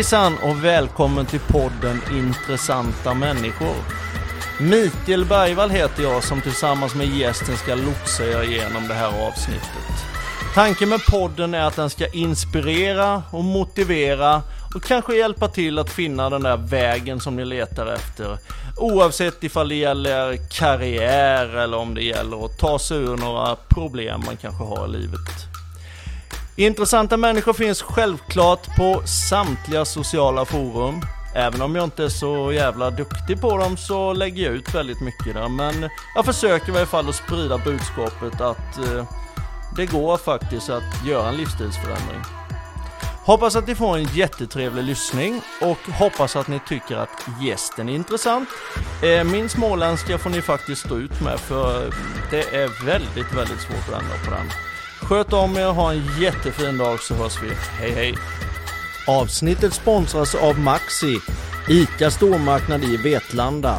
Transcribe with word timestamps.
Hejsan 0.00 0.38
och 0.42 0.64
välkommen 0.64 1.26
till 1.26 1.40
podden 1.40 2.00
Intressanta 2.10 3.14
människor. 3.14 3.74
Mikael 4.60 5.24
Bergvall 5.24 5.70
heter 5.70 6.02
jag 6.02 6.24
som 6.24 6.40
tillsammans 6.40 6.94
med 6.94 7.06
gästen 7.06 7.56
ska 7.56 7.74
lotsa 7.74 8.24
er 8.24 8.42
igenom 8.42 8.88
det 8.88 8.94
här 8.94 9.28
avsnittet. 9.28 10.04
Tanken 10.54 10.88
med 10.88 11.00
podden 11.10 11.54
är 11.54 11.60
att 11.60 11.76
den 11.76 11.90
ska 11.90 12.06
inspirera 12.08 13.22
och 13.30 13.44
motivera 13.44 14.42
och 14.74 14.82
kanske 14.82 15.16
hjälpa 15.16 15.48
till 15.48 15.78
att 15.78 15.90
finna 15.90 16.30
den 16.30 16.42
där 16.42 16.56
vägen 16.56 17.20
som 17.20 17.36
ni 17.36 17.44
letar 17.44 17.86
efter. 17.86 18.38
Oavsett 18.76 19.44
ifall 19.44 19.68
det 19.68 19.74
gäller 19.74 20.36
karriär 20.50 21.56
eller 21.56 21.76
om 21.76 21.94
det 21.94 22.02
gäller 22.02 22.44
att 22.44 22.58
ta 22.58 22.78
sig 22.78 22.96
ur 22.96 23.16
några 23.16 23.56
problem 23.56 24.22
man 24.26 24.36
kanske 24.36 24.64
har 24.64 24.86
i 24.88 24.90
livet. 24.90 25.49
Intressanta 26.56 27.16
människor 27.16 27.52
finns 27.52 27.82
självklart 27.82 28.76
på 28.76 29.02
samtliga 29.06 29.84
sociala 29.84 30.44
forum. 30.44 31.00
Även 31.34 31.62
om 31.62 31.74
jag 31.74 31.84
inte 31.84 32.04
är 32.04 32.08
så 32.08 32.52
jävla 32.52 32.90
duktig 32.90 33.40
på 33.40 33.56
dem 33.56 33.76
så 33.76 34.12
lägger 34.12 34.44
jag 34.44 34.54
ut 34.54 34.74
väldigt 34.74 35.00
mycket 35.00 35.34
där. 35.34 35.48
Men 35.48 35.88
jag 36.14 36.24
försöker 36.24 36.68
i 36.68 36.72
varje 36.72 36.86
fall 36.86 37.08
att 37.08 37.14
sprida 37.14 37.58
budskapet 37.58 38.40
att 38.40 38.78
eh, 38.78 39.04
det 39.76 39.86
går 39.86 40.16
faktiskt 40.16 40.70
att 40.70 41.06
göra 41.06 41.28
en 41.28 41.36
livsstilsförändring. 41.36 42.20
Hoppas 43.24 43.56
att 43.56 43.66
ni 43.66 43.74
får 43.74 43.96
en 43.96 44.04
jättetrevlig 44.14 44.84
lyssning 44.84 45.40
och 45.62 45.92
hoppas 45.92 46.36
att 46.36 46.48
ni 46.48 46.60
tycker 46.68 46.96
att 46.96 47.26
gästen 47.42 47.88
är 47.88 47.94
intressant. 47.94 48.48
Eh, 49.02 49.24
min 49.24 49.48
småländska 49.48 50.18
får 50.18 50.30
ni 50.30 50.42
faktiskt 50.42 50.86
stå 50.86 50.96
ut 50.96 51.20
med 51.20 51.40
för 51.40 51.92
det 52.30 52.54
är 52.54 52.86
väldigt, 52.86 53.32
väldigt 53.34 53.60
svårt 53.60 53.94
att 53.94 54.02
ändra 54.02 54.16
på 54.24 54.30
den. 54.30 54.69
Sköt 55.10 55.32
om 55.32 55.56
er, 55.56 55.66
ha 55.66 55.92
en 55.92 56.02
jättefin 56.20 56.78
dag 56.78 57.00
så 57.00 57.14
hörs 57.14 57.42
vi. 57.42 57.48
Hej 57.78 57.90
hej! 57.90 58.14
Avsnittet 59.08 59.72
sponsras 59.72 60.34
av 60.34 60.58
Maxi, 60.58 61.18
ICA 61.68 62.10
stormarknad 62.10 62.84
i 62.84 62.96
Vetlanda. 62.96 63.76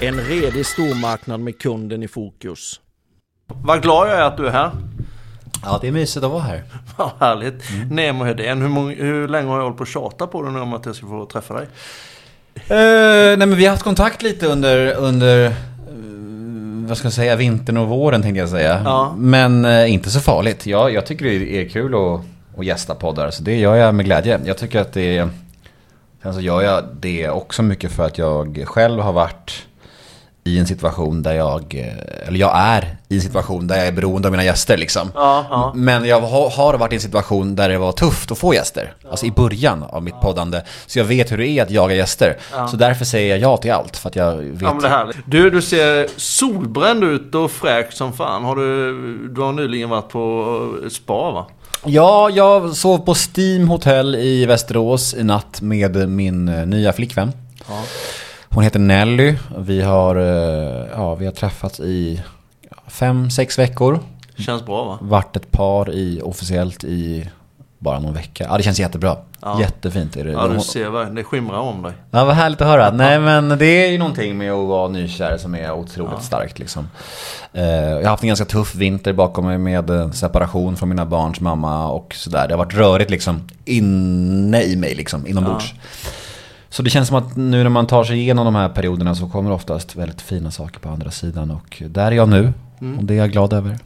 En 0.00 0.20
redig 0.20 0.66
stormarknad 0.66 1.40
med 1.40 1.58
kunden 1.58 2.02
i 2.02 2.08
fokus. 2.08 2.80
Vad 3.46 3.82
glad 3.82 4.08
jag 4.08 4.16
är 4.16 4.22
att 4.22 4.36
du 4.36 4.46
är 4.46 4.50
här. 4.50 4.70
Ja, 5.64 5.78
det 5.80 5.88
är 5.88 5.92
mysigt 5.92 6.24
att 6.24 6.30
vara 6.30 6.42
här. 6.42 6.62
Vad 6.96 7.10
härligt. 7.20 7.70
Mm. 7.70 7.88
Nemo 7.88 8.24
Hedén, 8.24 8.62
hur, 8.62 8.68
många, 8.68 8.94
hur 8.94 9.28
länge 9.28 9.48
har 9.48 9.56
jag 9.56 9.62
hållit 9.62 9.76
på 9.76 9.82
att 9.82 9.88
tjata 9.88 10.26
på 10.26 10.42
dig 10.42 10.52
nu 10.52 10.60
om 10.60 10.74
att 10.74 10.86
jag 10.86 10.96
ska 10.96 11.06
få 11.06 11.26
träffa 11.26 11.54
dig? 11.54 11.66
Uh, 12.56 13.38
nej 13.38 13.46
men 13.46 13.56
vi 13.56 13.64
har 13.64 13.70
haft 13.70 13.84
kontakt 13.84 14.22
lite 14.22 14.46
under, 14.46 14.94
under 14.94 15.54
vad 16.86 16.98
ska 16.98 17.06
jag 17.06 17.12
säga, 17.12 17.36
vintern 17.36 17.76
och 17.76 17.88
våren 17.88 18.22
tänkte 18.22 18.40
jag 18.40 18.48
säga. 18.48 18.82
Ja. 18.84 19.14
Men 19.18 19.64
uh, 19.64 19.92
inte 19.92 20.10
så 20.10 20.20
farligt. 20.20 20.66
Jag, 20.66 20.92
jag 20.92 21.06
tycker 21.06 21.24
det 21.24 21.60
är 21.60 21.68
kul 21.68 21.94
att, 21.94 22.20
att 22.58 22.66
gästa 22.66 22.94
poddar, 22.94 23.30
så 23.30 23.42
det 23.42 23.56
gör 23.56 23.74
jag 23.74 23.94
med 23.94 24.04
glädje. 24.04 24.40
Jag 24.44 24.56
tycker 24.56 24.80
att 24.80 24.92
det 24.92 25.16
är... 25.16 25.28
Sen 26.22 26.34
så 26.34 26.40
gör 26.40 26.62
jag 26.62 26.84
det 27.00 27.28
också 27.28 27.62
mycket 27.62 27.92
för 27.92 28.06
att 28.06 28.18
jag 28.18 28.62
själv 28.66 29.00
har 29.00 29.12
varit 29.12 29.66
i 30.44 30.58
en 30.58 30.66
situation 30.66 31.22
där 31.22 31.32
jag, 31.32 31.74
eh, 31.74 32.28
eller 32.28 32.38
jag 32.38 32.52
är 32.54 32.96
i 33.08 33.14
en 33.14 33.20
situation 33.20 33.66
där 33.66 33.76
jag 33.76 33.86
är 33.86 33.92
beroende 33.92 34.28
av 34.28 34.32
mina 34.32 34.44
gäster 34.44 34.76
liksom. 34.76 35.10
Ja, 35.14 35.46
ja. 35.50 35.72
Men 35.74 36.04
jag 36.04 36.20
har 36.20 36.78
varit 36.78 36.92
i 36.92 36.94
en 36.94 37.00
situation 37.00 37.56
där 37.56 37.68
det 37.68 37.78
var 37.78 37.92
tufft 37.92 38.32
att 38.32 38.38
få 38.38 38.54
gäster. 38.54 38.94
Ja. 39.02 39.10
Alltså 39.10 39.26
i 39.26 39.30
början 39.30 39.82
av 39.82 40.02
mitt 40.02 40.20
poddande. 40.20 40.62
Så 40.86 40.98
jag 40.98 41.04
vet 41.04 41.32
hur 41.32 41.38
det 41.38 41.48
är 41.48 41.62
att 41.62 41.70
jaga 41.70 41.94
gäster. 41.94 42.36
Så 42.70 42.76
därför 42.76 43.04
säger 43.04 43.36
jag 43.36 43.38
ja 43.52 43.56
till 43.56 43.72
allt. 43.72 43.96
För 43.96 44.08
att 44.08 44.16
jag 44.16 44.36
vet. 44.36 44.62
Ja, 44.62 44.72
men 44.72 44.82
det 44.82 44.88
är 44.88 44.90
härligt. 44.90 45.16
Du, 45.24 45.50
du 45.50 45.62
ser 45.62 46.08
solbränd 46.16 47.04
ut 47.04 47.34
och 47.34 47.50
fräk 47.50 47.92
som 47.92 48.12
fan. 48.12 48.44
Har 48.44 48.56
du, 48.56 49.28
du 49.28 49.40
har 49.40 49.52
nyligen 49.52 49.90
varit 49.90 50.08
på 50.08 50.74
spa 50.90 51.30
va? 51.30 51.46
Ja, 51.84 52.30
jag 52.30 52.76
sov 52.76 52.98
på 52.98 53.14
Steam 53.14 53.68
Hotel 53.68 54.14
i 54.14 54.46
Västerås 54.46 55.14
i 55.14 55.24
natt 55.24 55.60
med 55.60 56.08
min 56.08 56.48
eh, 56.48 56.66
nya 56.66 56.92
flickvän. 56.92 57.32
Hon 58.54 58.64
heter 58.64 58.78
Nelly. 58.78 59.34
Vi 59.58 59.82
har, 59.82 60.16
eh, 60.16 60.86
ja, 60.92 61.14
vi 61.14 61.24
har 61.24 61.32
träffats 61.32 61.80
i 61.80 62.22
fem, 62.86 63.30
sex 63.30 63.58
veckor. 63.58 63.98
Känns 64.36 64.66
bra 64.66 64.84
va? 64.84 64.98
Vart 65.00 65.36
ett 65.36 65.50
par 65.50 65.90
i, 65.90 66.20
officiellt 66.22 66.84
i 66.84 67.30
bara 67.78 67.98
någon 67.98 68.14
vecka. 68.14 68.46
Ja, 68.48 68.56
det 68.56 68.62
känns 68.62 68.80
jättebra. 68.80 69.16
Ja. 69.40 69.60
Jättefint 69.60 70.16
är 70.16 70.24
det. 70.24 70.32
Ja, 70.32 70.48
du 70.48 70.60
ser 70.60 70.88
vad 70.88 71.14
det 71.14 71.24
skimrar 71.24 71.58
om 71.58 71.82
dig. 71.82 71.92
Ja, 72.10 72.24
vad 72.24 72.34
härligt 72.34 72.60
att 72.60 72.66
höra. 72.66 72.90
Nej, 72.90 73.20
men 73.20 73.48
det 73.48 73.66
är 73.86 73.90
ju 73.90 73.98
någonting 73.98 74.38
med 74.38 74.52
att 74.52 74.68
vara 74.68 74.88
nykär 74.88 75.38
som 75.38 75.54
är 75.54 75.72
otroligt 75.72 76.12
ja. 76.16 76.20
starkt 76.20 76.58
liksom. 76.58 76.88
Eh, 77.52 77.64
jag 77.64 78.02
har 78.02 78.10
haft 78.10 78.22
en 78.22 78.28
ganska 78.28 78.44
tuff 78.44 78.74
vinter 78.74 79.12
bakom 79.12 79.46
mig 79.46 79.58
med 79.58 79.90
eh, 79.90 80.10
separation 80.10 80.76
från 80.76 80.88
mina 80.88 81.06
barns 81.06 81.40
mamma 81.40 81.88
och 81.88 82.14
sådär. 82.14 82.48
Det 82.48 82.54
har 82.54 82.58
varit 82.64 82.74
rörigt 82.74 83.10
liksom 83.10 83.48
inne 83.64 84.62
i 84.62 84.76
mig 84.76 84.94
liksom, 84.94 85.26
inombords. 85.26 85.74
Ja. 85.74 85.80
Så 86.72 86.82
det 86.82 86.90
känns 86.90 87.08
som 87.08 87.16
att 87.16 87.36
nu 87.36 87.62
när 87.62 87.70
man 87.70 87.86
tar 87.86 88.04
sig 88.04 88.18
igenom 88.18 88.44
de 88.44 88.54
här 88.54 88.68
perioderna 88.68 89.14
så 89.14 89.28
kommer 89.28 89.50
oftast 89.50 89.96
väldigt 89.96 90.22
fina 90.22 90.50
saker 90.50 90.80
på 90.80 90.88
andra 90.88 91.10
sidan. 91.10 91.50
Och 91.50 91.82
där 91.86 92.06
är 92.06 92.10
jag 92.10 92.28
nu. 92.28 92.52
Mm. 92.80 92.98
Och 92.98 93.04
det 93.04 93.14
är 93.14 93.18
jag 93.18 93.32
glad 93.32 93.52
över. 93.52 93.78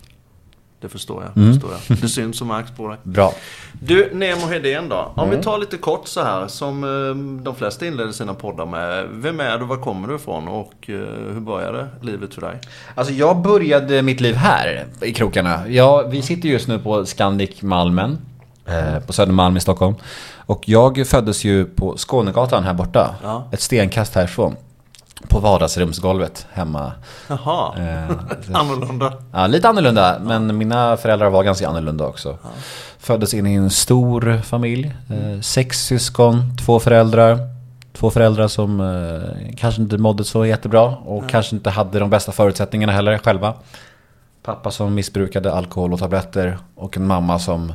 Det 0.81 0.89
förstår 0.89 1.23
jag. 1.23 1.43
Mm. 1.43 1.53
Förstår 1.53 1.71
jag. 1.89 1.99
Det 1.99 2.09
syns 2.09 2.41
och 2.41 2.47
märks 2.47 2.71
på 2.71 2.89
dig. 2.89 2.99
Bra. 3.03 3.33
Du, 3.73 4.11
Nemo 4.15 4.47
Hedén 4.47 4.89
då. 4.89 5.13
Om 5.15 5.25
mm. 5.25 5.37
vi 5.37 5.45
tar 5.45 5.59
lite 5.59 5.77
kort 5.77 6.09
så 6.09 6.23
här 6.23 6.49
som 6.49 6.85
eh, 6.85 7.43
de 7.45 7.55
flesta 7.55 7.87
inleder 7.87 8.13
sina 8.13 8.35
poddar 8.35 8.67
med. 8.67 9.07
Vem 9.11 9.41
är 9.41 9.59
du, 9.59 9.65
var 9.65 9.77
kommer 9.77 10.09
du 10.09 10.15
ifrån 10.15 10.49
och 10.49 10.75
eh, 10.91 10.95
hur 11.33 11.41
började 11.41 11.89
livet 12.03 12.35
för 12.35 12.41
dig? 12.41 12.61
Alltså 12.95 13.13
jag 13.13 13.43
började 13.43 14.03
mitt 14.03 14.21
liv 14.21 14.35
här 14.35 14.87
i 15.03 15.13
krokarna. 15.13 15.69
Ja, 15.69 16.03
vi 16.03 16.23
sitter 16.23 16.49
just 16.49 16.69
nu 16.69 16.79
på 16.79 17.07
Scandic 17.07 17.63
Malmen. 17.63 18.19
Eh, 18.67 19.01
på 19.01 19.13
Södermalm 19.13 19.57
i 19.57 19.61
Stockholm. 19.61 19.95
Och 20.47 20.69
jag 20.69 21.07
föddes 21.07 21.45
ju 21.45 21.65
på 21.65 21.97
Skånegatan 21.97 22.65
här 22.65 22.75
borta. 22.75 23.15
Ja. 23.23 23.49
Ett 23.53 23.61
stenkast 23.61 24.15
härifrån. 24.15 24.57
På 25.29 25.39
vardagsrumsgolvet 25.39 26.47
hemma. 26.53 26.93
Jaha, 27.29 27.75
eh, 27.79 28.17
annorlunda. 28.53 29.13
Ja, 29.33 29.47
lite 29.47 29.69
annorlunda. 29.69 30.19
Men 30.23 30.59
mina 30.59 30.97
föräldrar 30.97 31.31
var 31.31 31.43
ganska 31.43 31.69
annorlunda 31.69 32.07
också. 32.07 32.39
Ja. 32.43 32.49
Föddes 32.99 33.35
in 33.35 33.47
i 33.47 33.55
en 33.55 33.71
stor 33.71 34.41
familj. 34.43 34.95
Eh, 35.11 35.41
sex 35.41 35.87
syskon, 35.87 36.57
två 36.65 36.81
föräldrar. 36.81 37.39
Två 37.93 38.11
föräldrar 38.11 38.49
som 38.49 38.81
eh, 38.81 39.57
kanske 39.57 39.83
inte 39.83 39.99
mådde 39.99 40.25
så 40.25 40.47
jättebra. 40.47 40.83
Och 40.83 41.25
ja. 41.25 41.29
kanske 41.29 41.57
inte 41.57 41.71
hade 41.71 41.99
de 41.99 42.11
bästa 42.11 42.33
förutsättningarna 42.33 42.93
heller 42.93 43.19
själva. 43.19 43.55
Pappa 44.43 44.71
som 44.71 44.95
missbrukade 44.95 45.53
alkohol 45.53 45.93
och 45.93 45.99
tabletter. 45.99 46.59
Och 46.75 46.97
en 46.97 47.07
mamma 47.07 47.39
som 47.39 47.73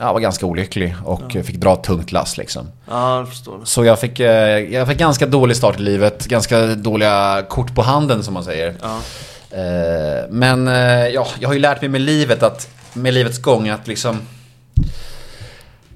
jag 0.00 0.12
var 0.12 0.20
ganska 0.20 0.46
olycklig 0.46 0.94
och 1.04 1.22
ja. 1.28 1.42
fick 1.42 1.56
dra 1.56 1.72
ett 1.72 1.82
tungt 1.82 2.12
lass 2.12 2.36
liksom. 2.36 2.68
Ja, 2.88 3.18
jag 3.18 3.28
förstår. 3.28 3.60
Så 3.64 3.84
jag 3.84 4.00
fick, 4.00 4.20
eh, 4.20 4.58
jag 4.74 4.88
fick 4.88 4.98
ganska 4.98 5.26
dålig 5.26 5.56
start 5.56 5.80
i 5.80 5.82
livet, 5.82 6.26
ganska 6.26 6.66
dåliga 6.66 7.44
kort 7.48 7.74
på 7.74 7.82
handen 7.82 8.22
som 8.22 8.34
man 8.34 8.44
säger. 8.44 8.74
Ja. 8.82 8.98
Eh, 9.50 10.30
men 10.30 10.68
eh, 10.68 11.08
ja, 11.08 11.26
jag 11.40 11.48
har 11.48 11.54
ju 11.54 11.60
lärt 11.60 11.80
mig 11.80 11.90
med 11.90 12.00
livet 12.00 12.42
att, 12.42 12.68
med 12.92 13.14
livets 13.14 13.38
gång 13.38 13.68
att 13.68 13.86
liksom 13.86 14.20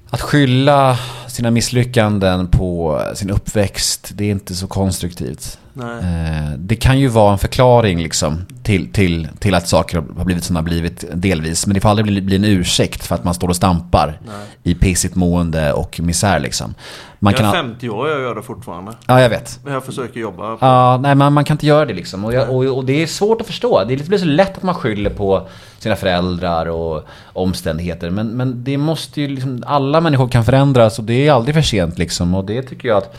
att 0.09 0.21
skylla 0.21 0.97
sina 1.27 1.51
misslyckanden 1.51 2.47
på 2.47 3.01
sin 3.15 3.29
uppväxt, 3.29 4.11
det 4.13 4.23
är 4.23 4.31
inte 4.31 4.55
så 4.55 4.67
konstruktivt. 4.67 5.59
Eh, 5.79 6.51
det 6.57 6.75
kan 6.75 6.99
ju 6.99 7.07
vara 7.07 7.31
en 7.31 7.39
förklaring 7.39 8.03
liksom, 8.03 8.45
till, 8.63 8.91
till, 8.91 9.27
till 9.39 9.55
att 9.55 9.67
saker 9.67 10.03
har 10.17 10.25
blivit 10.25 10.43
som 10.43 10.53
de 10.53 10.57
har 10.57 10.63
blivit 10.63 11.05
delvis. 11.13 11.67
Men 11.67 11.73
det 11.73 11.81
får 11.81 11.89
aldrig 11.89 12.05
bli, 12.05 12.21
bli 12.21 12.35
en 12.35 12.45
ursäkt 12.45 13.05
för 13.05 13.15
att 13.15 13.23
man 13.23 13.33
står 13.33 13.47
och 13.47 13.55
stampar 13.55 14.19
Nej. 14.25 14.35
i 14.63 14.75
pissigt 14.75 15.15
mående 15.15 15.73
och 15.73 15.99
misär. 15.99 16.39
Liksom. 16.39 16.75
Man 17.19 17.33
jag 17.33 17.47
är 17.47 17.51
50 17.51 17.89
år 17.89 18.05
och 18.05 18.11
jag 18.11 18.21
gör 18.21 18.35
det 18.35 18.41
fortfarande. 18.41 18.91
Ja, 19.05 19.21
jag 19.21 19.29
vet. 19.29 19.59
Men 19.63 19.73
jag 19.73 19.83
försöker 19.83 20.19
jobba. 20.19 20.57
På... 20.57 20.65
Ja, 20.65 20.99
nej, 21.01 21.15
man, 21.15 21.33
man 21.33 21.45
kan 21.45 21.55
inte 21.55 21.65
göra 21.65 21.85
det 21.85 21.93
liksom. 21.93 22.25
Och, 22.25 22.33
jag, 22.33 22.49
och, 22.49 22.77
och, 22.77 22.85
det 22.85 23.03
är 23.03 23.07
svårt 23.07 23.41
att 23.41 23.47
förstå. 23.47 23.83
Det 23.83 24.07
blir 24.07 24.17
så 24.17 24.25
lätt 24.25 24.57
att 24.57 24.63
man 24.63 24.75
skyller 24.75 25.09
på 25.09 25.47
sina 25.79 25.95
föräldrar 25.95 26.65
och 26.65 27.05
omständigheter. 27.33 28.09
Men, 28.09 28.27
men 28.27 28.63
det 28.63 28.77
måste 28.77 29.21
ju 29.21 29.27
liksom, 29.27 29.63
alla 29.67 30.01
människor 30.01 30.27
kan 30.27 30.45
förändras 30.45 30.99
och 30.99 31.05
det 31.05 31.27
är 31.27 31.31
aldrig 31.31 31.55
för 31.55 31.61
sent 31.61 31.97
liksom. 31.97 32.35
Och 32.35 32.45
det 32.45 32.61
tycker 32.61 32.87
jag 32.87 32.97
att 32.97 33.17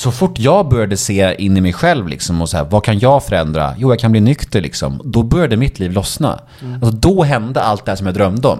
så 0.00 0.12
fort 0.12 0.38
jag 0.38 0.68
började 0.68 0.96
se 0.96 1.34
in 1.38 1.56
i 1.56 1.60
mig 1.60 1.72
själv 1.72 2.08
liksom 2.08 2.42
och 2.42 2.48
så 2.48 2.56
här, 2.56 2.64
vad 2.64 2.84
kan 2.84 2.98
jag 2.98 3.24
förändra? 3.24 3.74
Jo, 3.78 3.92
jag 3.92 3.98
kan 3.98 4.12
bli 4.12 4.20
nykter 4.20 4.60
liksom. 4.60 5.00
Då 5.04 5.22
började 5.22 5.56
mitt 5.56 5.78
liv 5.78 5.92
lossna. 5.92 6.40
Mm. 6.60 6.74
Alltså, 6.74 6.90
då 6.90 7.22
hände 7.22 7.62
allt 7.62 7.84
det 7.84 7.90
här 7.90 7.96
som 7.96 8.06
jag 8.06 8.14
drömde 8.14 8.48
om. 8.48 8.58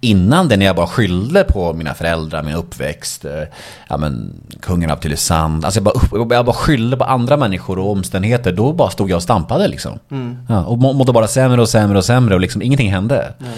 Innan 0.00 0.48
det 0.48 0.56
när 0.56 0.66
jag 0.66 0.76
bara 0.76 0.86
skyllde 0.86 1.44
på 1.44 1.72
mina 1.72 1.94
föräldrar, 1.94 2.42
min 2.42 2.54
uppväxt, 2.54 3.24
eh, 3.24 3.42
ja 3.88 3.96
men 3.96 4.32
kungen 4.60 4.90
av 4.90 4.96
Tylösand. 4.96 5.64
Alltså 5.64 5.80
jag 5.80 5.84
bara, 5.84 6.36
jag 6.36 6.46
bara 6.46 6.56
skyllde 6.56 6.96
på 6.96 7.04
andra 7.04 7.36
människor 7.36 7.78
och 7.78 7.90
omständigheter. 7.90 8.52
Då 8.52 8.72
bara 8.72 8.90
stod 8.90 9.10
jag 9.10 9.16
och 9.16 9.22
stampade 9.22 9.68
liksom. 9.68 9.98
Mm. 10.10 10.38
Ja, 10.48 10.64
och 10.64 10.78
mådde 10.78 11.12
bara 11.12 11.28
sämre 11.28 11.60
och 11.60 11.68
sämre 11.68 11.98
och 11.98 12.04
sämre 12.04 12.34
och 12.34 12.40
liksom 12.40 12.62
ingenting 12.62 12.90
hände. 12.90 13.34
Mm. 13.40 13.52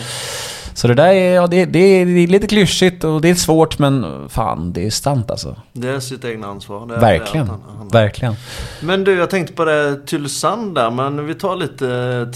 Så 0.77 0.89
det 0.89 0.95
där 0.95 1.07
är, 1.13 1.35
ja, 1.35 1.47
det, 1.47 1.65
det, 1.65 1.79
är, 1.79 2.07
det 2.07 2.21
är 2.21 2.27
lite 2.27 2.47
klyschigt 2.47 3.05
och 3.05 3.21
det 3.21 3.31
är 3.31 3.35
svårt 3.35 3.79
men 3.79 4.07
fan, 4.29 4.73
det 4.73 4.87
är 4.87 4.91
sant 4.91 5.31
alltså. 5.31 5.57
Det 5.73 5.89
är 5.89 6.01
sitt 6.01 6.25
egna 6.25 6.47
ansvar. 6.47 6.87
Det 6.87 6.97
Verkligen. 6.97 7.51
verkligen. 7.93 8.35
Men 8.83 9.05
du, 9.05 9.15
jag 9.19 9.31
tänkte 9.31 9.53
på 9.55 9.65
det 9.65 10.07
Tylösand 10.07 10.75
där, 10.75 10.91
men 10.91 11.27
vi 11.27 11.35
tar 11.35 11.57
lite 11.57 11.87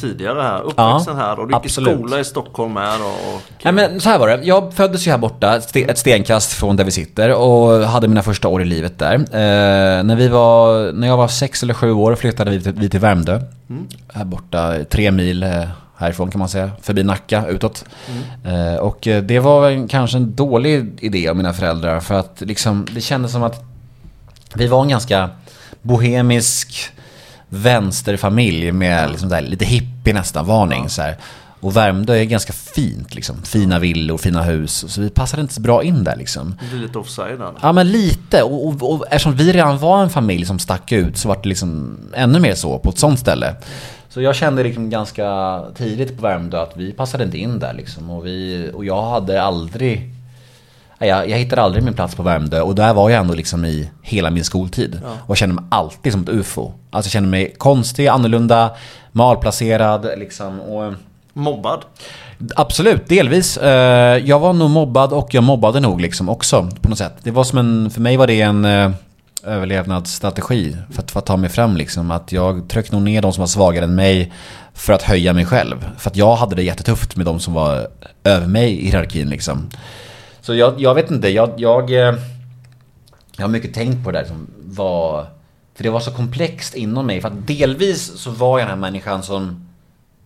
tidigare 0.00 0.43
här. 0.43 0.61
Uppväxten 0.62 1.17
här 1.17 1.37
då. 1.37 1.44
Du 1.44 1.55
gick 1.55 1.67
i 1.67 1.69
skola 1.69 2.20
i 2.20 2.25
Stockholm 2.25 2.76
här. 2.76 2.99
Och, 3.02 3.40
Nej 3.62 3.73
men 3.73 4.00
så 4.00 4.08
här 4.08 4.19
var 4.19 4.29
det. 4.29 4.41
Jag 4.44 4.75
föddes 4.75 5.06
ju 5.06 5.11
här 5.11 5.19
borta, 5.19 5.56
ett 5.56 5.75
ste- 5.75 5.91
ett 5.91 5.99
stenkast 5.99 6.52
från 6.52 6.76
där 6.76 6.84
vi 6.84 6.91
sitter 6.91 7.34
och 7.34 7.81
hade 7.87 8.08
mina 8.08 8.23
första 8.23 8.49
år 8.49 8.62
i 8.62 8.64
livet 8.64 8.99
där. 8.99 9.14
Eh, 9.14 10.02
när, 10.05 10.17
vi 10.17 10.29
var, 10.29 10.93
när 10.93 11.06
jag 11.08 11.17
var 11.17 11.29
sex 11.29 11.62
eller 11.62 11.75
sju 11.75 11.93
år 11.93 12.14
flyttade 12.14 12.50
vi 12.50 12.62
till, 12.62 12.73
vi 12.73 12.88
till 12.91 13.00
Värmdö. 13.00 13.41
Här 14.12 14.25
borta, 14.25 14.75
tre 14.91 15.11
mil 15.11 15.43
eh, 15.43 15.50
härifrån 15.98 16.30
kan 16.30 16.38
man 16.38 16.48
säga, 16.48 16.70
förbi 16.82 17.02
Nacka, 17.02 17.46
utåt. 17.46 17.84
Eh, 18.44 18.74
och 18.74 19.06
eh, 19.06 19.22
det 19.22 19.38
var 19.38 19.70
en, 19.70 19.88
kanske 19.88 20.16
en 20.16 20.34
dålig 20.34 20.98
idé 21.00 21.28
av 21.28 21.36
mina 21.36 21.52
föräldrar 21.52 22.00
för 22.00 22.14
att 22.14 22.40
liksom, 22.40 22.86
det 22.94 23.00
kändes 23.00 23.32
som 23.32 23.42
att 23.42 23.64
vi 24.54 24.66
var 24.66 24.82
en 24.82 24.88
ganska 24.88 25.30
bohemisk 25.82 26.90
vänsterfamilj 27.48 28.72
med 28.72 29.10
liksom 29.10 29.28
där, 29.28 29.40
lite 29.42 29.64
hippie 29.64 30.14
nästan, 30.14 30.46
varning 30.46 30.88
så 30.88 31.02
här. 31.02 31.16
Och 31.60 31.76
Värmdö 31.76 32.14
är 32.14 32.24
ganska 32.24 32.52
fint 32.52 33.14
liksom. 33.14 33.42
Fina 33.42 33.78
villor, 33.78 34.18
fina 34.18 34.42
hus. 34.42 34.84
Så 34.88 35.00
vi 35.00 35.10
passade 35.10 35.42
inte 35.42 35.54
så 35.54 35.60
bra 35.60 35.82
in 35.82 36.04
där 36.04 36.16
liksom. 36.16 36.54
det 36.60 36.76
blir 36.76 36.86
lite 36.86 36.98
offside 36.98 37.38
där. 37.38 37.52
Ja 37.62 37.72
men 37.72 37.92
lite. 37.92 38.42
Och, 38.42 38.66
och, 38.66 38.92
och 38.92 39.04
eftersom 39.10 39.36
vi 39.36 39.52
redan 39.52 39.78
var 39.78 40.02
en 40.02 40.10
familj 40.10 40.46
som 40.46 40.58
stack 40.58 40.92
ut 40.92 41.18
så 41.18 41.28
var 41.28 41.38
det 41.42 41.48
liksom 41.48 41.98
ännu 42.14 42.40
mer 42.40 42.54
så 42.54 42.78
på 42.78 42.90
ett 42.90 42.98
sånt 42.98 43.18
ställe. 43.18 43.54
Så 44.08 44.20
jag 44.20 44.34
kände 44.37 44.62
liksom 44.62 44.90
ganska 44.90 45.60
tidigt 45.75 46.16
på 46.16 46.22
Värmdö 46.22 46.62
att 46.62 46.76
vi 46.76 46.93
passade 46.93 47.25
inte 47.25 47.38
in 47.38 47.58
där 47.58 47.72
liksom. 47.75 48.10
Och, 48.10 48.26
vi, 48.26 48.70
och 48.75 48.84
jag 48.84 49.02
hade 49.02 49.43
aldrig... 49.43 50.10
Jag, 50.99 51.28
jag 51.31 51.38
hittade 51.38 51.62
aldrig 51.62 51.84
min 51.84 51.94
plats 51.94 52.14
på 52.14 52.22
Värmdö 52.22 52.60
och 52.60 52.75
där 52.75 52.94
var 52.94 53.10
jag 53.10 53.20
ändå 53.20 53.34
liksom 53.34 53.64
i 53.64 53.90
hela 54.02 54.31
min 54.31 54.44
skoltid. 54.44 55.00
Och 55.05 55.31
jag 55.31 55.37
kände 55.37 55.55
mig 55.55 55.64
alltid 55.70 56.12
som 56.12 56.22
ett 56.22 56.28
ufo. 56.28 56.72
Alltså 56.90 57.06
jag 57.06 57.12
kände 57.12 57.28
mig 57.28 57.55
konstig, 57.58 58.06
annorlunda, 58.06 58.70
malplacerad 59.12 60.06
liksom. 60.19 60.60
Och, 60.60 60.94
Mobbad. 61.32 61.81
Absolut, 62.56 63.08
delvis. 63.08 63.56
Eh, 63.56 64.16
Jag 64.16 64.38
var 64.38 64.52
nog 64.52 64.70
mobbad 64.70 65.12
och 65.12 65.34
jag 65.34 65.44
mobbade 65.44 65.81
nog 65.81 66.00
liksom 66.00 66.28
också 66.28 66.69
på 66.82 66.88
något 66.88 66.99
sätt. 66.99 67.12
Det 67.22 67.31
var 67.31 67.44
som 67.44 67.58
en, 67.58 67.90
för 67.90 68.00
mig 68.00 68.16
var 68.16 68.26
det 68.26 68.40
en 68.40 68.64
eh, 68.64 68.90
överlevnadsstrategi 69.48 70.76
för 70.90 71.02
att, 71.02 71.10
för 71.10 71.18
att 71.18 71.26
ta 71.26 71.36
mig 71.36 71.50
fram 71.50 71.76
liksom. 71.76 72.10
Att 72.10 72.32
jag 72.32 72.68
tryckte 72.68 72.92
nog 72.92 73.02
ner 73.02 73.22
de 73.22 73.32
som 73.32 73.40
var 73.40 73.46
svagare 73.46 73.84
än 73.84 73.94
mig 73.94 74.32
för 74.74 74.92
att 74.92 75.02
höja 75.02 75.32
mig 75.32 75.46
själv. 75.46 75.90
För 75.98 76.10
att 76.10 76.16
jag 76.16 76.36
hade 76.36 76.56
det 76.56 76.62
jättetufft 76.62 77.16
med 77.16 77.26
de 77.26 77.40
som 77.40 77.54
var 77.54 77.88
över 78.24 78.46
mig 78.46 78.80
i 78.80 78.84
hierarkin 78.84 79.28
liksom. 79.28 79.70
Så 80.40 80.54
jag, 80.54 80.80
jag 80.80 80.94
vet 80.94 81.10
inte, 81.10 81.28
jag, 81.28 81.52
jag, 81.56 81.90
eh, 81.90 82.14
jag 83.36 83.44
har 83.44 83.48
mycket 83.48 83.74
tänkt 83.74 84.04
på 84.04 84.10
det 84.10 84.18
där 84.18 84.26
som 84.26 84.46
var... 84.64 85.26
För 85.74 85.82
det 85.84 85.90
var 85.90 86.00
så 86.00 86.10
komplext 86.10 86.74
inom 86.74 87.06
mig. 87.06 87.20
För 87.20 87.28
att 87.28 87.46
delvis 87.46 88.18
så 88.18 88.30
var 88.30 88.58
jag 88.58 88.68
den 88.68 88.70
här 88.70 88.90
människan 88.90 89.22
som... 89.22 89.68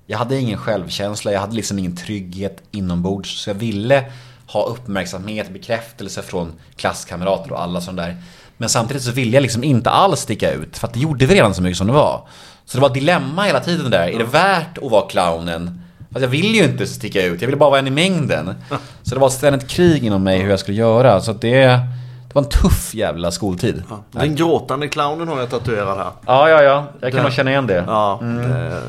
Jag 0.07 0.19
hade 0.19 0.39
ingen 0.39 0.59
självkänsla, 0.59 1.33
jag 1.33 1.41
hade 1.41 1.55
liksom 1.55 1.79
ingen 1.79 1.97
trygghet 1.97 2.63
inombords. 2.71 3.43
Så 3.43 3.51
jag 3.51 3.55
ville 3.55 4.05
ha 4.47 4.67
uppmärksamhet, 4.67 5.51
bekräftelse 5.51 6.23
från 6.23 6.53
klasskamrater 6.77 7.53
och 7.53 7.63
alla 7.63 7.81
sådana 7.81 8.03
där. 8.03 8.17
Men 8.63 8.69
samtidigt 8.69 9.03
så 9.03 9.11
ville 9.13 9.31
jag 9.37 9.43
liksom 9.43 9.65
inte 9.65 9.91
alls 9.91 10.21
sticka 10.21 10.51
ut. 10.53 10.79
För 10.79 10.87
att 10.87 10.95
det 10.95 11.01
gjorde 11.01 11.27
vi 11.27 11.35
redan 11.35 11.55
så 11.55 11.63
mycket 11.63 11.79
som 11.79 11.87
det 11.87 11.93
var. 11.93 12.21
Så 12.65 12.77
det 12.79 12.81
var 12.81 12.89
ett 12.89 12.95
dilemma 12.95 13.43
hela 13.43 13.61
tiden 13.61 13.91
där. 13.91 14.09
Är 14.09 14.19
det 14.19 14.25
värt 14.25 14.79
att 14.79 14.91
vara 14.91 15.07
clownen? 15.09 15.81
Fast 16.13 16.23
jag 16.23 16.29
vill 16.29 16.55
ju 16.55 16.65
inte 16.65 16.87
sticka 16.87 17.25
ut, 17.25 17.41
jag 17.41 17.47
ville 17.49 17.57
bara 17.57 17.71
vara 17.71 17.79
en 17.79 17.87
i 17.87 17.91
mängden. 17.91 18.55
Så 19.03 19.15
det 19.15 19.21
var 19.21 19.29
ständigt 19.29 19.69
krig 19.69 20.05
inom 20.05 20.23
mig 20.23 20.39
hur 20.43 20.51
jag 20.51 20.59
skulle 20.61 20.77
göra. 20.77 21.21
Så 21.21 21.33
det, 21.33 21.65
det 21.67 22.33
var 22.35 22.43
en 22.43 22.49
tuff 22.49 22.95
jävla 22.95 23.31
skoltid. 23.31 23.83
Ja. 23.91 24.03
Den 24.11 24.37
gråtande 24.37 24.89
clownen 24.89 25.29
har 25.29 25.39
jag 25.41 25.51
tatuerad 25.51 25.99
här. 25.99 26.11
Ja, 26.27 26.49
ja, 26.49 26.63
ja. 26.63 26.85
Jag 27.01 27.13
kan 27.13 27.23
nog 27.23 27.33
känna 27.33 27.51
igen 27.51 27.67
det. 27.67 27.85
Ja, 27.87 28.19
Mm. 28.23 28.51
det, 28.51 28.83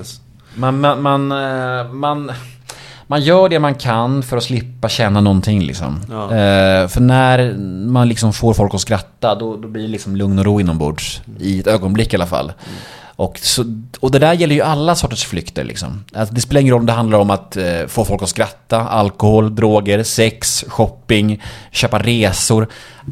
Man, 0.55 0.79
man, 0.79 1.01
man, 1.01 1.31
eh, 1.31 1.91
man, 1.91 2.31
man 3.13 3.21
gör 3.21 3.49
det 3.49 3.59
man 3.59 3.75
kan 3.75 4.23
för 4.23 4.37
att 4.37 4.43
slippa 4.43 4.89
känna 4.89 5.21
någonting 5.21 5.63
liksom. 5.63 6.01
Ja. 6.09 6.23
Eh, 6.23 6.87
för 6.87 6.99
när 6.99 7.53
man 7.87 8.09
liksom 8.09 8.33
får 8.33 8.53
folk 8.53 8.73
att 8.73 8.81
skratta, 8.81 9.35
då, 9.35 9.57
då 9.57 9.67
blir 9.67 9.81
det 9.81 9.87
liksom 9.87 10.15
lugn 10.15 10.39
och 10.39 10.45
ro 10.45 10.59
inombords. 10.59 11.21
I 11.39 11.59
ett 11.59 11.67
ögonblick 11.67 12.13
i 12.13 12.15
alla 12.15 12.25
fall. 12.25 12.53
Och, 13.15 13.37
så, 13.37 13.63
och 13.99 14.11
det 14.11 14.19
där 14.19 14.33
gäller 14.33 14.55
ju 14.55 14.61
alla 14.61 14.95
sorters 14.95 15.25
flykter 15.25 15.63
liksom. 15.63 16.03
Alltså, 16.13 16.35
det 16.35 16.41
spelar 16.41 16.61
ingen 16.61 16.73
roll 16.73 16.79
om 16.79 16.85
det 16.85 16.93
handlar 16.93 17.19
om 17.19 17.29
att 17.29 17.57
eh, 17.57 17.85
få 17.87 18.05
folk 18.05 18.21
att 18.23 18.29
skratta, 18.29 18.81
alkohol, 18.81 19.55
droger, 19.55 20.03
sex, 20.03 20.65
shopping, 20.67 21.43
köpa 21.71 21.99
resor. 21.99 22.67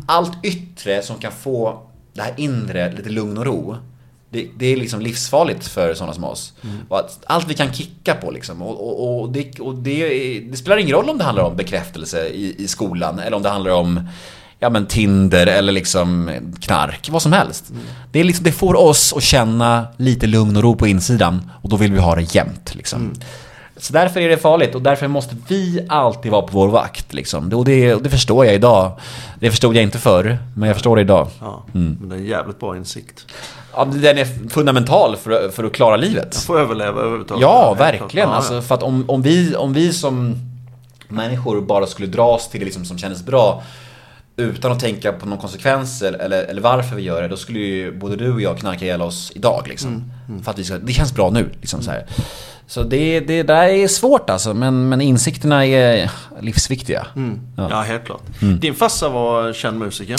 Allt 0.06 0.46
yttre 0.46 1.02
som 1.02 1.18
kan 1.18 1.32
få 1.32 1.80
det 2.14 2.22
här 2.22 2.34
inre 2.38 2.92
lite 2.92 3.10
lugn 3.10 3.38
och 3.38 3.46
ro. 3.46 3.76
Det, 4.34 4.48
det 4.58 4.66
är 4.66 4.78
liksom 4.78 5.02
livsfarligt 5.02 5.68
för 5.68 5.94
sådana 5.94 6.14
som 6.14 6.24
oss. 6.24 6.54
Att 6.90 7.20
allt 7.26 7.50
vi 7.50 7.54
kan 7.54 7.74
kicka 7.74 8.16
på 8.16 8.32
liksom. 8.32 8.62
Och, 8.62 8.88
och, 8.88 9.22
och, 9.22 9.30
det, 9.30 9.60
och 9.60 9.76
det, 9.76 10.40
det 10.40 10.58
spelar 10.58 10.78
ingen 10.78 10.96
roll 10.96 11.10
om 11.10 11.18
det 11.18 11.24
handlar 11.24 11.44
om 11.44 11.56
bekräftelse 11.56 12.28
i, 12.28 12.56
i 12.64 12.68
skolan 12.68 13.20
eller 13.20 13.38
om 13.38 13.44
det 13.44 13.50
handlar 13.50 13.72
om 13.72 14.10
ja, 14.60 14.70
men 14.70 14.86
Tinder 14.86 15.48
eller 15.48 15.72
liksom 15.72 16.32
knark. 16.62 17.10
Vad 17.12 17.22
som 17.22 17.34
helst. 17.34 17.72
Det, 18.12 18.20
är 18.20 18.24
liksom, 18.24 18.44
det 18.44 18.52
får 18.52 18.76
oss 18.76 19.14
att 19.14 19.24
känna 19.24 19.88
lite 19.98 20.28
lugn 20.28 20.58
och 20.58 20.64
ro 20.64 20.76
på 20.76 20.88
insidan 20.88 21.52
och 21.62 21.70
då 21.70 21.76
vill 21.76 21.94
vi 21.94 22.00
ha 22.00 22.16
det 22.16 22.36
jämnt. 22.36 22.76
Liksom. 22.76 23.14
Så 23.78 23.94
därför 23.94 24.20
är 24.20 24.30
det 24.30 24.38
farligt 24.38 24.76
och 24.76 24.82
därför 24.82 25.08
måste 25.08 25.36
vi 25.48 25.86
alltid 25.90 26.32
vara 26.32 26.42
på 26.42 26.60
vår 26.60 26.68
vakt. 26.68 27.14
Liksom. 27.14 27.54
Och, 27.54 27.66
det, 27.66 27.94
och 27.94 28.02
det 28.02 28.10
förstår 28.10 28.46
jag 28.46 28.56
idag. 28.56 29.00
Det 29.40 29.50
förstod 29.50 29.76
jag 29.76 29.84
inte 29.84 30.00
förr, 30.00 30.38
men 30.56 30.68
jag 30.68 30.76
förstår 30.76 30.96
det 30.96 31.02
idag. 31.02 31.28
ja. 31.40 31.64
Mm. 31.74 31.98
Men 32.00 32.10
det 32.10 32.16
är 32.16 32.20
en 32.20 32.26
jävligt 32.26 32.60
bra 32.60 32.78
insikt. 32.78 33.26
Ja, 33.76 33.86
den 33.86 34.18
är 34.18 34.50
fundamental 34.50 35.16
för, 35.16 35.50
för 35.50 35.64
att 35.64 35.74
klara 35.74 35.96
livet. 35.96 36.36
Får 36.36 36.60
överleva 36.60 37.02
överhuvudtaget. 37.02 37.42
Ja, 37.42 37.74
verkligen. 37.74 38.30
Ja, 38.30 38.36
Alltså, 38.36 38.62
för 38.62 38.76
att 38.76 38.84
om, 38.84 39.10
om, 39.10 39.22
vi, 39.22 39.56
om 39.56 39.74
vi 39.74 39.94
som 39.94 40.36
människor 41.08 41.62
bara 41.62 41.88
skulle 41.88 42.08
dras 42.08 42.50
till 42.50 42.60
det 42.60 42.66
liksom 42.66 42.86
som 42.86 42.98
kändes 42.98 43.26
bra 43.26 43.64
utan 44.38 44.72
att 44.72 44.80
tänka 44.80 45.12
på 45.12 45.26
några 45.26 45.42
konsekvenser 45.42 46.14
eller, 46.14 46.44
eller 46.44 46.62
varför 46.62 46.96
vi 46.96 47.02
gör 47.02 47.22
det, 47.22 47.28
då 47.28 47.38
skulle 47.38 47.60
ju 47.60 47.98
både 48.00 48.16
du 48.16 48.34
och 48.34 48.42
jag 48.42 48.58
knarka 48.58 48.86
ihjäl 48.86 49.02
oss 49.02 49.32
idag. 49.36 49.66
Liksom. 49.68 50.12
För 50.44 50.52
att 50.52 50.60
vi 50.60 50.64
ska, 50.64 50.78
det 50.78 50.94
känns 50.94 51.14
bra 51.14 51.30
nu. 51.30 51.50
Liksom, 51.62 51.82
så 51.82 51.92
här. 51.92 52.06
så 52.68 52.84
det, 52.84 53.20
det 53.20 53.44
där 53.44 53.64
är 53.64 53.88
svårt 53.88 54.30
alltså, 54.30 54.54
men, 54.54 54.90
men 54.90 55.02
insikterna 55.02 55.66
är 55.66 56.12
livsviktiga. 56.42 57.08
ja. 57.58 57.68
ja, 57.70 57.82
helt 57.82 58.06
klart. 58.06 58.22
Din 58.60 58.76
farsa 58.76 59.10
var 59.10 59.54
känd 59.54 59.80
musiker. 59.80 60.18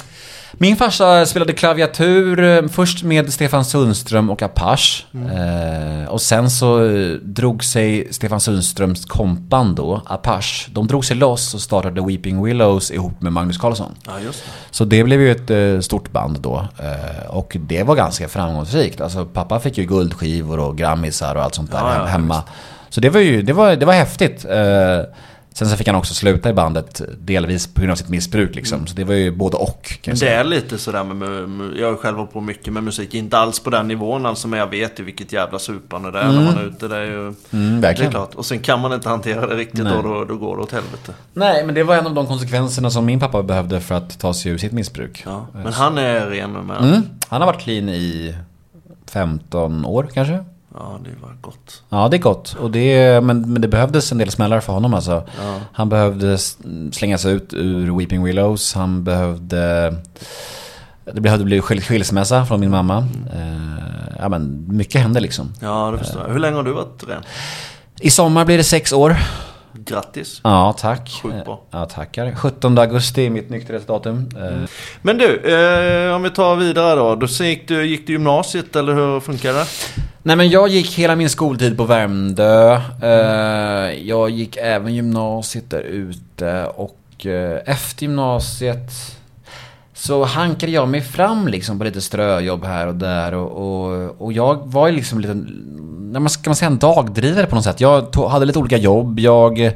Min 0.53 0.77
farsa 0.77 1.27
spelade 1.27 1.53
klaviatur 1.53 2.43
eh, 2.43 2.69
först 2.69 3.03
med 3.03 3.33
Stefan 3.33 3.65
Sundström 3.65 4.31
och 4.31 4.43
Apache. 4.43 5.05
Eh, 5.15 6.09
och 6.09 6.21
sen 6.21 6.51
så 6.51 6.85
eh, 6.85 7.11
drog 7.23 7.65
sig 7.65 8.09
Stefan 8.11 8.41
Sundströms 8.41 9.05
kompband 9.05 9.77
då, 9.77 10.03
Apache, 10.07 10.71
de 10.71 10.87
drog 10.87 11.05
sig 11.05 11.17
loss 11.17 11.55
och 11.55 11.61
startade 11.61 12.07
Weeping 12.07 12.45
Willows 12.45 12.91
ihop 12.91 13.23
med 13.23 13.33
Magnus 13.33 13.59
Carlsson. 13.59 13.95
Ja, 14.07 14.13
just 14.25 14.45
det. 14.45 14.51
Så 14.71 14.85
det 14.85 15.05
blev 15.05 15.21
ju 15.21 15.31
ett 15.31 15.51
eh, 15.51 15.81
stort 15.81 16.13
band 16.13 16.41
då. 16.41 16.69
Eh, 16.79 17.27
och 17.31 17.57
det 17.61 17.83
var 17.83 17.95
ganska 17.97 18.29
framgångsrikt. 18.29 19.01
Alltså 19.01 19.25
pappa 19.25 19.61
fick 19.61 19.79
ju 19.79 19.85
guldskivor 19.85 20.59
och 20.59 20.79
grammisar 20.79 21.35
och 21.35 21.43
allt 21.43 21.55
sånt 21.55 21.73
där 21.73 21.79
Ja, 21.79 21.95
ja, 21.95 22.05
hemma. 22.05 22.43
Så 22.89 23.01
det 23.01 23.11
var 23.11 23.21
ju 23.21 23.43
det 23.43 23.53
var, 23.53 23.77
det 23.77 23.87
var 23.87 23.93
häftigt. 23.93 24.47
Sen 25.55 25.69
så 25.69 25.77
fick 25.77 25.87
han 25.87 25.97
också 25.97 26.15
sluta 26.15 26.51
i 26.51 26.53
bandet, 26.53 27.01
delvis 27.19 27.67
på 27.67 27.81
grund 27.81 27.93
av 27.93 27.97
sitt 27.97 28.09
missbruk 28.09 28.55
liksom. 28.55 28.87
Så 28.87 28.95
det 28.95 29.05
var 29.05 29.15
ju 29.15 29.31
både 29.31 29.57
och. 29.57 29.99
Kan 30.01 30.15
det 30.15 30.29
är 30.29 30.45
lite 30.45 30.79
sådär 30.79 31.05
med, 31.05 31.49
med, 31.49 31.77
Jag 31.77 31.89
har 31.91 31.97
själv 31.97 32.17
hållit 32.17 32.33
på 32.33 32.41
mycket 32.41 32.73
med 32.73 32.83
musik. 32.83 33.15
Inte 33.15 33.39
alls 33.39 33.61
på 33.61 33.71
den 33.71 33.89
nivån 33.89 34.27
alltså. 34.27 34.49
Men 34.49 34.59
jag 34.59 34.67
vet 34.67 35.01
ju 35.01 35.05
vilket 35.05 35.33
jävla 35.33 35.59
supande 35.59 36.11
det 36.11 36.19
är 36.19 36.33
när 36.33 36.45
man 36.45 36.59
är 36.59 36.65
ute. 36.67 36.89
Det 36.89 36.97
är 36.97 37.05
ju... 37.05 37.35
Mm, 37.53 37.81
Det 37.81 37.89
är 37.89 38.11
klart. 38.11 38.35
Och 38.35 38.47
sen 38.47 38.59
kan 38.59 38.81
man 38.81 38.93
inte 38.93 39.09
hantera 39.09 39.47
det 39.47 39.55
riktigt 39.57 39.85
Nej. 39.85 39.97
och 39.97 40.03
då, 40.03 40.25
då 40.25 40.37
går 40.37 40.57
det 40.57 40.63
åt 40.63 40.73
helvete. 40.73 41.15
Nej, 41.33 41.67
men 41.67 41.75
det 41.75 41.83
var 41.83 41.97
en 41.97 42.07
av 42.07 42.15
de 42.15 42.27
konsekvenserna 42.27 42.91
som 42.91 43.05
min 43.05 43.21
pappa 43.21 43.43
behövde 43.43 43.81
för 43.81 43.95
att 43.95 44.19
ta 44.19 44.35
sig 44.35 44.53
ur 44.53 44.59
sitt 44.59 44.73
missbruk. 44.73 45.23
Ja. 45.27 45.47
Men 45.53 45.73
han 45.73 45.99
är 45.99 46.27
ren 46.27 46.53
med. 46.53 46.77
Mm. 46.85 47.03
Han 47.29 47.41
har 47.41 47.47
varit 47.47 47.61
clean 47.61 47.89
i 47.89 48.35
15 49.11 49.85
år 49.85 50.09
kanske. 50.15 50.45
Ja, 50.75 50.99
det 51.05 51.11
var 51.23 51.37
gott. 51.41 51.83
Ja, 51.89 52.09
det 52.09 52.17
är 52.17 52.19
gott. 52.21 52.57
Och 52.61 52.71
det, 52.71 53.21
men, 53.25 53.53
men 53.53 53.63
det 53.63 53.69
behövdes 53.69 54.13
en 54.13 54.19
del 54.19 54.31
smällar 54.31 54.61
för 54.61 54.73
honom 54.73 54.95
alltså. 54.95 55.25
Han 55.73 55.89
behövde 55.89 56.39
slängas 56.93 57.25
ut 57.27 57.55
ur 57.55 57.99
Weeping 57.99 58.25
Willows. 58.25 58.75
Han 58.75 59.05
behövde... 59.05 59.95
Det 61.15 61.21
behövde 61.21 61.45
bli 61.45 61.61
skil- 61.61 61.81
skilsmässa 61.81 62.47
från 62.47 62.61
min 62.61 62.71
mamma. 62.71 62.99
Eh, 63.35 64.15
ja, 64.19 64.29
men 64.29 64.65
mycket 64.77 65.01
hände 65.01 65.21
liksom. 65.21 65.53
Ja, 65.61 65.91
det 65.93 65.99
förstår 65.99 66.23
jag. 66.23 66.33
Hur 66.33 66.39
länge 66.41 66.57
har 66.57 66.63
du 66.63 66.73
varit 66.73 67.05
ren? 67.09 67.23
I 68.01 68.11
sommar 68.11 68.45
blir 68.45 68.57
det 68.59 68.65
sex 68.65 68.93
år. 68.93 69.17
Grattis. 69.75 70.41
Ja, 70.45 70.75
tack. 70.79 71.11
Sjukt 71.23 71.45
bra. 71.45 71.61
Ja, 71.71 71.87
tackar. 71.87 72.35
17 72.35 72.79
augusti 72.79 73.27
är 73.27 73.31
mitt 73.31 73.51
nykterhetsdatum. 73.51 74.29
Eh, 74.37 74.69
Men 75.03 75.19
du, 75.19 75.37
eh, 75.37 76.15
om 76.15 76.23
vi 76.23 76.31
tar 76.31 76.57
vidare 76.57 76.95
då. 76.97 77.15
Då 77.15 77.27
gick 77.27 77.69
du, 77.69 77.87
gick 77.87 78.07
du 78.07 78.13
gymnasiet 78.13 78.77
eller 78.77 78.95
hur 78.95 79.21
funkar 79.21 79.53
det? 79.53 79.65
Nej 80.23 80.37
men 80.37 80.49
jag 80.51 80.69
gick 80.69 80.99
hela 80.99 81.17
min 81.17 81.31
skoltid 81.31 81.77
på 81.77 81.85
Värmdö. 81.85 82.81
Eh, 83.03 83.93
jag 84.09 84.31
gick 84.31 84.57
även 84.57 84.95
gymnasiet 84.95 85.71
där 85.71 85.81
ute 85.83 86.67
och 86.67 87.27
eh, 87.27 87.61
efter 87.67 88.03
gymnasiet 88.03 88.91
så 90.03 90.25
hankade 90.25 90.73
jag 90.73 90.89
mig 90.89 91.01
fram 91.01 91.49
liksom 91.49 91.79
på 91.79 91.85
lite 91.85 92.01
ströjobb 92.01 92.65
här 92.65 92.87
och 92.87 92.95
där 92.95 93.35
och, 93.35 93.51
och, 93.51 94.21
och 94.23 94.33
jag 94.33 94.63
var 94.65 94.89
ju 94.89 94.95
liksom 94.95 95.21
lite, 95.21 95.35
man 96.19 96.29
ska 96.29 96.51
man 96.51 96.57
säga 96.57 96.71
en 96.71 96.79
dagdrivare 96.79 97.47
på 97.47 97.55
något 97.55 97.65
sätt. 97.65 97.81
Jag 97.81 98.13
tog, 98.13 98.31
hade 98.31 98.47
lite 98.47 98.59
olika 98.59 98.77
jobb, 98.77 99.19
jag 99.19 99.73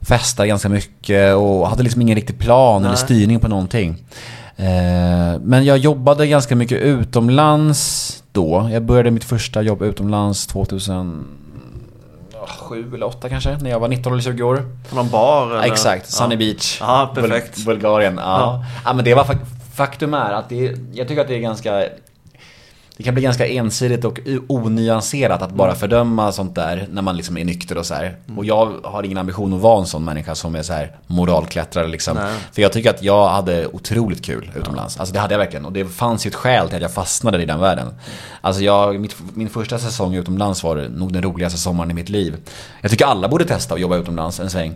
festade 0.00 0.48
ganska 0.48 0.68
mycket 0.68 1.34
och 1.34 1.68
hade 1.68 1.82
liksom 1.82 2.02
ingen 2.02 2.14
riktig 2.14 2.38
plan 2.38 2.82
Nej. 2.82 2.88
eller 2.88 2.96
styrning 2.96 3.40
på 3.40 3.48
någonting. 3.48 4.04
Eh, 4.56 5.40
men 5.40 5.64
jag 5.64 5.78
jobbade 5.78 6.26
ganska 6.26 6.56
mycket 6.56 6.78
utomlands 6.78 8.22
då. 8.32 8.68
Jag 8.72 8.82
började 8.82 9.10
mitt 9.10 9.24
första 9.24 9.62
jobb 9.62 9.82
utomlands 9.82 10.46
2000 10.46 11.24
sju 12.48 12.94
eller 12.94 13.06
åtta 13.06 13.28
kanske, 13.28 13.58
när 13.60 13.70
jag 13.70 13.80
var 13.80 13.88
19 13.88 14.12
eller 14.12 14.22
20 14.22 14.42
år. 14.42 14.68
På 14.90 14.96
någon 14.96 15.10
bar? 15.10 15.46
Eller? 15.46 15.72
Exakt, 15.72 16.10
Sunny 16.10 16.34
ja. 16.34 16.38
Beach. 16.38 16.78
Ja, 16.80 17.12
perfekt. 17.14 17.64
Bulgarien. 17.64 18.14
Ja. 18.16 18.22
ja. 18.22 18.64
ja. 18.84 18.92
men 18.92 19.04
det 19.04 19.14
var 19.14 19.24
faktum 19.74 20.14
är 20.14 20.32
att 20.32 20.48
det, 20.48 20.78
jag 20.92 21.08
tycker 21.08 21.22
att 21.22 21.28
det 21.28 21.34
är 21.34 21.40
ganska 21.40 21.84
det 22.96 23.02
kan 23.02 23.14
bli 23.14 23.22
ganska 23.22 23.46
ensidigt 23.46 24.04
och 24.04 24.18
onyanserat 24.46 25.42
att 25.42 25.52
bara 25.52 25.68
mm. 25.68 25.78
fördöma 25.78 26.32
sånt 26.32 26.54
där 26.54 26.88
när 26.90 27.02
man 27.02 27.16
liksom 27.16 27.38
är 27.38 27.44
nykter 27.44 27.78
och 27.78 27.86
så 27.86 27.94
här. 27.94 28.16
Mm. 28.26 28.38
Och 28.38 28.44
jag 28.44 28.72
har 28.84 29.02
ingen 29.02 29.18
ambition 29.18 29.54
att 29.54 29.60
vara 29.60 29.80
en 29.80 29.86
sån 29.86 30.04
människa 30.04 30.34
som 30.34 30.54
är 30.54 30.62
så 30.62 30.72
här 30.72 30.96
moralklättrare 31.06 31.86
liksom. 31.86 32.16
Nej. 32.16 32.34
För 32.52 32.62
jag 32.62 32.72
tycker 32.72 32.90
att 32.90 33.02
jag 33.02 33.28
hade 33.28 33.66
otroligt 33.66 34.24
kul 34.24 34.50
utomlands. 34.56 34.96
Ja. 34.96 35.00
Alltså 35.00 35.14
det 35.14 35.20
hade 35.20 35.34
jag 35.34 35.38
verkligen. 35.38 35.64
Och 35.64 35.72
det 35.72 35.84
fanns 35.84 36.26
ju 36.26 36.28
ett 36.28 36.34
skäl 36.34 36.66
till 36.66 36.76
att 36.76 36.82
jag 36.82 36.92
fastnade 36.92 37.42
i 37.42 37.46
den 37.46 37.60
världen. 37.60 37.88
Alltså 38.40 38.62
jag, 38.62 39.00
mitt, 39.00 39.16
min 39.34 39.48
första 39.48 39.78
säsong 39.78 40.14
utomlands 40.14 40.62
var 40.62 40.76
nog 40.76 41.12
den 41.12 41.22
roligaste 41.22 41.58
sommaren 41.58 41.90
i 41.90 41.94
mitt 41.94 42.08
liv. 42.08 42.36
Jag 42.80 42.90
tycker 42.90 43.06
alla 43.06 43.28
borde 43.28 43.44
testa 43.44 43.74
att 43.74 43.80
jobba 43.80 43.96
utomlands 43.96 44.40
en 44.40 44.50
sväng. 44.50 44.74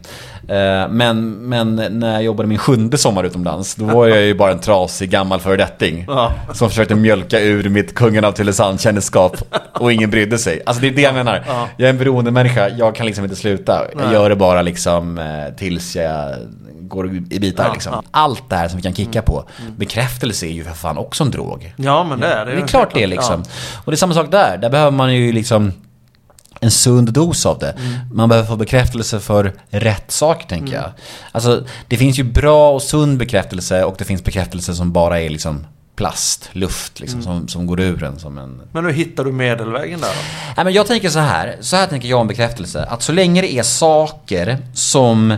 Eh, 0.49 0.89
men, 0.91 1.31
men 1.31 1.77
när 1.77 2.13
jag 2.13 2.23
jobbade 2.23 2.49
min 2.49 2.59
sjunde 2.59 2.99
sommar 2.99 3.25
utomlands, 3.25 3.75
då 3.75 3.85
var 3.85 4.07
jag 4.07 4.23
ju 4.23 4.35
bara 4.35 4.53
en 4.53 4.61
trasig 4.61 5.11
gammal 5.11 5.41
föredetting. 5.41 6.05
Ja. 6.09 6.33
Som 6.55 6.69
försökte 6.69 6.95
mjölka 6.95 7.41
ur 7.41 7.69
mitt 7.69 7.95
kungen 8.09 8.25
av 8.25 8.33
Tylösand 8.33 8.81
kändisskap 8.81 9.37
och 9.73 9.93
ingen 9.93 10.11
brydde 10.11 10.39
sig. 10.39 10.63
Alltså 10.67 10.81
det 10.81 10.89
är 10.89 10.93
det 10.93 11.03
jag 11.03 11.15
menar. 11.15 11.45
Ja. 11.47 11.69
Jag 11.77 11.87
är 11.87 11.91
en 11.91 11.99
beroende 11.99 12.31
människa, 12.31 12.69
jag 12.69 12.95
kan 12.95 13.07
liksom 13.07 13.25
inte 13.25 13.37
sluta. 13.37 13.87
Jag 13.93 14.05
Nej. 14.05 14.13
gör 14.13 14.31
det 14.31 14.37
bara 14.37 14.63
liksom 14.63 15.19
eh, 15.19 15.57
tills 15.57 15.97
jag 15.97 16.35
går 16.81 17.09
i 17.31 17.41
bitar 17.41 17.65
ja, 17.65 17.73
liksom. 17.73 17.93
Ja. 17.93 18.03
Allt 18.11 18.51
det 18.51 18.57
här 18.57 18.69
som 18.69 18.77
vi 18.77 18.83
kan 18.83 18.95
kicka 18.95 19.23
på. 19.23 19.45
Mm. 19.61 19.77
Bekräftelse 19.77 20.47
är 20.47 20.51
ju 20.51 20.65
för 20.65 20.73
fan 20.73 20.99
också 20.99 21.25
en 21.25 21.31
drog. 21.31 21.75
Ja 21.77 22.05
men 22.05 22.21
det 22.21 22.27
är 22.27 22.47
det. 22.47 22.55
Det 22.55 22.63
är 22.63 22.67
klart 22.67 22.95
det 22.95 23.03
är 23.03 23.07
liksom. 23.07 23.45
Och 23.85 23.93
det 23.93 23.95
är 23.95 23.97
samma 23.97 24.15
sak 24.15 24.31
där. 24.31 24.59
Där 24.59 24.71
behöver 24.71 24.91
man 24.91 25.15
ju 25.15 25.33
liksom 25.33 25.73
en 26.61 26.71
sund 26.71 27.13
dos 27.13 27.47
av 27.47 27.59
det. 27.59 27.71
Mm. 27.71 27.93
Man 28.13 28.29
behöver 28.29 28.49
få 28.49 28.57
bekräftelse 28.57 29.21
för 29.21 29.53
rätt 29.71 30.11
sak, 30.11 30.49
tänker 30.49 30.73
mm. 30.73 30.83
jag. 30.83 30.91
Alltså, 31.33 31.65
det 31.89 31.97
finns 31.97 32.19
ju 32.19 32.25
bra 32.25 32.71
och 32.71 32.83
sund 32.83 33.19
bekräftelse 33.19 33.85
och 33.85 33.95
det 33.99 34.05
finns 34.05 34.25
bekräftelse 34.25 34.75
som 34.75 34.93
bara 34.93 35.21
är 35.21 35.29
liksom 35.29 35.67
plast, 35.99 36.51
luft 36.53 37.01
liksom, 37.01 37.21
mm. 37.21 37.33
som, 37.33 37.49
som 37.49 37.67
går 37.67 37.81
ur 37.81 38.03
en 38.03 38.19
som 38.19 38.39
en... 38.39 38.63
Men 38.73 38.85
hur 38.85 38.93
hittar 38.93 39.25
du 39.25 39.33
medelvägen 39.33 40.01
där 40.01 40.09
då? 40.09 40.21
Nej, 40.57 40.65
men 40.65 40.75
jag 40.75 40.87
tänker 40.87 41.09
så 41.09 41.19
här, 41.19 41.57
så 41.61 41.77
här 41.77 41.87
tänker 41.87 42.09
jag 42.09 42.21
om 42.21 42.27
bekräftelse. 42.27 42.85
Att 42.85 43.03
så 43.03 43.13
länge 43.13 43.41
det 43.41 43.53
är 43.53 43.63
saker 43.63 44.59
som 44.75 45.37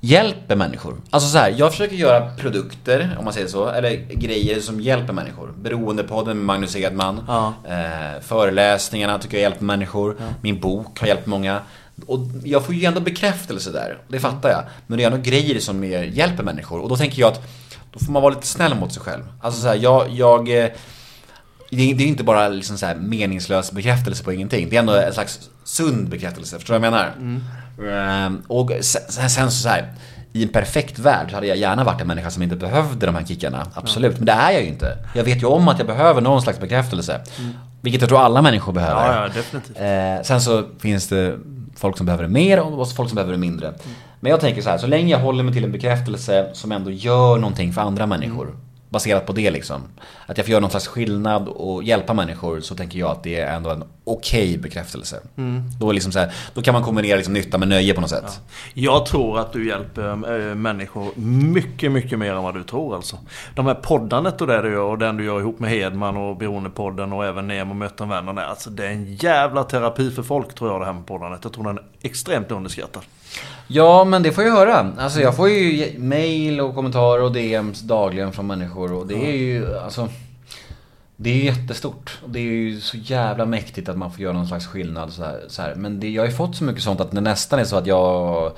hjälper 0.00 0.56
människor. 0.56 0.96
Alltså 1.10 1.28
så 1.28 1.38
här, 1.38 1.54
jag 1.56 1.70
försöker 1.70 1.96
göra 1.96 2.30
produkter, 2.30 3.16
om 3.18 3.24
man 3.24 3.34
säger 3.34 3.46
så, 3.46 3.68
eller 3.68 3.90
grejer 4.14 4.60
som 4.60 4.80
hjälper 4.80 5.12
människor. 5.12 5.54
Beroendepodden 5.62 6.36
med 6.36 6.46
Magnus 6.46 6.76
Edman. 6.76 7.24
Ja. 7.28 7.54
Eh, 7.68 8.22
föreläsningarna 8.22 9.18
tycker 9.18 9.36
jag 9.36 9.42
hjälper 9.42 9.64
människor. 9.64 10.16
Ja. 10.18 10.24
Min 10.42 10.60
bok 10.60 11.00
har 11.00 11.06
hjälpt 11.06 11.26
många. 11.26 11.60
Och 12.06 12.18
jag 12.44 12.66
får 12.66 12.74
ju 12.74 12.84
ändå 12.84 13.00
bekräftelse 13.00 13.70
där, 13.70 13.98
det 14.08 14.20
fattar 14.20 14.50
jag. 14.50 14.62
Men 14.86 14.98
det 14.98 15.04
är 15.04 15.10
ändå 15.10 15.22
grejer 15.22 15.60
som 15.60 15.84
hjälper 15.84 16.42
människor. 16.42 16.80
Och 16.80 16.88
då 16.88 16.96
tänker 16.96 17.20
jag 17.20 17.32
att 17.32 17.42
då 17.92 17.98
får 17.98 18.12
man 18.12 18.22
vara 18.22 18.34
lite 18.34 18.46
snäll 18.46 18.74
mot 18.74 18.92
sig 18.92 19.02
själv. 19.02 19.22
Alltså 19.40 19.60
så 19.60 19.68
här, 19.68 19.76
jag, 19.76 20.08
jag 20.10 20.64
eh, 20.64 20.70
det 21.70 21.82
är 21.82 22.00
inte 22.00 22.24
bara 22.24 22.48
liksom 22.48 22.78
så 22.78 22.92
meningslös 23.00 23.72
bekräftelse 23.72 24.24
på 24.24 24.32
ingenting. 24.32 24.68
Det 24.68 24.76
är 24.76 24.80
ändå 24.80 24.92
en 24.92 25.12
slags 25.12 25.50
sund 25.64 26.08
bekräftelse. 26.08 26.58
Förstår 26.58 26.74
du 26.74 26.80
vad 26.80 26.86
jag 26.86 26.92
menar? 26.92 27.12
Mm. 27.18 27.42
Um, 28.26 28.42
och 28.46 28.72
sen, 28.80 29.30
sen 29.30 29.50
så, 29.50 29.62
så 29.62 29.68
här, 29.68 29.92
i 30.32 30.42
en 30.42 30.48
perfekt 30.48 30.98
värld 30.98 31.30
så 31.30 31.34
hade 31.34 31.46
jag 31.46 31.56
gärna 31.56 31.84
varit 31.84 32.00
en 32.00 32.06
människa 32.06 32.30
som 32.30 32.42
inte 32.42 32.56
behövde 32.56 33.06
de 33.06 33.14
här 33.14 33.24
kickarna. 33.24 33.66
Absolut. 33.74 34.16
Men 34.16 34.26
det 34.26 34.32
är 34.32 34.50
jag 34.50 34.62
ju 34.62 34.68
inte. 34.68 34.98
Jag 35.14 35.24
vet 35.24 35.42
ju 35.42 35.46
om 35.46 35.68
att 35.68 35.78
jag 35.78 35.86
behöver 35.86 36.20
någon 36.20 36.42
slags 36.42 36.60
bekräftelse. 36.60 37.20
Mm. 37.38 37.52
Vilket 37.80 38.00
jag 38.00 38.08
tror 38.08 38.20
alla 38.20 38.42
människor 38.42 38.72
behöver. 38.72 39.06
Ja, 39.06 39.22
ja 39.22 39.28
definitivt. 39.28 39.76
Uh, 39.76 40.22
sen 40.22 40.40
så 40.40 40.64
finns 40.78 41.08
det 41.08 41.38
folk 41.80 41.96
som 41.96 42.06
behöver 42.06 42.24
det 42.24 42.30
mer 42.30 42.60
och 42.60 42.92
folk 42.92 43.08
som 43.08 43.16
behöver 43.16 43.32
det 43.32 43.38
mindre. 43.38 43.66
Mm. 43.68 43.78
Men 44.20 44.30
jag 44.30 44.40
tänker 44.40 44.62
så 44.62 44.70
här, 44.70 44.78
så 44.78 44.86
länge 44.86 45.10
jag 45.10 45.18
håller 45.18 45.44
mig 45.44 45.54
till 45.54 45.64
en 45.64 45.72
bekräftelse 45.72 46.50
som 46.52 46.72
ändå 46.72 46.90
gör 46.90 47.38
någonting 47.38 47.72
för 47.72 47.80
andra 47.80 48.06
människor. 48.06 48.56
Baserat 48.90 49.26
på 49.26 49.32
det 49.32 49.50
liksom. 49.50 49.82
Att 50.26 50.36
jag 50.36 50.46
får 50.46 50.50
göra 50.50 50.60
någon 50.60 50.70
slags 50.70 50.88
skillnad 50.88 51.48
och 51.48 51.82
hjälpa 51.82 52.14
människor 52.14 52.60
så 52.60 52.74
tänker 52.74 52.98
jag 52.98 53.10
att 53.10 53.22
det 53.22 53.40
är 53.40 53.56
ändå 53.56 53.70
en 53.70 53.84
okej 54.04 54.48
okay 54.48 54.58
bekräftelse. 54.58 55.20
Mm. 55.36 55.62
Då, 55.80 55.92
liksom 55.92 56.12
så 56.12 56.18
här, 56.18 56.32
då 56.54 56.62
kan 56.62 56.74
man 56.74 56.82
kombinera 56.82 57.16
liksom 57.16 57.34
nytta 57.34 57.58
med 57.58 57.68
nöje 57.68 57.94
på 57.94 58.00
något 58.00 58.10
sätt. 58.10 58.24
Ja. 58.26 58.40
Jag 58.74 59.06
tror 59.06 59.38
att 59.38 59.52
du 59.52 59.68
hjälper 59.68 60.10
äh, 60.48 60.54
människor 60.54 61.10
mycket, 61.20 61.92
mycket 61.92 62.18
mer 62.18 62.34
än 62.34 62.42
vad 62.42 62.54
du 62.54 62.62
tror 62.62 62.94
alltså. 62.94 63.16
De 63.54 63.66
här 63.66 63.74
poddandet 63.74 64.40
och 64.40 64.46
det 64.46 64.62
du 64.62 64.72
gör 64.72 64.82
och 64.82 64.98
den 64.98 65.16
du 65.16 65.24
gör 65.24 65.40
ihop 65.40 65.58
med 65.60 65.70
Hedman 65.70 66.16
och 66.16 66.36
Beroendepodden 66.36 67.12
och 67.12 67.24
även 67.24 67.46
Nemo 67.46 67.74
möter 67.74 68.04
en 68.04 68.10
vän. 68.10 68.38
Alltså 68.38 68.70
det 68.70 68.86
är 68.86 68.90
en 68.90 69.14
jävla 69.14 69.64
terapi 69.64 70.10
för 70.10 70.22
folk 70.22 70.54
tror 70.54 70.70
jag 70.70 70.80
det 70.80 70.84
här 70.84 70.92
med 70.92 71.06
poddandet. 71.06 71.40
Jag 71.42 71.52
tror 71.52 71.64
den 71.64 71.78
är 71.78 71.84
extremt 72.02 72.50
underskattad. 72.50 73.02
Ja, 73.66 74.04
men 74.04 74.22
det 74.22 74.32
får 74.32 74.44
jag 74.44 74.52
höra. 74.52 74.92
Alltså 74.98 75.20
jag 75.20 75.36
får 75.36 75.48
ju 75.48 75.98
mail 75.98 76.60
och 76.60 76.74
kommentarer 76.74 77.22
och 77.22 77.32
DMs 77.32 77.80
dagligen 77.80 78.32
från 78.32 78.46
människor 78.46 78.92
och 78.92 79.06
det 79.06 79.26
är 79.30 79.36
ju 79.36 79.78
alltså 79.78 80.08
det 81.22 81.30
är 81.30 81.44
jättestort. 81.44 82.18
Och 82.24 82.30
det 82.30 82.38
är 82.38 82.42
ju 82.42 82.80
så 82.80 82.96
jävla 82.96 83.44
mäktigt 83.46 83.88
att 83.88 83.98
man 83.98 84.12
får 84.12 84.20
göra 84.20 84.32
någon 84.32 84.46
slags 84.46 84.66
skillnad 84.66 85.12
så 85.12 85.22
här. 85.22 85.40
Så 85.48 85.62
här. 85.62 85.74
Men 85.74 86.00
det, 86.00 86.08
jag 86.08 86.22
har 86.22 86.26
ju 86.26 86.32
fått 86.32 86.56
så 86.56 86.64
mycket 86.64 86.82
sånt 86.82 87.00
att 87.00 87.10
det 87.10 87.20
nästan 87.20 87.58
är 87.58 87.64
så 87.64 87.76
att 87.76 87.86
jag... 87.86 88.52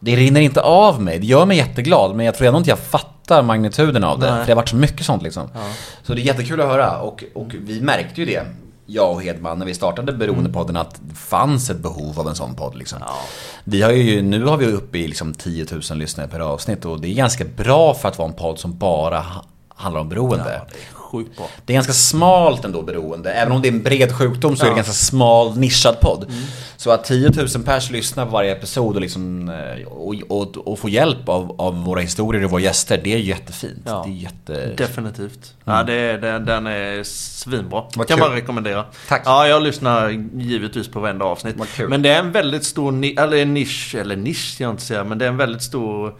Det 0.00 0.16
rinner 0.16 0.40
inte 0.40 0.60
av 0.60 1.02
mig. 1.02 1.18
Det 1.18 1.26
gör 1.26 1.46
mig 1.46 1.56
jätteglad. 1.56 2.16
Men 2.16 2.26
jag 2.26 2.34
tror 2.34 2.46
ändå 2.46 2.58
inte 2.58 2.70
jag 2.70 2.78
fattar 2.78 3.42
magnituden 3.42 4.04
av 4.04 4.18
det. 4.20 4.30
Nej. 4.30 4.38
För 4.38 4.46
det 4.46 4.52
har 4.52 4.56
varit 4.56 4.68
så 4.68 4.76
mycket 4.76 5.06
sånt 5.06 5.22
liksom. 5.22 5.48
Ja. 5.54 5.60
Så 6.02 6.14
det 6.14 6.20
är 6.20 6.24
jättekul 6.24 6.60
att 6.60 6.68
höra. 6.68 7.00
Och, 7.00 7.24
och 7.34 7.48
vi 7.60 7.80
märkte 7.80 8.20
ju 8.20 8.26
det 8.26 8.46
jag 8.86 9.12
och 9.12 9.22
Hedman 9.22 9.58
när 9.58 9.66
vi 9.66 9.74
startade 9.74 10.12
Beroendepodden 10.12 10.76
att 10.76 11.00
det 11.00 11.14
fanns 11.14 11.70
ett 11.70 11.78
behov 11.78 12.20
av 12.20 12.28
en 12.28 12.34
sån 12.34 12.54
podd. 12.54 12.74
Liksom. 12.74 12.98
Ja. 13.00 13.16
Vi 13.64 13.82
har 13.82 13.90
ju, 13.90 14.22
nu 14.22 14.44
har 14.44 14.56
vi 14.56 14.66
uppe 14.66 14.98
i 14.98 15.08
liksom 15.08 15.34
10 15.34 15.66
000 15.90 15.98
lyssnare 15.98 16.28
per 16.28 16.40
avsnitt 16.40 16.84
och 16.84 17.00
det 17.00 17.08
är 17.08 17.14
ganska 17.14 17.44
bra 17.44 17.94
för 17.94 18.08
att 18.08 18.18
vara 18.18 18.28
en 18.28 18.34
podd 18.34 18.58
som 18.58 18.78
bara 18.78 19.24
handlar 19.68 20.00
om 20.00 20.08
beroende. 20.08 20.60
Ja, 20.68 20.76
sjukt 21.06 21.36
bra. 21.36 21.48
Det 21.64 21.72
är 21.72 21.74
ganska 21.74 21.92
smalt 21.92 22.64
ändå 22.64 22.82
beroende. 22.82 23.32
Även 23.32 23.52
om 23.52 23.62
det 23.62 23.68
är 23.68 23.72
en 23.72 23.82
bred 23.82 24.12
sjukdom 24.12 24.56
så 24.56 24.64
ja. 24.64 24.66
är 24.66 24.70
det 24.70 24.76
ganska 24.76 24.92
smal 24.92 25.58
nischad 25.58 26.00
podd. 26.00 26.24
Mm. 26.28 26.42
Så 26.76 26.90
att 26.90 27.04
10 27.04 27.30
000 27.30 27.48
pers 27.64 27.90
lyssnar 27.90 28.24
på 28.24 28.30
varje 28.30 28.52
episod 28.52 28.94
och, 28.94 29.00
liksom, 29.00 29.48
eh, 29.48 29.86
och, 29.86 30.14
och, 30.28 30.56
och 30.56 30.78
får 30.78 30.90
hjälp 30.90 31.28
av, 31.28 31.60
av 31.60 31.84
våra 31.84 32.00
historier 32.00 32.44
och 32.44 32.50
våra 32.50 32.60
gäster. 32.60 33.00
Det 33.04 33.14
är 33.14 33.18
jättefint. 33.18 33.82
Ja. 33.84 34.02
Det 34.06 34.12
är 34.12 34.14
jätte... 34.14 34.74
Definitivt. 34.76 35.54
Mm. 35.66 35.78
Ja, 35.78 35.82
det 35.82 36.16
det, 36.16 36.38
den 36.38 36.66
är 36.66 37.02
svinbra. 37.04 37.84
Vad 37.96 38.08
kan 38.08 38.18
kul. 38.18 38.26
man 38.26 38.36
rekommendera. 38.36 38.84
Tack. 39.08 39.22
Ja, 39.24 39.48
jag 39.48 39.62
lyssnar 39.62 40.10
givetvis 40.34 40.88
på 40.88 41.00
varenda 41.00 41.24
avsnitt. 41.24 41.56
Men 41.88 42.02
det 42.02 42.08
är 42.08 42.18
en 42.18 42.32
väldigt 42.32 42.64
stor 42.64 42.92
ni 42.92 43.14
eller 43.14 43.44
nisch, 43.44 43.94
eller 43.94 44.16
nisch 44.16 44.56
jag 44.60 44.70
inte 44.70 44.82
säga, 44.82 45.04
men 45.04 45.18
det 45.18 45.24
är 45.24 45.28
en 45.28 45.36
väldigt 45.36 45.62
stor 45.62 46.14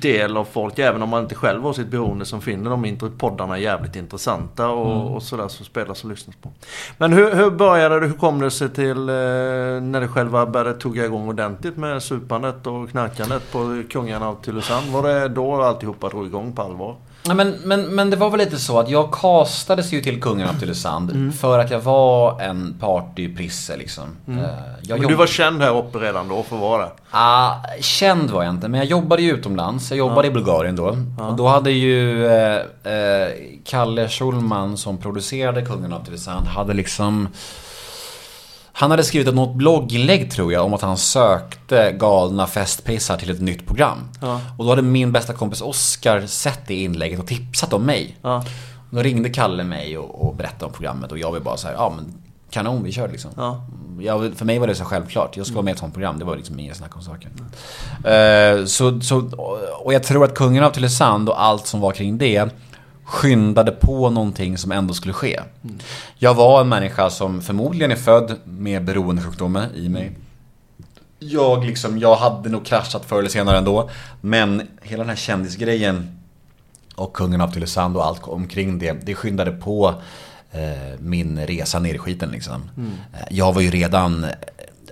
del 0.00 0.36
av 0.36 0.44
folk, 0.44 0.78
även 0.78 1.02
om 1.02 1.08
man 1.08 1.22
inte 1.22 1.34
själv 1.34 1.62
har 1.62 1.72
sitt 1.72 1.88
beroende, 1.88 2.24
som 2.24 2.40
finner 2.40 2.70
de 2.70 3.10
poddarna 3.18 3.58
jävligt 3.58 3.96
intressanta 3.96 4.68
och, 4.68 4.92
mm. 4.92 5.06
och 5.06 5.22
sådär 5.22 5.48
som 5.48 5.66
spelas 5.66 6.04
och 6.04 6.10
lyssnas 6.10 6.36
på. 6.36 6.52
Men 6.98 7.12
hur, 7.12 7.34
hur 7.34 7.50
började 7.50 8.00
det? 8.00 8.06
Hur 8.06 8.14
kom 8.14 8.40
det 8.40 8.50
sig 8.50 8.68
till 8.68 9.08
eh, 9.08 9.14
när 9.14 10.00
det 10.00 10.08
själva 10.08 10.46
började 10.46 10.74
tugga 10.74 11.04
igång 11.04 11.28
ordentligt 11.28 11.76
med 11.76 12.02
supandet 12.02 12.66
och 12.66 12.90
knarkandet 12.90 13.52
på 13.52 13.82
Kungarna 13.90 14.28
av 14.28 14.34
Tylösand? 14.34 14.92
Var 14.92 15.02
det 15.02 15.28
då 15.28 15.62
alltihopa 15.62 16.08
drog 16.08 16.26
igång 16.26 16.52
på 16.52 16.62
allvar? 16.62 16.96
Ja, 17.28 17.34
men, 17.34 17.54
men, 17.64 17.82
men 17.82 18.10
det 18.10 18.16
var 18.16 18.30
väl 18.30 18.40
lite 18.40 18.58
så 18.58 18.78
att 18.78 18.90
jag 18.90 19.12
kastades 19.12 19.92
ju 19.92 20.00
till 20.00 20.20
Kungen 20.20 20.48
av 20.48 20.60
Tylösand 20.60 21.10
mm. 21.10 21.32
för 21.32 21.58
att 21.58 21.70
jag 21.70 21.80
var 21.80 22.40
en 22.40 22.76
partyprisse 22.80 23.76
liksom. 23.76 24.04
Mm. 24.28 24.44
Eh, 24.44 24.50
jag 24.82 25.00
men 25.00 25.08
du 25.08 25.14
var 25.14 25.26
känd 25.26 25.62
här 25.62 25.76
uppe 25.76 25.98
redan 25.98 26.28
då 26.28 26.42
för 26.42 26.56
att 26.56 26.62
vara 26.62 26.82
det? 26.82 26.90
Ah, 27.10 27.54
känd 27.80 28.30
var 28.30 28.44
jag 28.44 28.54
inte, 28.54 28.68
men 28.68 28.80
jag 28.80 28.86
jobbade 28.88 29.22
ju 29.22 29.32
utomlands. 29.32 29.90
Jag 29.90 29.98
jobbade 29.98 30.28
ja. 30.28 30.30
i 30.30 30.34
Bulgarien 30.34 30.76
då. 30.76 30.98
Ja. 31.18 31.26
Och 31.26 31.36
då 31.36 31.46
hade 31.46 31.70
ju 31.70 32.26
eh, 32.26 32.56
eh, 32.92 33.28
Kalle 33.64 34.08
Schulman 34.08 34.76
som 34.76 34.98
producerade 34.98 35.62
Kungen 35.62 35.92
av 35.92 36.04
Tylösand 36.04 36.46
hade 36.46 36.74
liksom 36.74 37.28
han 38.78 38.90
hade 38.90 39.04
skrivit 39.04 39.34
något 39.34 39.56
blogginlägg 39.56 40.30
tror 40.30 40.52
jag 40.52 40.64
om 40.64 40.74
att 40.74 40.82
han 40.82 40.98
sökte 40.98 41.92
galna 41.92 42.46
festpissar 42.46 43.16
till 43.16 43.30
ett 43.30 43.40
nytt 43.40 43.66
program. 43.66 43.98
Ja. 44.20 44.40
Och 44.58 44.64
då 44.64 44.70
hade 44.70 44.82
min 44.82 45.12
bästa 45.12 45.32
kompis 45.32 45.60
Oskar 45.60 46.26
sett 46.26 46.60
det 46.66 46.74
inlägget 46.74 47.20
och 47.20 47.26
tipsat 47.26 47.72
om 47.72 47.82
mig. 47.82 48.16
Ja. 48.22 48.44
Då 48.90 49.02
ringde 49.02 49.28
Kalle 49.28 49.64
mig 49.64 49.98
och, 49.98 50.28
och 50.28 50.36
berättade 50.36 50.64
om 50.64 50.72
programmet 50.72 51.12
och 51.12 51.18
jag 51.18 51.32
var 51.32 51.40
bara 51.40 51.56
så 51.56 51.68
här, 51.68 51.74
ja 51.74 51.92
men 51.96 52.14
kanon 52.50 52.82
vi 52.82 52.92
kör 52.92 53.08
liksom. 53.08 53.30
Ja. 53.36 53.66
jag, 54.00 54.34
för 54.36 54.44
mig 54.44 54.58
var 54.58 54.66
det 54.66 54.74
så 54.74 54.84
självklart. 54.84 55.36
Jag 55.36 55.46
skulle 55.46 55.56
vara 55.56 55.64
med 55.64 55.72
i 55.72 55.74
ett 55.74 55.78
sånt 55.78 55.94
program. 55.94 56.18
Det 56.18 56.24
var 56.24 56.36
liksom 56.36 56.58
inget 56.58 56.76
snack 56.76 56.96
om 56.96 57.02
saken. 57.02 57.30
Eh, 58.04 58.64
så, 58.64 59.00
så, 59.00 59.18
och 59.84 59.94
jag 59.94 60.02
tror 60.02 60.24
att 60.24 60.34
Kungen 60.34 60.64
av 60.64 60.70
Tylösand 60.70 61.28
och 61.28 61.42
allt 61.42 61.66
som 61.66 61.80
var 61.80 61.92
kring 61.92 62.18
det 62.18 62.48
skyndade 63.08 63.70
på 63.70 64.10
någonting 64.10 64.58
som 64.58 64.72
ändå 64.72 64.94
skulle 64.94 65.14
ske. 65.14 65.40
Jag 66.18 66.34
var 66.34 66.60
en 66.60 66.68
människa 66.68 67.10
som 67.10 67.42
förmodligen 67.42 67.90
är 67.90 67.96
född 67.96 68.36
med 68.44 68.84
beroendesjukdomar 68.84 69.68
i 69.74 69.88
mig. 69.88 70.10
Jag, 71.18 71.64
liksom, 71.64 71.98
jag 71.98 72.16
hade 72.16 72.48
nog 72.48 72.66
kraschat 72.66 73.04
förr 73.04 73.18
eller 73.18 73.28
senare 73.28 73.58
ändå. 73.58 73.90
Men 74.20 74.62
hela 74.82 75.02
den 75.02 75.08
här 75.08 75.16
kändisgrejen 75.16 76.18
och 76.94 77.12
Kungen 77.12 77.40
av 77.40 77.52
Tylösand 77.52 77.96
och 77.96 78.06
allt 78.06 78.22
omkring 78.22 78.78
det, 78.78 78.92
det 78.92 79.14
skyndade 79.14 79.50
på 79.50 79.94
eh, 80.52 80.98
min 80.98 81.46
resa 81.46 81.78
ner 81.78 81.94
i 81.94 81.98
skiten 81.98 82.30
liksom. 82.30 82.70
Mm. 82.76 82.92
Jag 83.30 83.52
var 83.52 83.60
ju 83.60 83.70
redan, 83.70 84.26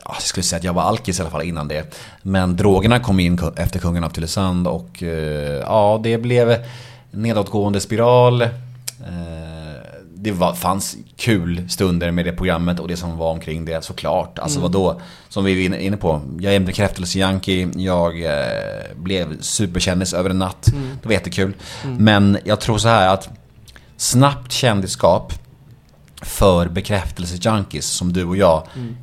jag 0.05 0.23
skulle 0.23 0.45
säga 0.45 0.59
att 0.59 0.65
jag 0.65 0.73
var 0.73 0.83
alkis 0.83 1.19
i 1.19 1.23
alla 1.23 1.31
fall 1.31 1.45
innan 1.45 1.69
det. 1.69 1.95
Men 2.23 2.57
drogerna 2.57 3.01
kom 3.01 3.21
in 3.21 3.39
efter 3.57 3.79
Kungen 3.79 4.05
av 4.05 4.11
Tylösand 4.11 4.67
och 4.67 5.03
eh, 5.03 5.61
ja, 5.61 6.01
det 6.03 6.19
blev 6.19 6.57
nedåtgående 7.17 7.81
spiral. 7.81 8.43
Eh, 8.43 8.49
det 10.15 10.33
var, 10.33 10.55
fanns 10.55 10.97
kul 11.17 11.69
stunder 11.69 12.11
med 12.11 12.25
det 12.25 12.33
programmet 12.33 12.81
och 12.81 12.89
det 12.89 12.97
som 12.97 13.17
var 13.17 13.31
omkring 13.31 13.65
det 13.65 13.85
såklart. 13.85 14.39
Alltså 14.39 14.59
mm. 14.59 14.73
vadå? 14.73 15.01
Som 15.29 15.45
vi 15.45 15.69
var 15.69 15.77
inne 15.77 15.97
på. 15.97 16.21
Jag 16.41 16.53
är 16.53 16.57
en 16.57 16.69
bekräftelse-junkie. 16.69 17.79
Jag 17.79 18.23
eh, 18.23 18.97
blev 18.97 19.41
superkändis 19.41 20.15
över 20.15 20.31
en 20.31 20.39
natt. 20.39 20.69
Mm. 20.69 20.99
Det 21.03 21.09
var 21.09 21.13
jättekul. 21.13 21.55
Mm. 21.85 21.97
Men 21.97 22.39
jag 22.45 22.61
tror 22.61 22.79
så 22.79 22.89
här 22.89 23.09
att 23.09 23.29
snabbt 23.97 24.53
kändisskap 24.53 25.33
för 26.23 26.69
bekräftelse-junkies 26.69 27.81
som 27.81 28.13
du 28.13 28.25
och 28.25 28.37
jag 28.37 28.67
mm. 28.77 28.97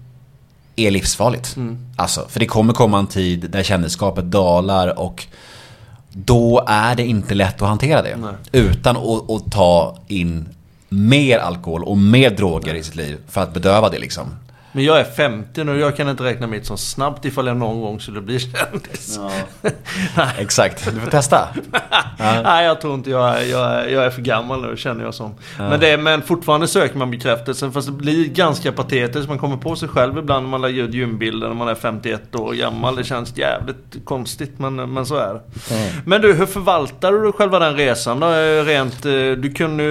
är 0.75 0.91
livsfarligt. 0.91 1.55
Mm. 1.55 1.85
Alltså, 1.95 2.25
för 2.29 2.39
det 2.39 2.45
kommer 2.45 2.73
komma 2.73 2.99
en 2.99 3.07
tid 3.07 3.49
där 3.49 3.63
kändisskapet 3.63 4.25
dalar 4.25 4.99
och 4.99 5.27
då 6.13 6.63
är 6.67 6.95
det 6.95 7.05
inte 7.05 7.35
lätt 7.35 7.61
att 7.61 7.67
hantera 7.67 8.01
det. 8.01 8.17
Nej. 8.17 8.33
Utan 8.51 8.97
att, 8.97 9.31
att, 9.31 9.51
ta 9.51 9.97
in 10.07 10.45
mer 10.89 11.39
alkohol 11.39 11.83
och 11.83 11.97
mer 11.97 12.29
droger 12.29 12.73
i 12.73 12.83
sitt 12.83 12.95
liv 12.95 13.17
för 13.27 13.41
att 13.41 13.53
bedöva 13.53 13.89
det 13.89 13.99
liksom. 13.99 14.25
Men 14.75 14.83
jag 14.83 14.99
är 14.99 15.03
50 15.03 15.63
nu 15.63 15.71
och 15.71 15.79
jag 15.79 15.95
kan 15.97 16.09
inte 16.09 16.23
räkna 16.23 16.47
mitt 16.47 16.65
som 16.65 16.77
snabbt 16.77 17.25
ifall 17.25 17.47
jag 17.47 17.57
någon 17.57 17.81
gång 17.81 17.99
skulle 17.99 18.21
bli 18.21 18.39
kändis. 18.39 19.19
Ja. 19.65 19.71
Exakt, 20.37 20.85
du 20.93 20.99
får 20.99 21.11
testa. 21.11 21.47
ja. 22.17 22.41
Nej, 22.43 22.65
jag 22.65 22.81
tror 22.81 22.93
inte 22.93 23.09
jag 23.09 23.41
är, 23.41 23.51
jag 23.51 23.71
är, 23.71 23.87
jag 23.87 24.05
är 24.05 24.09
för 24.09 24.21
gammal 24.21 24.61
nu 24.61 24.77
känner 24.77 25.03
jag 25.03 25.13
som. 25.13 25.35
Ja. 25.57 25.69
Men, 25.69 25.79
det, 25.79 25.97
men 25.97 26.21
fortfarande 26.21 26.67
söker 26.67 26.97
man 26.97 27.11
bekräftelse. 27.11 27.71
Fast 27.71 27.87
det 27.87 27.93
blir 27.93 28.27
ganska 28.27 28.71
patetiskt. 28.71 29.27
Man 29.27 29.39
kommer 29.39 29.57
på 29.57 29.75
sig 29.75 29.89
själv 29.89 30.17
ibland 30.17 30.43
när 30.43 30.49
man 30.49 30.61
lägger 30.61 30.83
ut 30.83 30.93
gymbilder 30.93 31.47
när 31.47 31.55
man 31.55 31.67
är 31.67 31.75
51 31.75 32.35
år 32.35 32.53
gammal. 32.53 32.95
Det 32.95 33.03
känns 33.03 33.37
jävligt 33.37 33.97
konstigt 34.03 34.59
men, 34.59 34.93
men 34.93 35.05
så 35.05 35.15
är 35.15 35.33
det. 35.33 35.41
Mm. 35.75 35.93
Men 36.05 36.21
du, 36.21 36.33
hur 36.33 36.45
förvaltar 36.45 37.11
du 37.11 37.31
själva 37.31 37.59
den 37.59 37.75
resan 37.75 38.19
då? 38.19 38.27
Rent, 38.65 39.05
eh, 39.05 39.11
du 39.11 39.53
kunde 39.55 39.83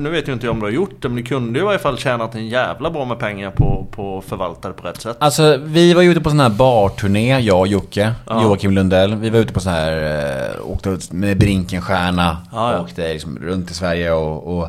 nu 0.00 0.10
vet 0.10 0.28
jag 0.28 0.34
inte 0.34 0.48
om 0.48 0.60
du 0.60 0.66
har 0.66 0.70
gjort 0.72 1.02
det, 1.02 1.08
men 1.08 1.16
du 1.16 1.22
kunde 1.22 1.58
i 1.58 1.62
varje 1.62 1.78
fall 1.78 1.98
tjänat 1.98 2.34
en 2.34 2.48
jävla 2.48 2.90
bra 2.90 3.04
med 3.04 3.18
pengar 3.18 3.50
på, 3.50 3.86
på 3.90 4.19
och 4.20 4.26
förvalta 4.26 4.68
det 4.68 4.74
på 4.74 4.86
rätt 4.86 5.00
sätt? 5.00 5.16
Alltså, 5.20 5.56
vi 5.56 5.94
var 5.94 6.02
ju 6.02 6.10
ute 6.10 6.20
på 6.20 6.30
sån 6.30 6.40
här 6.40 6.48
barturné, 6.48 7.40
jag 7.40 7.60
och 7.60 7.66
Jocke, 7.66 8.14
ja. 8.26 8.42
Joakim 8.42 8.70
Lundell. 8.70 9.14
Vi 9.14 9.30
var 9.30 9.38
ute 9.38 9.52
på 9.52 9.60
sån 9.60 9.72
här, 9.72 10.50
äh, 10.56 10.70
åkte 10.70 10.98
med 11.10 11.38
Brinkenstjärna, 11.38 12.36
ja, 12.52 12.72
ja. 12.72 12.80
åkte 12.80 13.12
liksom 13.12 13.38
runt 13.38 13.70
i 13.70 13.74
Sverige 13.74 14.12
och, 14.12 14.58
och 14.58 14.68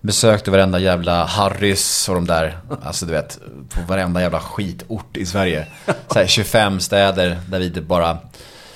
besökte 0.00 0.50
varenda 0.50 0.78
jävla 0.78 1.24
Harrys 1.24 2.08
och 2.08 2.14
de 2.14 2.26
där, 2.26 2.58
alltså 2.82 3.06
du 3.06 3.12
vet, 3.12 3.38
på 3.68 3.80
varenda 3.88 4.20
jävla 4.20 4.40
skitort 4.40 5.16
i 5.16 5.26
Sverige. 5.26 5.66
Så 6.08 6.18
här 6.18 6.26
25 6.26 6.80
städer 6.80 7.40
där 7.48 7.58
vi 7.58 7.70
typ 7.70 7.86
bara 7.86 8.18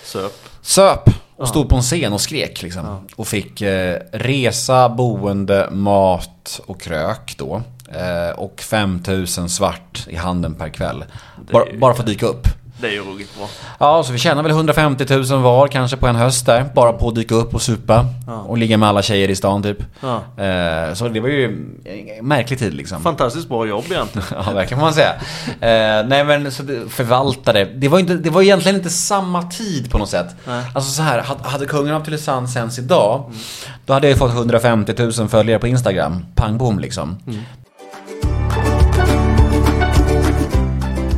söp. 0.05 0.33
Söp 0.63 1.11
och 1.37 1.49
stod 1.49 1.69
på 1.69 1.77
en 1.77 1.83
scen 1.83 2.13
och 2.13 2.21
skrek 2.21 2.63
liksom. 2.63 2.87
Ja. 2.87 3.03
Och 3.17 3.29
fick 3.29 3.61
eh, 3.61 4.01
resa, 4.13 4.89
boende, 4.89 5.69
mat 5.71 6.61
och 6.67 6.81
krök 6.81 7.35
då. 7.39 7.63
Eh, 7.89 8.39
och 8.39 8.61
5000 8.61 9.49
svart 9.49 10.07
i 10.09 10.17
handen 10.17 10.55
per 10.55 10.69
kväll. 10.69 11.05
Bara, 11.53 11.65
bara 11.79 11.95
för 11.95 12.03
att 12.03 12.07
dyka 12.07 12.27
upp. 12.27 12.49
Det 12.81 12.87
är 12.87 12.93
ju 12.93 13.01
ruggigt 13.01 13.37
bra. 13.39 13.49
Ja, 13.79 14.03
så 14.03 14.13
vi 14.13 14.19
tjänar 14.19 14.43
väl 14.43 14.53
150 14.53 15.07
000 15.11 15.43
var 15.43 15.69
kanske 15.69 15.97
på 15.97 16.07
en 16.07 16.17
höst 16.17 16.47
där. 16.47 16.65
Bara 16.75 16.93
på 16.93 17.09
att 17.09 17.15
dyka 17.15 17.35
upp 17.35 17.55
och 17.55 17.63
supa. 17.63 18.07
Ja. 18.27 18.41
Och 18.41 18.59
ligga 18.59 18.77
med 18.77 18.89
alla 18.89 19.03
tjejer 19.03 19.31
i 19.31 19.37
stan 19.37 19.63
typ. 19.63 19.79
Ja. 20.01 20.45
Eh, 20.45 20.95
så 20.95 21.09
det 21.09 21.21
var 21.21 21.29
ju 21.29 21.45
en 21.45 22.27
märklig 22.27 22.59
tid 22.59 22.75
liksom. 22.75 23.03
Fantastiskt 23.03 23.49
bra 23.49 23.67
jobb 23.67 23.85
egentligen. 23.91 24.29
ja, 24.47 24.53
verkligen 24.53 24.81
får 24.81 24.87
man 24.87 24.95
säga. 24.95 25.15
Eh, 25.47 26.07
nej 26.09 26.25
men 26.25 26.53
så 26.53 26.63
förvaltare. 26.89 27.65
Det 27.65 27.89
var, 27.89 27.99
inte, 27.99 28.15
det 28.15 28.31
var 28.31 28.43
egentligen 28.43 28.77
inte 28.77 28.91
samma 28.91 29.43
tid 29.43 29.91
på 29.91 29.99
något 29.99 30.11
sätt. 30.11 30.37
Nej. 30.47 30.65
Alltså 30.75 30.91
så 30.91 31.03
här, 31.03 31.25
hade 31.43 31.67
kungen 31.67 31.95
av 31.95 32.05
Tylösand 32.05 32.51
sänds 32.51 32.79
idag. 32.79 33.25
Mm. 33.27 33.39
Då 33.87 33.93
hade 33.93 34.09
jag 34.09 34.19
fått 34.19 34.33
150 34.33 34.95
000 35.19 35.29
följare 35.29 35.59
på 35.59 35.67
Instagram. 35.67 36.27
Pang 36.35 36.59
bom 36.59 36.79
liksom. 36.79 37.19
Mm. 37.27 37.41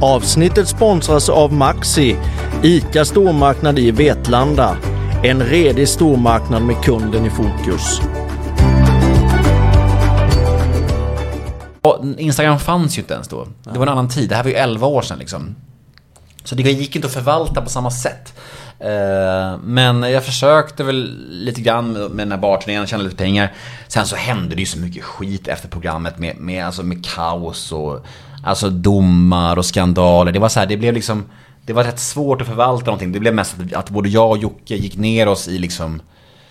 Avsnittet 0.00 0.68
sponsras 0.68 1.28
av 1.28 1.52
Maxi, 1.52 2.16
ICA 2.62 3.04
stormarknad 3.04 3.78
i 3.78 3.90
Vetlanda. 3.90 4.76
En 5.24 5.42
redig 5.42 5.88
stormarknad 5.88 6.62
med 6.62 6.82
kunden 6.82 7.26
i 7.26 7.30
fokus. 7.30 8.00
Instagram 12.18 12.58
fanns 12.58 12.98
ju 12.98 13.00
inte 13.00 13.14
ens 13.14 13.28
då. 13.28 13.46
Det 13.62 13.78
var 13.78 13.86
en 13.86 13.92
annan 13.92 14.08
tid. 14.08 14.28
Det 14.28 14.34
här 14.34 14.42
var 14.42 14.50
ju 14.50 14.56
11 14.56 14.86
år 14.86 15.02
sedan 15.02 15.18
liksom. 15.18 15.56
Så 16.44 16.54
det 16.54 16.62
gick 16.62 16.96
inte 16.96 17.06
att 17.06 17.14
förvalta 17.14 17.62
på 17.62 17.68
samma 17.68 17.90
sätt. 17.90 18.34
Eh, 18.78 19.58
men 19.62 20.02
jag 20.02 20.24
försökte 20.24 20.84
väl 20.84 21.26
lite 21.30 21.60
grann 21.60 21.92
med 21.92 22.26
den 22.26 22.32
här 22.32 22.38
barturnén, 22.38 22.86
tjäna 22.86 23.02
lite 23.02 23.16
pengar. 23.16 23.52
Sen 23.88 24.06
så 24.06 24.16
hände 24.16 24.54
det 24.54 24.60
ju 24.60 24.66
så 24.66 24.78
mycket 24.78 25.04
skit 25.04 25.48
efter 25.48 25.68
programmet 25.68 26.18
med, 26.18 26.36
med, 26.36 26.66
alltså 26.66 26.82
med 26.82 27.04
kaos 27.04 27.72
och 27.72 28.06
Alltså 28.46 28.70
domar 28.70 29.56
och 29.56 29.66
skandaler. 29.66 30.32
Det 30.32 30.38
var 30.38 30.48
så 30.48 30.60
här, 30.60 30.66
det 30.66 30.76
blev 30.76 30.94
liksom 30.94 31.24
Det 31.62 31.72
var 31.72 31.84
rätt 31.84 31.98
svårt 31.98 32.40
att 32.40 32.46
förvalta 32.46 32.86
någonting. 32.86 33.12
Det 33.12 33.20
blev 33.20 33.34
mest 33.34 33.56
att, 33.60 33.72
att 33.72 33.90
både 33.90 34.08
jag 34.08 34.30
och 34.30 34.38
Jocke 34.38 34.74
gick 34.76 34.96
ner 34.96 35.28
oss 35.28 35.48
i 35.48 35.58
liksom 35.58 36.02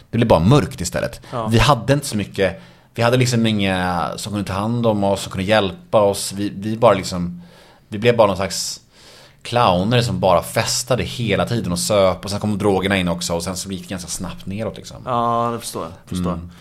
Det 0.09 0.17
blev 0.17 0.27
bara 0.27 0.39
mörkt 0.39 0.81
istället. 0.81 1.21
Ja. 1.31 1.47
Vi 1.47 1.59
hade 1.59 1.93
inte 1.93 2.05
så 2.05 2.17
mycket 2.17 2.61
Vi 2.95 3.03
hade 3.03 3.17
liksom 3.17 3.45
inga 3.45 4.09
som 4.15 4.31
kunde 4.31 4.47
ta 4.47 4.53
hand 4.53 4.85
om 4.85 5.03
oss, 5.03 5.21
som 5.21 5.31
kunde 5.31 5.43
hjälpa 5.43 6.01
oss. 6.01 6.33
Vi, 6.33 6.51
vi 6.55 6.77
bara 6.77 6.93
liksom 6.93 7.41
Vi 7.87 7.97
blev 7.97 8.17
bara 8.17 8.27
någon 8.27 8.37
slags 8.37 8.81
clowner 9.41 10.01
som 10.01 10.19
bara 10.19 10.43
festade 10.43 11.03
hela 11.03 11.45
tiden 11.45 11.71
och 11.71 11.79
söp 11.79 12.25
och 12.25 12.31
sen 12.31 12.39
kom 12.39 12.57
drogerna 12.57 12.97
in 12.97 13.07
också 13.07 13.33
och 13.33 13.43
sen 13.43 13.55
så 13.55 13.71
gick 13.71 13.81
det 13.81 13.89
ganska 13.89 14.09
snabbt 14.09 14.45
neråt 14.45 14.77
liksom. 14.77 14.97
Ja, 15.05 15.49
det 15.53 15.59
förstår 15.59 15.83
jag. 15.83 15.91
Förstår. 16.05 16.33
Mm. 16.33 16.51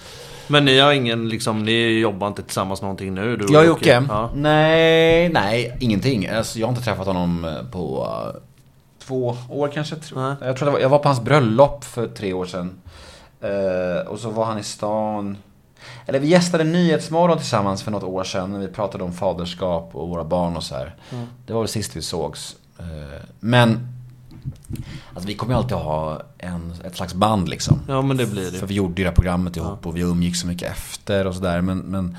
Men 0.49 0.65
ni 0.65 0.79
har 0.79 0.93
ingen, 0.93 1.29
liksom, 1.29 1.63
ni 1.63 1.99
jobbar 1.99 2.29
inte 2.29 2.43
tillsammans 2.43 2.83
någonting 2.83 3.15
nu? 3.15 3.37
Du 3.37 3.47
jag 3.53 3.63
och 3.63 3.67
Jocke? 3.67 4.05
Ja. 4.09 4.31
Nej, 4.35 5.29
nej, 5.29 5.77
ingenting. 5.81 6.27
Alltså, 6.27 6.59
jag 6.59 6.67
har 6.67 6.73
inte 6.73 6.85
träffat 6.85 7.07
honom 7.07 7.45
eh, 7.45 7.71
på 7.71 8.05
uh, 8.05 8.41
två 8.99 9.37
år 9.51 9.69
kanske. 9.75 9.97
Nej. 10.15 10.35
Jag 10.41 10.57
tror 10.57 10.71
var, 10.71 10.79
jag 10.79 10.89
var 10.89 10.99
på 10.99 11.09
hans 11.09 11.21
bröllop 11.21 11.85
för 11.85 12.09
tre 12.09 12.33
år 12.33 12.47
sedan. 12.47 12.71
Uh, 13.45 14.09
och 14.09 14.19
så 14.19 14.31
var 14.31 14.45
han 14.45 14.59
i 14.59 14.63
stan. 14.63 15.37
Eller 16.07 16.19
vi 16.19 16.27
gästade 16.27 16.65
Nyhetsmorgon 16.65 17.39
tillsammans 17.39 17.83
för 17.83 17.91
något 17.91 18.03
år 18.03 18.25
sedan. 18.25 18.53
När 18.53 18.59
vi 18.59 18.69
pratade 18.69 19.05
om 19.05 19.13
faderskap 19.13 19.91
och 19.93 20.09
våra 20.09 20.25
barn 20.25 20.57
och 20.57 20.63
så 20.63 20.75
här. 20.75 20.95
Mm. 21.13 21.27
Det 21.47 21.53
var 21.53 21.61
väl 21.61 21.69
sist 21.69 21.97
vi 21.97 22.03
sågs. 22.03 22.57
Men 23.41 23.94
Alltså 25.15 25.29
vi 25.29 25.35
kommer 25.35 25.55
ju 25.55 25.59
alltid 25.59 25.77
ha 25.77 26.23
en, 26.39 26.75
ett 26.85 26.97
slags 26.97 27.15
band 27.15 27.49
liksom. 27.49 27.81
Ja 27.89 28.03
men 28.03 28.17
det 28.17 28.27
blir 28.27 28.51
det. 28.51 28.59
För 28.59 28.67
vi 28.67 28.75
gjorde 28.75 29.03
ju 29.03 29.05
det 29.05 29.11
här 29.11 29.15
programmet 29.15 29.57
ihop 29.57 29.79
ja. 29.83 29.89
och 29.89 29.97
vi 29.97 30.01
umgicks 30.01 30.41
så 30.41 30.47
mycket 30.47 30.71
efter 30.71 31.27
och 31.27 31.35
sådär. 31.35 31.61
Men, 31.61 31.79
men 31.79 32.17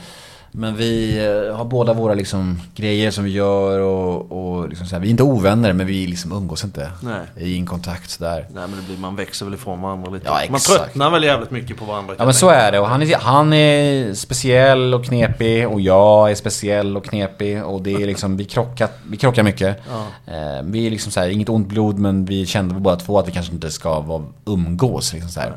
men 0.57 0.75
vi 0.75 1.25
eh, 1.25 1.55
har 1.55 1.65
båda 1.65 1.93
våra 1.93 2.13
liksom 2.13 2.61
grejer 2.75 3.11
som 3.11 3.23
vi 3.23 3.31
gör 3.31 3.79
och, 3.79 4.31
och 4.31 4.69
liksom 4.69 4.87
så 4.87 4.95
här, 4.95 5.01
vi 5.01 5.07
är 5.07 5.11
inte 5.11 5.23
ovänner 5.23 5.73
men 5.73 5.87
vi 5.87 6.07
liksom 6.07 6.31
umgås 6.31 6.63
inte 6.63 6.91
Nej. 7.01 7.47
i 7.47 7.57
en 7.57 7.65
kontakt 7.65 8.09
sådär. 8.09 8.47
Nej 8.53 8.67
men 8.67 8.79
det 8.79 8.85
blir, 8.85 8.97
man 8.97 9.15
växer 9.15 9.45
väl 9.45 9.53
ifrån 9.53 9.81
varandra 9.81 10.11
lite. 10.11 10.25
Ja, 10.25 10.41
man 10.49 10.59
tröttnar 10.59 11.09
väl 11.09 11.23
jävligt 11.23 11.51
mycket 11.51 11.77
på 11.77 11.85
varandra. 11.85 12.15
Ja 12.17 12.25
men 12.25 12.33
så 12.33 12.49
är 12.49 12.71
det 12.71 12.79
och 12.79 12.87
han 12.87 13.01
är, 13.01 13.15
han 13.15 13.53
är 13.53 14.13
speciell 14.13 14.93
och 14.93 15.05
knepig 15.05 15.67
och 15.67 15.81
jag 15.81 16.31
är 16.31 16.35
speciell 16.35 16.97
och 16.97 17.05
knepig 17.05 17.65
och 17.65 17.81
det 17.81 17.93
är 17.93 18.05
liksom, 18.05 18.37
vi 18.37 18.45
krockar, 18.45 18.89
vi 19.09 19.17
krockar 19.17 19.43
mycket. 19.43 19.81
Ja. 19.89 20.33
Eh, 20.33 20.63
vi 20.63 20.87
är 20.87 20.91
liksom 20.91 21.11
så 21.11 21.19
här, 21.19 21.29
inget 21.29 21.49
ont 21.49 21.67
blod 21.67 21.99
men 21.99 22.25
vi 22.25 22.45
kände 22.45 22.75
båda 22.75 22.95
två 22.95 23.19
att 23.19 23.27
vi 23.27 23.31
kanske 23.31 23.53
inte 23.53 23.71
ska 23.71 23.99
vara, 23.99 24.23
umgås 24.45 25.13
liksom 25.13 25.29
så 25.29 25.39
här. 25.39 25.53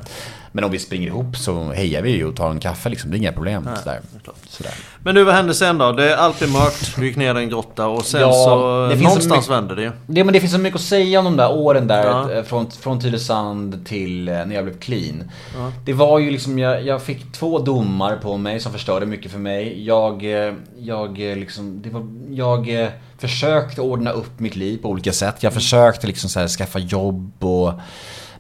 Men 0.53 0.65
om 0.65 0.71
vi 0.71 0.79
springer 0.79 1.07
ihop 1.07 1.37
så 1.37 1.73
hejar 1.73 2.03
vi 2.03 2.11
ju 2.11 2.27
och 2.27 2.37
tar 2.37 2.51
en 2.51 2.61
kaffe 2.61 2.89
liksom. 2.89 3.11
Det 3.11 3.17
är 3.17 3.19
inga 3.19 3.33
problem. 3.33 3.63
Nej, 3.67 3.77
sådär. 3.83 4.01
Sådär. 4.49 4.73
Men 5.03 5.15
du, 5.15 5.25
vad 5.25 5.35
hände 5.35 5.55
sen 5.55 5.79
då? 5.79 5.93
Det 5.93 6.13
är 6.13 6.17
alltid 6.17 6.53
mörkt. 6.53 6.97
Du 6.97 7.07
gick 7.07 7.17
ner 7.17 7.35
i 7.39 7.43
en 7.43 7.49
grotta 7.49 7.87
och 7.87 8.05
sen 8.05 8.21
Ja, 8.21 8.33
så... 8.33 8.83
det 8.91 8.97
finns 8.97 9.03
någonstans 9.03 9.27
så 9.47 9.53
mycket- 9.53 9.63
vände 9.63 9.75
det 9.75 9.83
ju. 9.83 9.91
Det, 10.07 10.25
men 10.25 10.33
det 10.35 10.41
finns 10.41 10.53
så 10.53 10.59
mycket 10.59 10.81
att 10.81 10.87
säga 10.87 11.19
om 11.19 11.25
de 11.25 11.37
där 11.37 11.53
åren 11.53 11.87
där. 11.87 12.05
Ja. 12.07 12.33
eh, 12.33 12.43
Från, 12.43 12.71
från 12.71 13.01
Tylösand 13.01 13.87
till 13.87 14.29
eh, 14.29 14.35
när 14.35 14.55
jag 14.55 14.65
blev 14.65 14.79
clean. 14.79 15.31
Ja. 15.57 15.73
Det 15.85 15.93
var 15.93 16.19
ju 16.19 16.31
liksom, 16.31 16.59
jag, 16.59 16.87
jag 16.87 17.03
fick 17.03 17.33
två 17.33 17.59
domar 17.59 18.17
på 18.17 18.37
mig 18.37 18.61
som 18.61 18.73
förstörde 18.73 19.07
mycket 19.07 19.31
för 19.33 19.39
mig. 19.39 19.85
Jag, 19.87 20.25
eh, 20.49 20.55
jag 20.79 21.19
liksom, 21.19 21.83
det 21.83 21.91
var, 21.91 22.07
jag 22.31 22.91
försökte 23.19 23.81
ordna 23.81 24.11
upp 24.11 24.41
mitt 24.41 24.57
liv 24.57 24.79
på 24.83 24.89
olika 24.89 25.13
sätt. 25.13 25.37
Jag 25.43 25.53
försökte 25.53 26.07
liksom 26.07 26.31
så 26.31 26.41
här, 26.41 26.49
skaffa 26.49 26.79
jobb 26.79 27.45
och... 27.45 27.73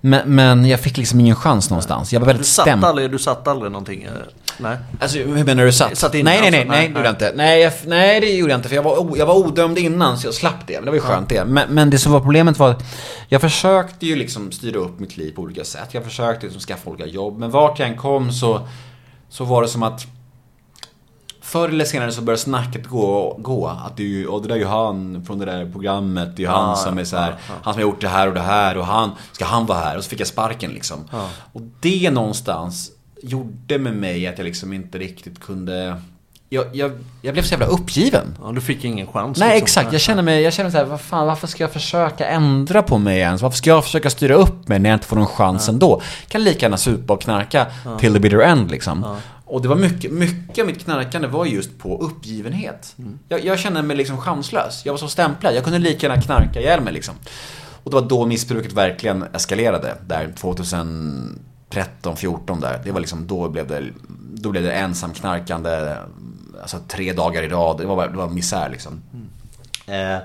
Men, 0.00 0.34
men 0.34 0.64
jag 0.68 0.80
fick 0.80 0.96
liksom 0.96 1.20
ingen 1.20 1.36
chans 1.36 1.70
någonstans. 1.70 2.12
Jag 2.12 2.20
var 2.20 2.26
Du 2.26 2.32
väldigt 2.32 2.46
satt, 2.46 2.64
stämd. 2.64 2.84
aldrig, 2.84 3.10
du 3.10 3.18
satt 3.18 3.48
aldrig 3.48 3.72
någonting? 3.72 4.02
eh, 4.02 4.10
Nej. 4.60 4.76
Alltså 5.00 5.18
hur 5.18 5.44
menar 5.44 5.64
du 5.64 5.72
satt? 5.72 5.98
Satt 5.98 6.14
inne 6.14 6.30
nej, 6.30 6.40
nej, 6.40 6.50
nej, 6.50 6.60
alltså? 6.60 6.72
nej, 6.72 6.80
Nej, 6.80 6.88
det 6.88 6.94
gjorde 6.94 7.04
jag 7.08 7.12
inte. 7.12 7.32
Nej, 7.36 7.60
jag, 7.60 7.72
nej, 7.86 8.20
det 8.20 8.26
gjorde 8.32 8.52
jag 8.52 8.58
inte 8.58 8.68
för 8.68 8.76
jag 8.76 8.82
var, 8.82 9.16
jag 9.16 9.26
var 9.26 9.34
odömd 9.34 9.78
innan 9.78 10.18
så 10.18 10.26
jag 10.26 10.34
slapp 10.34 10.66
det. 10.66 10.74
Men 10.74 10.84
det 10.84 10.90
var 10.90 10.94
ju 10.96 11.00
skönt 11.00 11.28
det. 11.28 11.44
Men, 11.44 11.68
men 11.74 11.90
det 11.90 11.98
som 11.98 12.12
var 12.12 12.20
problemet 12.20 12.58
var 12.58 12.70
att 12.70 12.82
jag 13.28 13.40
försökte 13.40 14.06
ju 14.06 14.16
liksom 14.16 14.52
styra 14.52 14.78
upp 14.78 15.00
mitt 15.00 15.16
liv 15.16 15.32
på 15.36 15.42
olika 15.42 15.64
sätt. 15.64 15.88
Jag 15.94 16.04
försökte 16.04 16.46
liksom 16.46 16.60
skaffa 16.62 16.90
olika 16.90 17.06
jobb. 17.06 17.38
Men 17.38 17.50
vart 17.50 17.78
jag 17.78 17.88
än 17.88 17.96
kom 17.96 18.32
så, 18.32 18.68
så 19.28 19.44
var 19.44 19.62
det 19.62 19.68
som 19.68 19.82
att 19.82 20.06
Förr 21.48 21.68
eller 21.68 21.84
senare 21.84 22.12
så 22.12 22.22
började 22.22 22.42
snacket 22.42 22.86
gå, 22.86 23.36
gå 23.38 23.66
att 23.66 23.96
det 23.96 24.02
är 24.02 24.06
ju, 24.06 24.26
och 24.26 24.42
det 24.42 24.48
där 24.48 24.54
är 24.54 24.58
ju 24.58 24.66
han 24.66 25.24
från 25.26 25.38
det 25.38 25.44
där 25.44 25.70
programmet, 25.72 26.36
det 26.36 26.42
är 26.42 26.46
ju 26.46 26.52
han 26.52 26.68
Ja, 26.68 26.76
som 26.76 26.98
är 26.98 27.04
så 27.04 27.16
här, 27.16 27.30
ja, 27.30 27.36
ja. 27.48 27.54
han 27.62 27.74
som 27.74 27.82
har 27.82 27.88
gjort 27.88 28.00
det 28.00 28.08
här 28.08 28.28
och 28.28 28.34
det 28.34 28.40
här 28.40 28.76
och 28.76 28.86
han, 28.86 29.10
ska 29.32 29.44
han 29.44 29.66
vara 29.66 29.78
här? 29.78 29.96
Och 29.96 30.04
så 30.04 30.10
fick 30.10 30.20
jag 30.20 30.26
sparken 30.26 30.70
liksom. 30.70 31.08
Ja. 31.12 31.28
Och 31.52 31.62
det 31.80 32.10
någonstans 32.10 32.90
gjorde 33.22 33.78
med 33.78 33.96
mig 33.96 34.26
att 34.26 34.38
jag 34.38 34.44
liksom 34.44 34.72
inte 34.72 34.98
riktigt 34.98 35.40
kunde 35.40 36.00
jag, 36.50 36.66
jag, 36.72 36.92
jag 37.22 37.32
blev 37.32 37.42
så 37.42 37.52
jävla 37.52 37.66
uppgiven. 37.66 38.36
Ja, 38.42 38.52
du 38.52 38.60
fick 38.60 38.84
ingen 38.84 39.06
chans. 39.06 39.38
Nej 39.38 39.48
liksom. 39.48 39.62
exakt, 39.62 39.92
jag 39.92 40.00
känner 40.00 40.22
mig, 40.22 40.42
jag 40.42 40.52
känner 40.52 40.70
så 40.70 40.76
här, 40.76 40.84
vad 40.84 41.00
fan, 41.00 41.26
varför 41.26 41.46
ska 41.46 41.64
jag 41.64 41.72
försöka 41.72 42.26
ändra 42.26 42.82
på 42.82 42.98
mig 42.98 43.18
ens? 43.18 43.42
Varför 43.42 43.56
ska 43.56 43.70
jag 43.70 43.84
försöka 43.84 44.10
styra 44.10 44.34
upp 44.34 44.68
mig 44.68 44.78
när 44.78 44.90
jag 44.90 44.96
inte 44.96 45.06
får 45.06 45.16
någon 45.16 45.26
chans 45.26 45.68
ändå? 45.68 46.02
Jag 46.22 46.30
kan 46.30 46.44
lika 46.44 46.66
gärna 46.66 46.76
supa 46.76 47.12
och 47.12 47.20
knarka 47.20 47.66
till 48.00 48.12
the 48.12 48.20
bitter 48.20 48.40
end 48.40 48.70
liksom. 48.70 49.02
Ja. 49.06 49.16
Och 49.48 49.62
det 49.62 49.68
var 49.68 49.76
mycket, 49.76 50.12
mycket 50.12 50.58
av 50.58 50.66
mitt 50.66 50.84
knarkande 50.84 51.28
var 51.28 51.46
just 51.46 51.78
på 51.78 51.98
uppgivenhet. 52.02 52.94
Mm. 52.98 53.18
Jag, 53.28 53.44
jag 53.44 53.58
kände 53.58 53.82
mig 53.82 53.96
liksom 53.96 54.18
chanslös. 54.18 54.82
Jag 54.86 54.92
var 54.92 54.98
så 54.98 55.08
stämplad. 55.08 55.54
Jag 55.54 55.64
kunde 55.64 55.78
lika 55.78 56.06
gärna 56.06 56.22
knarka 56.22 56.60
ihjäl 56.60 56.80
mig 56.80 56.92
liksom. 56.92 57.14
Och 57.82 57.90
det 57.90 58.00
var 58.00 58.08
då 58.08 58.26
missbruket 58.26 58.72
verkligen 58.72 59.22
eskalerade. 59.22 59.96
Där 60.06 60.32
2013, 60.36 62.16
14 62.16 62.60
där. 62.60 62.80
Det 62.84 62.92
var 62.92 63.00
liksom, 63.00 63.26
då 63.26 63.48
blev 63.48 63.66
det, 63.66 63.84
då 64.34 64.50
blev 64.50 64.62
det 64.62 64.72
ensam 64.72 65.12
knarkande. 65.12 65.96
Alltså 66.62 66.78
tre 66.88 67.12
dagar 67.12 67.42
i 67.42 67.48
rad. 67.48 67.78
Det 67.78 67.86
var, 67.86 68.08
det 68.08 68.16
var 68.16 68.28
misär 68.28 68.68
liksom. 68.70 69.02
Eh, 69.86 70.18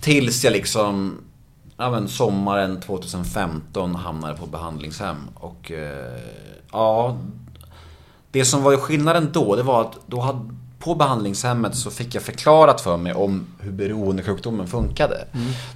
tills 0.00 0.44
jag 0.44 0.52
liksom, 0.52 1.18
ja 1.76 1.90
men 1.90 2.08
sommaren 2.08 2.80
2015 2.80 3.94
hamnade 3.94 4.34
på 4.34 4.46
behandlingshem. 4.46 5.16
Och 5.34 5.72
eh, 5.72 6.20
ja, 6.72 7.16
det 8.38 8.44
som 8.44 8.62
var 8.62 8.76
skillnaden 8.76 9.28
då, 9.32 9.56
det 9.56 9.62
var 9.62 9.80
att 9.80 9.92
då 10.06 10.20
hade, 10.20 10.38
på 10.78 10.94
behandlingshemmet 10.94 11.76
så 11.76 11.90
fick 11.90 12.14
jag 12.14 12.22
förklarat 12.22 12.80
för 12.80 12.96
mig 12.96 13.14
om 13.14 13.46
hur 13.60 13.72
beroendesjukdomen 13.72 14.66
funkade. 14.66 15.24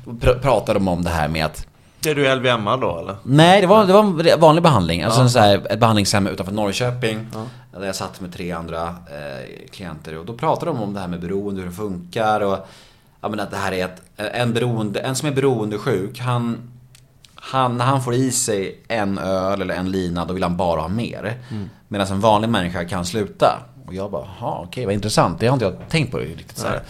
Då 0.05 0.11
pr- 0.11 0.39
pratade 0.43 0.79
de 0.79 0.89
om 0.89 1.05
det 1.05 1.11
här 1.11 1.29
med 1.29 1.45
att 1.47 1.67
Är 2.07 2.15
du 2.15 2.35
LVM 2.35 2.65
då 2.65 2.99
eller? 2.99 3.17
Nej, 3.23 3.61
det 3.61 3.67
var, 3.67 3.87
det 3.87 3.93
var 3.93 4.01
en 4.03 4.41
vanlig 4.41 4.63
behandling. 4.63 5.03
Alltså 5.03 5.21
en 5.21 5.31
så 5.31 5.39
här, 5.39 5.67
ett 5.71 5.81
behandlingshem 5.81 6.27
utanför 6.27 6.53
Norrköping. 6.53 7.27
Där 7.73 7.87
jag 7.87 7.95
satt 7.97 8.21
med 8.21 8.33
tre 8.33 8.53
andra 8.53 8.83
eh, 8.89 9.69
klienter. 9.71 10.19
Och 10.19 10.27
då 10.27 10.33
pratade 10.35 10.71
de 10.71 10.83
om 10.83 10.95
det 10.95 11.01
här 11.01 11.09
med 11.09 11.21
beroende, 11.21 11.61
hur 11.61 11.69
det 11.69 11.75
funkar. 11.75 12.41
Och 12.41 12.59
ja, 13.21 13.29
men 13.29 13.41
att 13.41 13.51
det 13.51 13.57
här 13.57 13.73
är 13.73 13.85
ett, 13.85 14.03
en, 14.17 14.53
beroende, 14.53 15.01
en 15.01 15.17
som 15.17 15.29
är 15.29 15.33
beroendesjuk, 15.33 16.19
han, 16.19 16.59
han, 17.35 17.77
när 17.77 17.85
han 17.85 18.03
får 18.03 18.15
i 18.15 18.31
sig 18.31 18.81
en 18.89 19.19
öl 19.19 19.63
eller 19.63 19.75
en 19.75 19.91
lina, 19.91 20.25
då 20.25 20.35
vill 20.35 20.43
han 20.43 20.57
bara 20.57 20.81
ha 20.81 20.89
mer. 20.89 21.39
Medan 21.93 22.07
en 22.07 22.21
vanlig 22.21 22.49
människa 22.49 22.85
kan 22.85 23.07
sluta. 23.07 23.63
Och 23.87 23.95
jag 23.95 24.11
bara, 24.11 24.27
jaha, 24.41 24.61
okej, 24.65 24.85
vad 24.85 24.95
intressant. 24.95 25.41
Det 25.41 25.47
har 25.47 25.53
inte 25.53 25.65
jag 25.65 25.75
tänkt 25.89 26.11
på 26.11 26.19
riktigt 26.19 26.59
så 26.59 26.67
här. 26.67 26.83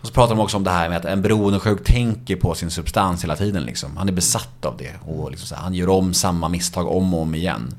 Och 0.00 0.06
så 0.06 0.12
pratar 0.12 0.34
de 0.34 0.40
också 0.42 0.56
om 0.56 0.64
det 0.64 0.70
här 0.70 0.88
med 0.88 0.98
att 0.98 1.04
en 1.04 1.22
beroendesjuk 1.22 1.84
tänker 1.84 2.36
på 2.36 2.54
sin 2.54 2.70
substans 2.70 3.24
hela 3.24 3.36
tiden. 3.36 3.62
Liksom. 3.62 3.96
Han 3.96 4.08
är 4.08 4.12
besatt 4.12 4.64
av 4.64 4.76
det. 4.76 4.92
Och 5.06 5.30
liksom 5.30 5.46
så 5.46 5.54
här, 5.54 5.62
han 5.62 5.74
gör 5.74 5.88
om 5.88 6.14
samma 6.14 6.48
misstag 6.48 6.88
om 6.88 7.14
och 7.14 7.20
om 7.20 7.34
igen. 7.34 7.74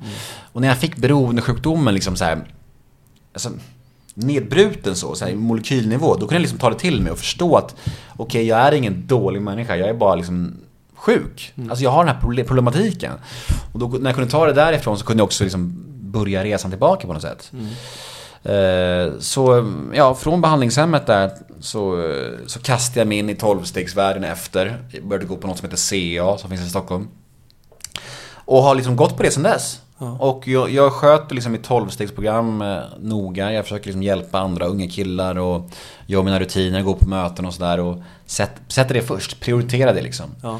Och 0.54 0.62
när 0.62 0.68
jag 0.68 0.78
fick 0.78 0.96
beroendesjukdomen 0.96 1.94
liksom 1.94 2.16
så 2.16 2.26
här, 2.26 2.48
alltså, 3.34 3.50
nedbruten 4.14 4.96
så, 4.96 5.16
så 5.16 5.26
här, 5.26 5.32
i 5.32 5.36
molekylnivå. 5.36 6.14
Då 6.14 6.20
kunde 6.20 6.36
jag 6.36 6.42
liksom 6.42 6.60
ta 6.60 6.70
det 6.70 6.80
till 6.80 7.02
mig 7.02 7.12
och 7.12 7.18
förstå 7.18 7.58
att 7.58 7.76
okej, 8.18 8.46
jag 8.48 8.60
är 8.60 8.72
ingen 8.72 9.08
dålig 9.08 9.42
människa. 9.42 9.76
Jag 9.76 9.90
är 9.90 9.94
bara 9.94 10.16
liksom 10.16 10.54
sjuk. 10.96 11.54
Alltså 11.70 11.84
jag 11.84 11.92
har 11.92 12.06
den 12.06 12.16
här 12.16 12.22
proble- 12.22 12.48
problematiken. 12.48 13.14
Och 13.74 13.80
då, 13.80 13.88
när 13.88 14.10
jag 14.10 14.16
kunde 14.16 14.32
ta 14.32 14.46
det 14.46 14.54
därifrån 14.54 14.98
så 14.98 15.06
kunde 15.06 15.22
jag 15.22 15.26
också 15.26 15.44
liksom 15.44 15.82
börja 16.20 16.44
resan 16.44 16.72
tillbaka 16.72 17.08
på 17.08 17.14
något 17.14 17.22
sätt. 17.22 17.52
Eh, 18.44 19.20
Så 19.20 19.74
ja, 19.94 20.16
från 20.16 20.42
behandlingshemmet 20.42 21.08
där 21.08 21.32
så, 21.60 22.14
så 22.48 22.60
kastade 22.60 23.00
jag 23.00 23.08
mig 23.08 23.18
in 23.18 23.30
i 23.30 23.34
12-stegsvärlden 23.34 24.24
efter. 24.32 24.78
Jag 24.92 25.06
började 25.08 25.26
gå 25.26 25.36
på 25.38 25.48
något 25.48 25.58
som 25.58 25.70
heter 25.70 25.78
CA 26.18 26.38
som 26.38 26.50
finns 26.50 26.62
i 26.62 26.70
Stockholm. 26.70 27.08
Och 28.48 28.64
har 28.64 28.76
liksom 28.76 28.96
gått 28.96 29.18
på 29.18 29.24
det 29.24 29.32
sedan 29.32 29.44
dess. 29.44 29.82
Och 30.20 30.48
jag, 30.48 30.70
jag 30.70 30.92
sköter 30.94 31.36
liksom 31.36 31.52
mitt 31.52 31.68
12-stegsprogram 31.68 32.78
eh, 32.78 32.84
noga. 33.00 33.52
Jag 33.54 33.64
försöker 33.64 33.86
liksom 33.86 34.04
hjälpa 34.04 34.40
andra 34.40 34.66
unga 34.66 34.88
killar 34.88 35.38
och 35.38 35.70
gör 36.08 36.24
mina 36.24 36.40
rutiner, 36.40 36.82
går 36.82 36.94
på 36.96 37.10
möten 37.10 37.46
och 37.46 37.54
sådär. 37.54 37.80
Och 37.80 37.98
sätt, 38.26 38.52
sätter 38.68 38.94
det 38.94 39.02
först, 39.02 39.40
prioritera 39.40 39.94
det 39.94 40.02
liksom. 40.02 40.26
Ja. 40.44 40.60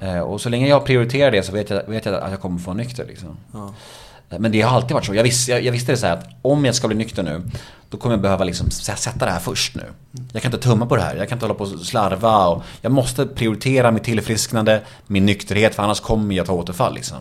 Eh, 0.00 0.18
Och 0.20 0.40
så 0.40 0.48
länge 0.48 0.68
jag 0.68 0.84
prioriterar 0.84 1.30
det 1.30 1.42
så 1.42 1.52
vet 1.52 1.70
jag, 1.70 1.82
vet 1.88 2.04
jag 2.06 2.14
att 2.14 2.30
jag 2.30 2.40
kommer 2.40 2.58
få 2.58 2.72
nykter 2.74 3.04
liksom. 3.06 3.36
Ja. 3.52 3.74
Men 4.38 4.52
det 4.52 4.60
har 4.62 4.76
alltid 4.76 4.92
varit 4.94 5.04
så. 5.04 5.14
Jag 5.14 5.22
visste, 5.22 5.50
jag, 5.52 5.62
jag 5.64 5.72
visste 5.72 5.92
det 5.92 5.96
så 5.96 6.06
här 6.06 6.12
att 6.16 6.26
om 6.42 6.64
jag 6.64 6.74
ska 6.74 6.88
bli 6.88 6.96
nykter 6.96 7.22
nu, 7.22 7.42
då 7.90 7.96
kommer 7.96 8.14
jag 8.14 8.22
behöva 8.22 8.44
liksom 8.44 8.70
sätta 8.70 9.24
det 9.24 9.30
här 9.30 9.40
först 9.40 9.74
nu. 9.74 9.82
Jag 10.32 10.42
kan 10.42 10.52
inte 10.54 10.68
tumma 10.68 10.86
på 10.86 10.96
det 10.96 11.02
här. 11.02 11.16
Jag 11.16 11.28
kan 11.28 11.36
inte 11.36 11.46
hålla 11.46 11.58
på 11.58 11.64
och 11.64 11.80
slarva. 11.80 12.46
Och 12.46 12.62
jag 12.80 12.92
måste 12.92 13.26
prioritera 13.26 13.90
mitt 13.90 14.04
tillfrisknande, 14.04 14.80
min 15.06 15.26
nykterhet, 15.26 15.74
för 15.74 15.82
annars 15.82 16.00
kommer 16.00 16.34
jag 16.34 16.46
ta 16.46 16.52
återfall 16.52 16.94
liksom. 16.94 17.16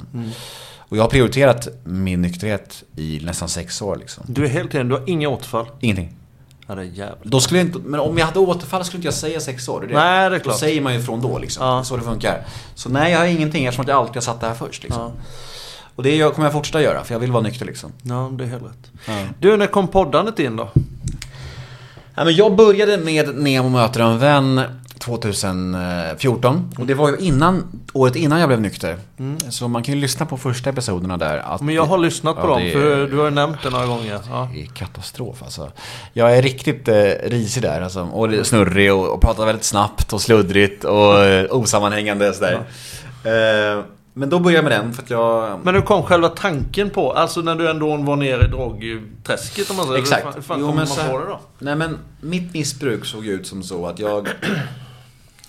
Och 0.77 0.97
jag 0.97 1.03
har 1.03 1.09
prioriterat 1.09 1.67
min 1.83 2.21
nykterhet 2.21 2.83
i 2.95 3.21
nästan 3.23 3.49
sex 3.49 3.81
år 3.81 3.95
liksom. 3.95 4.23
Du 4.27 4.45
är 4.45 4.49
helt 4.49 4.75
enig, 4.75 4.87
du 4.87 4.95
har 4.95 5.09
inga 5.09 5.29
återfall? 5.29 5.65
Ingenting. 5.79 6.15
Ja, 6.67 6.75
det 6.75 6.81
är 6.81 6.85
jävligt. 6.85 7.23
Då 7.23 7.39
skulle 7.39 7.59
jag 7.59 7.67
inte, 7.67 7.79
men 7.79 7.99
om 7.99 8.17
jag 8.17 8.25
hade 8.25 8.39
återfall 8.39 8.85
skulle 8.85 8.97
inte 8.97 9.07
jag 9.07 9.13
säga 9.13 9.39
sex 9.39 9.67
år. 9.69 9.81
Det. 9.81 9.93
Nej, 9.93 10.29
det 10.29 10.35
är 10.35 10.39
Då 10.39 10.43
klart. 10.43 10.59
säger 10.59 10.81
man 10.81 10.93
ju 10.93 11.01
från 11.01 11.21
då 11.21 11.37
liksom. 11.37 11.65
Ja. 11.65 11.83
Så 11.83 11.97
det 11.97 12.03
funkar. 12.03 12.45
Så 12.75 12.89
nej, 12.89 13.11
jag 13.11 13.19
har 13.19 13.25
ingenting 13.25 13.65
eftersom 13.65 13.85
jag 13.87 13.97
alltid 13.97 14.15
har 14.15 14.21
satt 14.21 14.41
det 14.41 14.47
här 14.47 14.53
först 14.53 14.83
liksom. 14.83 15.01
Ja. 15.01 15.11
Och 15.95 16.03
det 16.03 16.33
kommer 16.33 16.45
jag 16.45 16.53
fortsätta 16.53 16.81
göra, 16.81 17.03
för 17.03 17.15
jag 17.15 17.19
vill 17.19 17.31
vara 17.31 17.43
nykter 17.43 17.65
liksom. 17.65 17.91
Ja, 18.03 18.31
det 18.33 18.43
är 18.43 18.47
helt 18.47 18.63
rätt. 18.63 18.91
Ja. 19.07 19.13
Du, 19.39 19.57
när 19.57 19.67
kom 19.67 19.87
poddandet 19.87 20.39
in 20.39 20.55
då? 20.55 20.69
Ja, 22.15 22.23
men 22.25 22.35
jag 22.35 22.55
började 22.55 22.97
med 22.97 23.35
Nemo 23.35 23.69
möter 23.69 23.99
en 23.99 24.19
vän 24.19 24.61
2014. 24.99 26.71
Och 26.77 26.85
det 26.85 26.93
var 26.93 27.09
ju 27.09 27.17
innan, 27.17 27.81
året 27.93 28.15
innan 28.15 28.39
jag 28.39 28.49
blev 28.49 28.61
nykter. 28.61 28.97
Så 29.49 29.67
man 29.67 29.83
kan 29.83 29.95
ju 29.95 30.01
lyssna 30.01 30.25
på 30.25 30.37
första 30.37 30.69
episoderna 30.69 31.17
där. 31.17 31.37
Att 31.37 31.61
Men 31.61 31.75
jag 31.75 31.85
har 31.85 31.97
lyssnat 31.97 32.35
på 32.35 32.41
Ja, 32.41 32.47
dem, 32.47 32.69
för 32.73 33.07
du 33.07 33.17
har 33.17 33.25
ju 33.25 33.31
nämnt 33.31 33.57
det 33.63 33.69
några 33.69 33.85
gånger. 33.85 34.19
Ja. 34.29 34.49
Det 34.53 34.61
är 34.61 34.65
katastrof 34.65 35.43
alltså. 35.43 35.71
Jag 36.13 36.37
är 36.37 36.41
riktigt 36.41 36.87
eh, 36.87 36.95
risig 37.23 37.63
där 37.63 37.81
alltså. 37.81 38.01
Och 38.01 38.47
snurrig 38.47 38.93
och, 38.93 39.09
och 39.13 39.21
pratar 39.21 39.45
väldigt 39.45 39.63
snabbt 39.63 40.13
och 40.13 40.21
sluddrigt 40.21 40.83
och 40.83 41.25
eh, 41.25 41.45
osammanhängande 41.51 42.29
och 42.29 42.35
sådär. 42.35 42.61
Eh, 43.23 43.83
men 44.13 44.29
då 44.29 44.39
började 44.39 44.57
jag 44.57 44.63
med 44.63 44.71
den 44.71 44.93
för 44.93 45.03
att 45.03 45.09
jag... 45.09 45.59
Men 45.63 45.75
hur 45.75 45.81
kom 45.81 46.03
själva 46.03 46.29
tanken 46.29 46.89
på? 46.89 47.11
Alltså 47.11 47.41
när 47.41 47.55
du 47.55 47.69
ändå 47.69 47.97
var 47.97 48.15
nere 48.15 48.45
i 48.45 48.47
drogträsket 48.47 49.69
om 49.69 49.75
man 49.75 49.85
säger. 49.85 49.99
Exakt. 49.99 50.25
Hur 50.25 50.31
fan, 50.31 50.41
fan 50.43 50.59
Jo, 50.59 50.67
kom 50.67 50.75
man 50.75 50.87
så 50.87 51.01
på 51.03 51.19
det 51.19 51.25
då? 51.25 51.39
Nej 51.59 51.75
men 51.75 51.97
mitt 52.21 52.53
missbruk 52.53 53.05
såg 53.05 53.25
ut 53.25 53.47
som 53.47 53.63
så 53.63 53.87
att 53.87 53.99
jag 53.99 54.29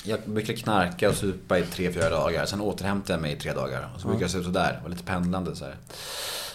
Jag 0.06 0.20
brukade 0.26 0.58
knarka 0.58 1.08
och 1.08 1.14
supa 1.14 1.58
i 1.58 1.62
tre, 1.62 1.92
fyra 1.92 2.10
dagar. 2.10 2.46
Sen 2.46 2.60
återhämtade 2.60 3.12
jag 3.12 3.22
mig 3.22 3.32
i 3.32 3.36
tre 3.36 3.52
dagar. 3.52 3.88
Och 3.94 4.00
så 4.00 4.06
brukade 4.06 4.24
jag 4.24 4.30
se 4.30 4.38
ut 4.38 4.44
sådär. 4.44 4.80
Var 4.82 4.90
lite 4.90 5.02
pendlande 5.04 5.56
så 5.56 5.64
här. 5.64 5.74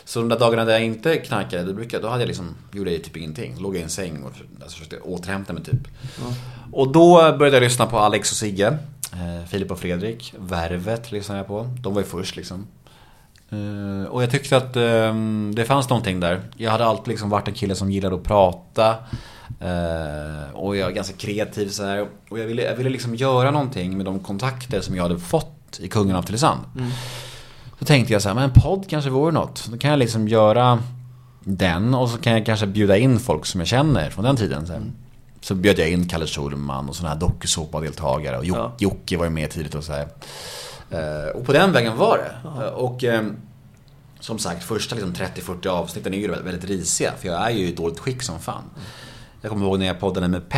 Så 0.05 0.19
de 0.19 0.29
där 0.29 0.39
dagarna 0.39 0.65
där 0.65 0.73
jag 0.73 0.83
inte 0.83 1.17
knarkade, 1.17 1.63
då, 1.63 1.73
brukade, 1.73 2.03
då 2.03 2.09
hade 2.09 2.21
jag 2.21 2.27
liksom, 2.27 2.55
gjorde 2.71 2.91
jag 2.91 3.03
typ 3.03 3.17
ingenting. 3.17 3.55
Låg 3.59 3.75
i 3.75 3.81
en 3.81 3.89
säng 3.89 4.23
och 4.23 4.31
alltså, 4.63 4.77
försökte 4.77 4.99
återhämta 4.99 5.53
mig 5.53 5.63
typ. 5.63 5.87
Och 6.71 6.91
då 6.91 7.15
började 7.15 7.55
jag 7.55 7.63
lyssna 7.63 7.85
på 7.85 7.99
Alex 7.99 8.31
och 8.31 8.37
Sigge. 8.37 8.77
Eh, 9.13 9.45
Filip 9.47 9.71
och 9.71 9.79
Fredrik. 9.79 10.33
Värvet 10.37 11.11
lyssnade 11.11 11.39
jag 11.39 11.47
på. 11.47 11.69
De 11.81 11.93
var 11.93 12.01
ju 12.01 12.07
först 12.07 12.35
liksom. 12.35 12.67
Eh, 13.49 14.09
och 14.09 14.23
jag 14.23 14.31
tyckte 14.31 14.57
att 14.57 14.75
eh, 14.75 15.15
det 15.53 15.65
fanns 15.65 15.89
någonting 15.89 16.19
där. 16.19 16.41
Jag 16.57 16.71
hade 16.71 16.85
alltid 16.85 17.07
liksom 17.07 17.29
varit 17.29 17.47
en 17.47 17.53
kille 17.53 17.75
som 17.75 17.91
gillade 17.91 18.15
att 18.15 18.23
prata. 18.23 18.89
Eh, 19.59 20.53
och 20.53 20.77
jag 20.77 20.89
är 20.89 20.93
ganska 20.93 21.17
kreativ 21.17 21.69
så 21.69 21.83
här. 21.83 22.07
Och 22.29 22.39
jag 22.39 22.45
ville, 22.45 22.63
jag 22.63 22.75
ville 22.75 22.89
liksom 22.89 23.15
göra 23.15 23.51
någonting 23.51 23.97
med 23.97 24.05
de 24.05 24.19
kontakter 24.19 24.81
som 24.81 24.95
jag 24.95 25.03
hade 25.03 25.19
fått 25.19 25.79
i 25.79 25.87
Kungen 25.87 26.15
av 26.15 26.23
Tylösand. 26.23 26.59
Så 27.79 27.85
tänkte 27.85 28.13
jag 28.13 28.21
så 28.21 28.27
här, 28.27 28.35
men 28.35 28.43
en 28.43 28.53
podd 28.53 28.89
kanske 28.89 29.09
vore 29.09 29.31
något. 29.31 29.67
Då 29.71 29.77
kan 29.77 29.89
jag 29.89 29.99
liksom 29.99 30.27
göra 30.27 30.83
den 31.43 31.93
och 31.93 32.09
så 32.09 32.17
kan 32.17 32.33
jag 32.33 32.45
kanske 32.45 32.67
bjuda 32.67 32.97
in 32.97 33.19
folk 33.19 33.45
som 33.45 33.61
jag 33.61 33.67
känner 33.67 34.09
från 34.09 34.25
den 34.25 34.35
tiden. 34.35 34.67
Så, 34.67 34.73
så 35.41 35.55
bjöd 35.55 35.79
jag 35.79 35.89
in 35.89 36.07
Kalle 36.07 36.27
Schulman 36.27 36.89
och 36.89 36.95
sådana 36.95 37.13
här 37.13 37.19
dokusåpa-deltagare. 37.21 38.37
Och 38.37 38.45
Ja. 38.45 38.73
Jocke 38.79 39.17
var 39.17 39.25
ju 39.25 39.31
med 39.31 39.49
tidigt 39.51 39.75
och 39.75 39.83
så 39.83 39.93
här. 39.93 40.07
Eh, 40.91 41.29
Och 41.35 41.45
på 41.45 41.53
den 41.53 41.71
vägen 41.71 41.97
var 41.97 42.17
det. 42.17 42.49
Eh, 42.65 42.67
Och 42.73 43.03
eh, 43.03 43.23
som 44.19 44.39
sagt, 44.39 44.63
första 44.63 44.95
liksom 44.95 45.13
30-40 45.13 45.67
avsnitten 45.67 46.13
är 46.13 46.17
ju 46.17 46.27
väldigt, 46.27 46.47
väldigt 46.47 46.69
risiga. 46.69 47.13
För 47.19 47.27
jag 47.27 47.45
är 47.45 47.49
ju 47.49 47.67
i 47.67 47.71
dåligt 47.71 47.99
skick 47.99 48.21
som 48.23 48.39
fan. 48.39 48.63
Jag 49.41 49.51
kommer 49.51 49.65
ihåg 49.65 49.79
när 49.79 49.85
jag 49.85 49.99
poddade 49.99 50.27
med 50.27 50.49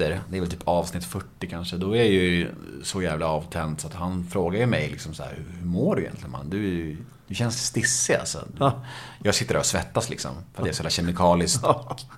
Petter, 0.00 0.20
det 0.30 0.36
är 0.36 0.40
väl 0.40 0.50
typ 0.50 0.68
avsnitt 0.68 1.04
40 1.04 1.46
kanske. 1.50 1.76
Då 1.76 1.96
är 1.96 1.98
jag 1.98 2.06
ju 2.06 2.48
så 2.82 3.02
jävla 3.02 3.26
avtänd 3.26 3.80
så 3.80 3.86
att 3.86 3.94
han 3.94 4.26
frågar 4.30 4.60
ju 4.60 4.66
mig 4.66 4.88
liksom 4.88 5.14
så 5.14 5.22
här, 5.22 5.38
hur 5.58 5.66
mår 5.66 5.96
du 5.96 6.02
egentligen 6.02 6.30
man? 6.30 6.50
Du, 6.50 6.96
du 7.26 7.34
känns 7.34 7.66
stissig 7.66 8.14
alltså. 8.14 8.38
Ja. 8.58 8.82
Jag 9.22 9.34
sitter 9.34 9.54
där 9.54 9.60
och 9.60 9.66
svettas 9.66 10.10
liksom. 10.10 10.30
För 10.54 10.62
att 10.62 10.66
jag 10.66 10.68
är 10.68 10.72
så 10.72 10.80
jävla 10.80 10.90
kemikaliskt 10.90 11.64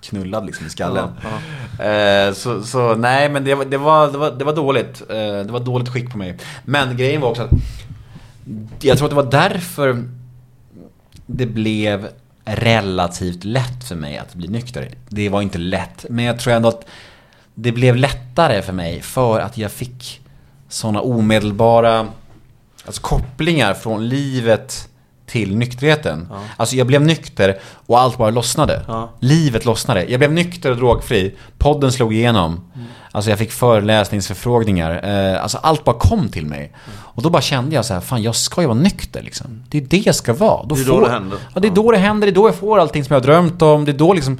knullad 0.01 0.45
liksom 0.45 0.67
i 0.67 0.69
skallen. 0.69 1.09
Ja, 1.23 1.29
Eh, 1.85 2.33
så, 2.33 2.63
så 2.63 2.95
nej, 2.95 3.29
men 3.29 3.43
det 3.43 3.55
var, 3.55 3.65
det 3.65 3.77
var, 3.77 4.11
det 4.11 4.17
var, 4.17 4.31
det 4.31 4.45
var 4.45 4.55
dåligt. 4.55 5.01
Eh, 5.09 5.15
det 5.15 5.51
var 5.51 5.59
dåligt 5.59 5.89
skick 5.89 6.11
på 6.11 6.17
mig. 6.17 6.37
Men 6.65 6.97
grejen 6.97 7.21
var 7.21 7.29
också 7.29 7.41
att 7.41 7.51
jag 8.81 8.97
tror 8.97 9.07
att 9.07 9.11
det 9.11 9.39
var 9.39 9.49
därför 9.49 10.09
det 11.25 11.45
blev 11.45 12.09
relativt 12.45 13.43
lätt 13.43 13.83
för 13.87 13.95
mig 13.95 14.17
att 14.17 14.35
bli 14.35 14.47
nykter. 14.47 14.91
Det 15.09 15.29
var 15.29 15.41
inte 15.41 15.57
lätt, 15.57 16.05
men 16.09 16.25
jag 16.25 16.39
tror 16.39 16.53
ändå 16.53 16.69
att 16.69 16.85
det 17.55 17.71
blev 17.71 17.95
lättare 17.95 18.61
för 18.61 18.73
mig 18.73 19.01
för 19.01 19.39
att 19.39 19.57
jag 19.57 19.71
fick 19.71 20.21
sådana 20.69 21.01
omedelbara 21.01 22.07
alltså 22.85 23.01
kopplingar 23.01 23.73
från 23.73 24.07
livet 24.07 24.89
till 25.25 25.57
nykterheten. 25.57 26.27
Ja. 26.31 26.39
Alltså 26.57 26.75
jag 26.75 26.87
blev 26.87 27.01
nykter 27.01 27.59
och 27.63 27.99
allt 27.99 28.17
bara 28.17 28.29
lossnade. 28.29 28.81
Ja. 28.87 29.09
Livet 29.19 29.65
lossnade. 29.65 30.05
Jag 30.05 30.19
blev 30.19 30.33
nykter 30.33 30.71
och 30.71 30.77
drogfri. 30.77 31.35
Podden 31.57 31.91
slog 31.91 32.13
igenom. 32.13 32.71
Alltså 33.11 33.29
jag 33.29 33.39
fick 33.39 33.51
föreläsningsförfrågningar. 33.51 35.01
Eh, 35.03 35.43
alltså 35.43 35.57
allt 35.57 35.83
bara 35.83 35.95
kom 35.95 36.29
till 36.29 36.45
mig. 36.45 36.71
Och 36.95 37.21
då 37.21 37.29
bara 37.29 37.41
kände 37.41 37.75
jag 37.75 37.85
så 37.85 37.93
här, 37.93 38.01
fan 38.01 38.21
jag 38.21 38.35
ska 38.35 38.61
ju 38.61 38.67
vara 38.67 38.77
nykter 38.77 39.21
liksom. 39.21 39.63
Det 39.69 39.77
är 39.77 39.81
det 39.81 39.97
jag 39.97 40.15
ska 40.15 40.33
vara. 40.33 40.65
Det 40.65 40.81
är 40.81 40.85
då 40.85 40.99
det 40.99 41.11
händer. 41.11 41.39
Ja, 41.53 41.59
det 41.59 41.67
är 41.67 41.71
då 41.71 41.91
det 41.91 41.97
händer. 41.97 42.27
Det 42.27 42.31
är 42.31 42.35
då 42.35 42.47
jag 42.47 42.55
får 42.55 42.79
allting 42.79 43.03
som 43.03 43.13
jag 43.13 43.21
har 43.21 43.25
drömt 43.25 43.61
om. 43.61 43.85
Det 43.85 43.91
är 43.91 43.97
då 43.97 44.13
liksom, 44.13 44.37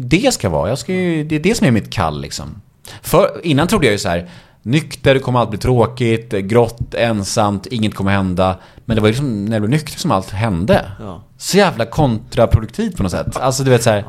det 0.00 0.16
är 0.16 0.20
det 0.20 0.24
jag 0.24 0.34
ska 0.34 0.48
vara. 0.48 0.68
Jag 0.68 0.78
ska 0.78 0.92
ju, 0.92 1.24
det 1.24 1.36
är 1.36 1.40
det 1.40 1.54
som 1.54 1.66
är 1.66 1.70
mitt 1.70 1.90
kall 1.90 2.20
liksom. 2.20 2.60
För, 3.02 3.40
innan 3.42 3.68
trodde 3.68 3.86
jag 3.86 3.92
ju 3.92 3.98
så 3.98 4.08
här, 4.08 4.30
nykter, 4.62 5.14
det 5.14 5.20
kommer 5.20 5.40
allt 5.40 5.50
bli 5.50 5.58
tråkigt, 5.58 6.32
grått, 6.32 6.94
ensamt, 6.94 7.66
inget 7.66 7.94
kommer 7.94 8.12
hända. 8.12 8.58
Men 8.84 8.94
det 8.94 9.00
var 9.00 9.08
ju 9.08 9.12
liksom 9.12 9.44
när 9.44 9.52
jag 9.52 9.62
blev 9.62 9.70
nykter 9.70 9.98
som 9.98 10.10
allt 10.10 10.30
hände. 10.30 10.92
Ja. 11.00 11.22
Så 11.38 11.56
jävla 11.56 11.86
kontraproduktivt 11.86 12.96
på 12.96 13.02
något 13.02 13.12
sätt. 13.12 13.36
Alltså 13.36 13.64
du 13.64 13.70
vet 13.70 13.82
så 13.82 13.90
här, 13.90 14.04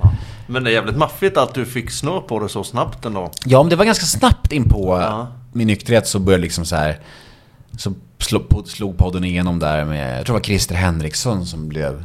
Men 0.47 0.63
det 0.63 0.69
är 0.69 0.73
jävligt 0.73 0.97
maffigt 0.97 1.38
att 1.38 1.54
du 1.54 1.65
fick 1.65 1.91
snurr 1.91 2.21
på 2.21 2.39
det 2.39 2.49
så 2.49 2.63
snabbt 2.63 3.06
ändå. 3.06 3.32
Ja, 3.45 3.63
men 3.63 3.69
det 3.69 3.75
var 3.75 3.86
ganska 3.86 4.06
snabbt 4.06 4.52
in 4.52 4.69
på 4.69 4.99
Ja. 5.02 5.28
min 5.54 5.67
nykterhet 5.67 6.08
så 6.08 6.19
började 6.19 6.41
liksom 6.41 6.65
så 6.65 6.75
här 6.75 6.99
Så 7.78 7.93
slog 8.65 8.97
podden 8.97 9.23
igenom 9.23 9.60
där 9.60 9.86
med, 9.86 10.19
jag 10.19 10.25
tror 10.25 10.36
det 10.36 10.39
var 10.39 10.43
Christer 10.43 10.75
Henriksson 10.75 11.45
som 11.45 11.69
blev 11.69 12.04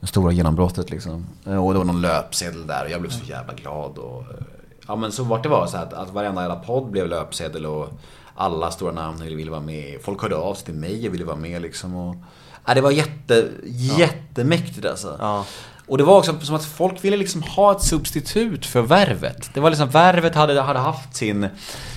det 0.00 0.06
stora 0.06 0.32
genombrottet 0.32 0.90
liksom. 0.90 1.26
Eh, 1.46 1.64
Och 1.64 1.72
det 1.72 1.78
var 1.78 1.84
någon 1.86 2.00
löpsedel 2.00 2.66
där 2.66 2.84
och 2.84 2.90
jag 2.90 3.00
blev 3.00 3.10
så 3.10 3.24
jävla 3.24 3.54
glad 3.54 3.98
och 3.98 4.20
eh, 4.20 4.44
Ja 4.86 4.96
men 4.96 5.12
så 5.12 5.24
vart 5.24 5.42
det 5.42 5.48
var 5.48 5.66
så 5.66 5.76
att, 5.76 5.92
att 5.92 6.10
varenda 6.10 6.42
jävla 6.42 6.56
podd 6.56 6.90
blev 6.90 7.08
löpsedel 7.08 7.66
och 7.66 7.88
alla 8.34 8.70
stora 8.70 8.92
namn 8.92 9.18
ville, 9.24 9.50
vara 9.50 9.60
med. 9.60 9.98
Folk 10.02 10.22
hörde 10.22 10.36
av 10.36 10.54
sig 10.54 10.64
till 10.64 10.74
mig 10.74 11.08
och 11.08 11.14
ville 11.14 11.24
vara 11.24 11.36
med 11.36 11.62
liksom. 11.62 11.94
Och, 11.96 12.16
ja, 12.66 12.74
det 12.74 12.80
var 12.80 12.90
jätte, 12.90 13.48
jättemäktigt 13.98 14.86
alltså. 14.86 15.16
Ja. 15.20 15.44
Och 15.86 15.98
det 15.98 16.04
var 16.04 16.18
också 16.18 16.40
som 16.40 16.54
att 16.56 16.64
folk 16.64 17.04
ville 17.04 17.16
liksom 17.16 17.42
ha 17.42 17.72
ett 17.72 17.82
substitut 17.82 18.66
för 18.66 18.82
Värvet. 18.82 19.50
Det 19.54 19.60
var 19.60 19.70
liksom, 19.70 19.88
Värvet 19.88 20.34
hade, 20.34 20.60
hade 20.60 20.78
haft 20.78 21.16
sin, 21.16 21.48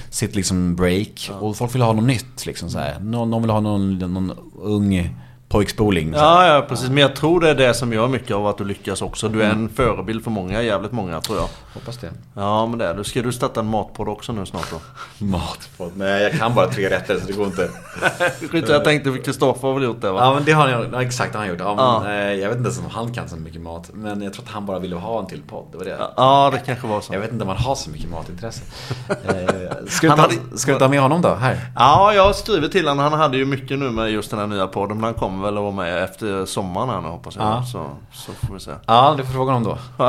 sitt 0.09 0.35
liksom 0.35 0.75
break 0.75 1.31
och 1.39 1.57
folk 1.57 1.75
ville 1.75 1.83
ha 1.85 1.93
något 1.93 2.03
nytt 2.03 2.45
liksom 2.45 2.69
så 2.69 2.79
här. 2.79 2.99
Någon, 2.99 3.29
någon 3.29 3.41
ville 3.41 3.53
ha 3.53 3.59
någon, 3.59 3.97
någon 3.97 4.31
ung 4.61 5.09
pojkspoling. 5.53 6.13
Ja, 6.13 6.47
ja, 6.47 6.65
precis. 6.69 6.89
Men 6.89 6.97
jag 6.97 7.15
tror 7.15 7.39
det 7.39 7.49
är 7.49 7.55
det 7.55 7.73
som 7.73 7.93
gör 7.93 8.07
mycket 8.07 8.35
av 8.35 8.47
att 8.47 8.57
du 8.57 8.65
lyckas 8.65 9.01
också. 9.01 9.29
Du 9.29 9.43
är 9.43 9.49
en 9.49 9.69
förebild 9.69 10.23
för 10.23 10.31
många, 10.31 10.61
jävligt 10.61 10.91
många 10.91 11.21
tror 11.21 11.37
jag. 11.37 11.47
Hoppas 11.73 11.97
det. 11.97 12.09
Ja, 12.33 12.65
men 12.65 12.79
det 12.79 12.85
är 12.85 12.93
du. 12.93 13.03
Ska 13.03 13.21
du 13.21 13.31
starta 13.31 13.59
en 13.59 13.65
matpodd 13.67 14.07
också 14.09 14.31
nu 14.31 14.45
snart 14.45 14.71
då? 14.71 14.79
Matpodd. 15.25 15.91
Nej, 15.95 16.23
jag 16.23 16.31
kan 16.31 16.53
bara 16.55 16.67
tre 16.67 16.89
rätter 16.89 17.19
så 17.19 17.27
det 17.27 17.33
går 17.33 17.45
inte. 17.45 17.69
Skit, 18.51 18.69
jag 18.69 18.83
tänkte 18.83 19.11
för 19.11 19.23
Kristoffer 19.23 19.67
har 19.67 19.73
väl 19.75 19.83
gjort 19.83 20.01
det 20.01 20.11
va? 20.11 20.19
Ja 20.19 20.33
men 20.33 20.43
det 20.45 20.51
har 20.51 20.67
han 20.67 20.89
ja, 20.93 21.01
exakt 21.01 21.31
det 21.33 21.37
har 21.39 21.45
han 21.45 21.53
gjort. 21.53 21.59
Ja, 21.61 21.75
men, 22.03 22.11
Ja. 22.13 22.17
eh, 22.19 22.33
Jag 22.33 22.49
vet 22.49 22.57
inte 22.57 22.67
ens 22.69 22.79
om 22.79 22.85
han 22.91 23.13
kan 23.13 23.29
så 23.29 23.35
mycket 23.35 23.61
mat. 23.61 23.89
Men 23.93 24.21
jag 24.21 24.33
tror 24.33 24.43
att 24.45 24.51
han 24.51 24.65
bara 24.65 24.79
ville 24.79 24.95
ha 24.95 25.19
en 25.19 25.25
till 25.25 25.41
podd. 25.41 25.65
Det 25.71 25.77
var 25.77 25.85
det. 25.85 25.97
Ja, 26.17 26.49
det 26.53 26.59
kanske 26.65 26.87
var 26.87 27.01
så. 27.01 27.13
Jag 27.13 27.19
vet 27.19 27.31
inte 27.31 27.43
om 27.43 27.47
han 27.49 27.57
har 27.57 27.75
så 27.75 27.89
mycket 27.89 28.09
matintresse. 28.11 28.61
Eh, 29.09 29.85
ska, 29.87 30.09
du 30.09 30.15
ta, 30.15 30.21
hade- 30.21 30.57
ska 30.57 30.73
du 30.73 30.79
ta 30.79 30.87
med 30.87 31.01
honom 31.01 31.21
då? 31.21 31.33
Här? 31.33 31.59
Ja, 31.75 32.13
jag 32.13 32.25
har 32.25 32.33
skrivit 32.33 32.71
till 32.71 32.87
honom. 32.87 33.11
Han 33.11 33.19
hade 33.19 33.37
ju 33.37 33.45
mycket 33.45 33.79
nu 33.79 33.89
med 33.91 34.11
just 34.11 34.29
den 34.29 34.39
här 34.39 34.47
nya 34.47 34.67
podden. 34.67 34.97
Men 34.97 35.03
han 35.03 35.13
kommer 35.13 35.45
väl 35.45 35.57
att 35.57 35.63
vara 35.63 35.71
med 35.71 36.03
efter 36.03 36.45
sommaren 36.45 36.89
här 36.89 37.01
nu 37.01 37.07
hoppas 37.07 37.35
jag. 37.35 37.45
Ja. 37.45 37.63
Så, 37.71 37.85
så 38.13 38.31
får 38.47 38.53
vi 38.53 38.59
se. 38.59 38.71
Ja, 38.85 39.13
du 39.17 39.25
får 39.25 39.33
fråga 39.33 39.51
honom 39.53 39.63
då. 39.97 40.03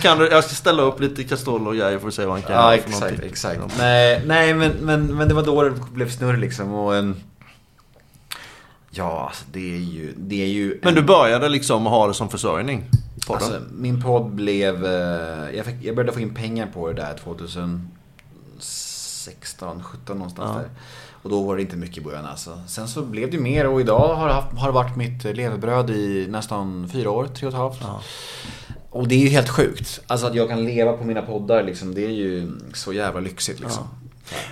Kan 0.00 0.18
du, 0.18 0.28
jag 0.28 0.44
ska 0.44 0.54
ställa 0.54 0.82
upp 0.82 1.00
lite 1.00 1.24
kastruller 1.24 1.68
och 1.70 1.76
grejer 1.76 1.98
för 1.98 2.08
att 2.08 2.14
se 2.14 2.24
vad 2.24 2.34
han 2.34 2.42
kan 2.42 2.52
Ja, 2.56 2.74
exakt, 2.74 3.20
exakt. 3.22 3.60
Nej, 3.78 4.22
nej 4.26 4.54
men, 4.54 4.70
men, 4.72 5.16
men 5.16 5.28
det 5.28 5.34
var 5.34 5.42
då 5.42 5.62
det 5.62 5.70
blev 5.92 6.10
snurr 6.10 6.36
liksom 6.36 6.74
och 6.74 6.96
en... 6.96 7.16
Ja, 8.90 9.26
alltså 9.28 9.44
det 9.52 9.74
är 9.74 9.78
ju... 9.78 10.14
Det 10.16 10.42
är 10.42 10.46
ju 10.46 10.78
Men 10.82 10.88
en- 10.88 10.94
du 10.94 11.02
började 11.02 11.48
liksom 11.48 11.86
ha 11.86 12.06
det 12.08 12.14
som 12.14 12.28
försörjning? 12.28 12.84
Podden? 13.26 13.42
Alltså, 13.44 13.60
min 13.72 14.02
podd 14.02 14.30
blev... 14.30 14.86
eh, 14.86 15.56
Jag, 15.56 15.66
fick, 15.66 15.74
jag 15.82 15.96
började 15.96 16.12
få 16.12 16.20
in 16.20 16.34
pengar 16.34 16.66
på 16.74 16.88
det 16.88 16.94
där 16.94 17.14
2016, 17.24 19.82
17 19.82 20.16
någonstans 20.18 20.50
Ja. 20.54 20.60
där. 20.60 20.68
Och 21.22 21.30
då 21.30 21.42
var 21.42 21.56
det 21.56 21.62
inte 21.62 21.76
mycket 21.76 21.98
i 21.98 22.00
början 22.00 22.26
alltså. 22.26 22.60
Sen 22.66 22.88
så 22.88 23.02
blev 23.02 23.30
det 23.30 23.38
mer 23.38 23.66
och 23.66 23.80
idag 23.80 24.14
har 24.14 24.28
det, 24.28 24.34
haft, 24.34 24.58
har 24.58 24.66
det 24.66 24.72
varit 24.72 24.96
mitt 24.96 25.24
levebröd 25.24 25.90
i 25.90 26.26
nästan 26.30 26.88
fyra 26.92 27.10
år, 27.10 27.26
tre 27.26 27.46
och 27.46 27.52
ett 27.52 27.58
halvt. 27.58 27.78
Ja. 27.82 28.00
Och 28.92 29.08
det 29.08 29.14
är 29.14 29.18
ju 29.18 29.28
helt 29.28 29.48
sjukt. 29.48 30.00
Alltså 30.06 30.26
att 30.26 30.34
jag 30.34 30.48
kan 30.48 30.64
leva 30.64 30.92
på 30.92 31.04
mina 31.04 31.22
poddar 31.22 31.62
liksom, 31.62 31.94
det 31.94 32.04
är 32.04 32.10
ju 32.10 32.52
så 32.74 32.92
jävla 32.92 33.20
lyxigt 33.20 33.60
liksom. 33.60 33.84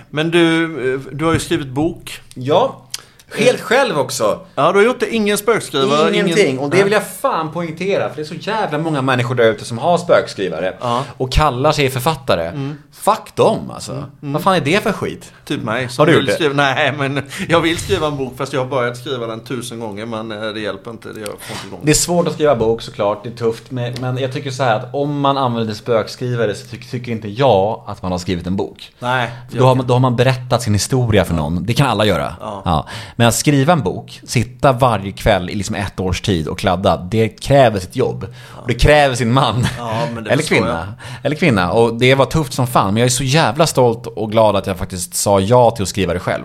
Men 0.09 0.31
du, 0.31 0.63
eh, 0.93 0.99
du 1.11 1.25
har 1.25 1.33
ju 1.33 1.39
skrivit 1.39 1.67
bok. 1.67 2.21
Ja, 2.33 2.85
helt 3.35 3.61
själv 3.61 3.99
också. 3.99 4.39
Ja, 4.55 4.71
du 4.71 4.79
har 4.79 4.85
gjort 4.85 4.99
det. 4.99 5.09
Ingen 5.09 5.37
spökskrivare. 5.37 6.13
Ingenting. 6.13 6.47
Ingen... 6.47 6.59
Och 6.59 6.69
det 6.69 6.83
vill 6.83 6.93
jag 6.93 7.07
fan 7.07 7.51
poängtera. 7.51 8.09
För 8.09 8.15
det 8.15 8.21
är 8.21 8.25
så 8.25 8.35
jävla 8.35 8.77
många 8.77 9.01
människor 9.01 9.35
där 9.35 9.51
ute 9.51 9.65
som 9.65 9.77
har 9.77 9.97
spökskrivare. 9.97 10.73
Ja. 10.81 11.03
Och 11.17 11.31
kallar 11.31 11.71
sig 11.71 11.89
författare. 11.89 12.51
Fuck 12.91 13.35
dem 13.35 13.71
alltså. 13.71 14.05
Vad 14.19 14.43
fan 14.43 14.55
är 14.55 14.61
det 14.61 14.83
för 14.83 14.91
skit? 14.91 15.33
Typ 15.45 15.63
mig. 15.63 15.89
Har 15.97 16.05
du 16.05 16.13
gjort 16.13 16.25
det? 16.25 16.33
Skriva... 16.33 16.53
Nej, 16.53 16.93
men 16.97 17.23
jag 17.49 17.61
vill 17.61 17.77
skriva 17.77 18.07
en 18.07 18.17
bok 18.17 18.33
fast 18.37 18.53
jag 18.53 18.61
har 18.61 18.67
börjat 18.67 18.97
skriva 18.97 19.27
den 19.27 19.39
tusen 19.39 19.79
gånger. 19.79 20.05
Men 20.05 20.31
eh, 20.31 20.53
det 20.53 20.59
hjälper 20.59 20.91
inte. 20.91 21.07
Det 21.07 21.25
får 21.25 21.55
inte 21.65 21.77
Det 21.81 21.91
är 21.91 21.95
svårt 21.95 22.27
att 22.27 22.33
skriva 22.33 22.55
bok 22.55 22.81
såklart, 22.81 23.23
det 23.23 23.29
är 23.29 23.33
tufft. 23.33 23.71
Men, 23.71 24.17
jag 24.17 24.33
tycker 24.33 24.51
så 24.51 24.63
här 24.63 24.75
att 24.75 24.93
om 24.93 25.19
man 25.19 25.37
använder 25.37 25.73
spökskrivare 25.73 26.55
så 26.55 26.67
tycker, 26.67 27.11
inte 27.11 27.27
jag 27.27 27.83
att 27.87 28.01
man 28.01 28.11
har 28.11 28.19
skrivit 28.19 28.47
en 28.47 28.55
bok. 28.55 28.93
Nej. 28.99 29.31
Då, 29.51 29.65
har 29.65 29.75
man, 29.75 29.87
då 29.87 29.93
har 29.93 29.99
man 29.99 30.15
berättat 30.15 30.61
sin 30.61 30.73
historia 30.73 31.25
för 31.25 31.33
någon. 31.33 31.65
Det 31.65 31.73
kan 31.73 31.87
alla 31.87 32.05
göra. 32.05 32.35
Ja. 32.65 32.87
Men 33.21 33.27
att 33.27 33.35
skriva 33.35 33.73
en 33.73 33.81
bok, 33.81 34.21
sitta 34.23 34.71
varje 34.71 35.11
kväll 35.11 35.49
i 35.49 35.55
liksom 35.55 35.75
ett 35.75 35.99
års 35.99 36.21
tid 36.21 36.47
och 36.47 36.59
kladda, 36.59 36.97
det 36.97 37.29
kräver 37.29 37.79
sitt 37.79 37.95
jobb. 37.95 38.27
Och 38.55 38.67
det 38.67 38.73
kräver 38.73 39.15
sin 39.15 39.33
man. 39.33 39.67
Ja, 39.77 40.07
Eller 40.29 40.43
kvinna. 40.43 40.93
Eller 41.23 41.35
kvinna. 41.35 41.71
Och 41.71 41.93
det 41.93 42.15
var 42.15 42.25
tufft 42.25 42.53
som 42.53 42.67
fan. 42.67 42.93
Men 42.93 42.97
jag 42.97 43.05
är 43.05 43.09
så 43.09 43.23
jävla 43.23 43.67
stolt 43.67 44.07
och 44.07 44.31
glad 44.31 44.55
att 44.55 44.67
jag 44.67 44.77
faktiskt 44.77 45.13
sa 45.15 45.39
ja 45.39 45.71
till 45.71 45.83
att 45.83 45.89
skriva 45.89 46.13
det 46.13 46.19
själv. 46.19 46.43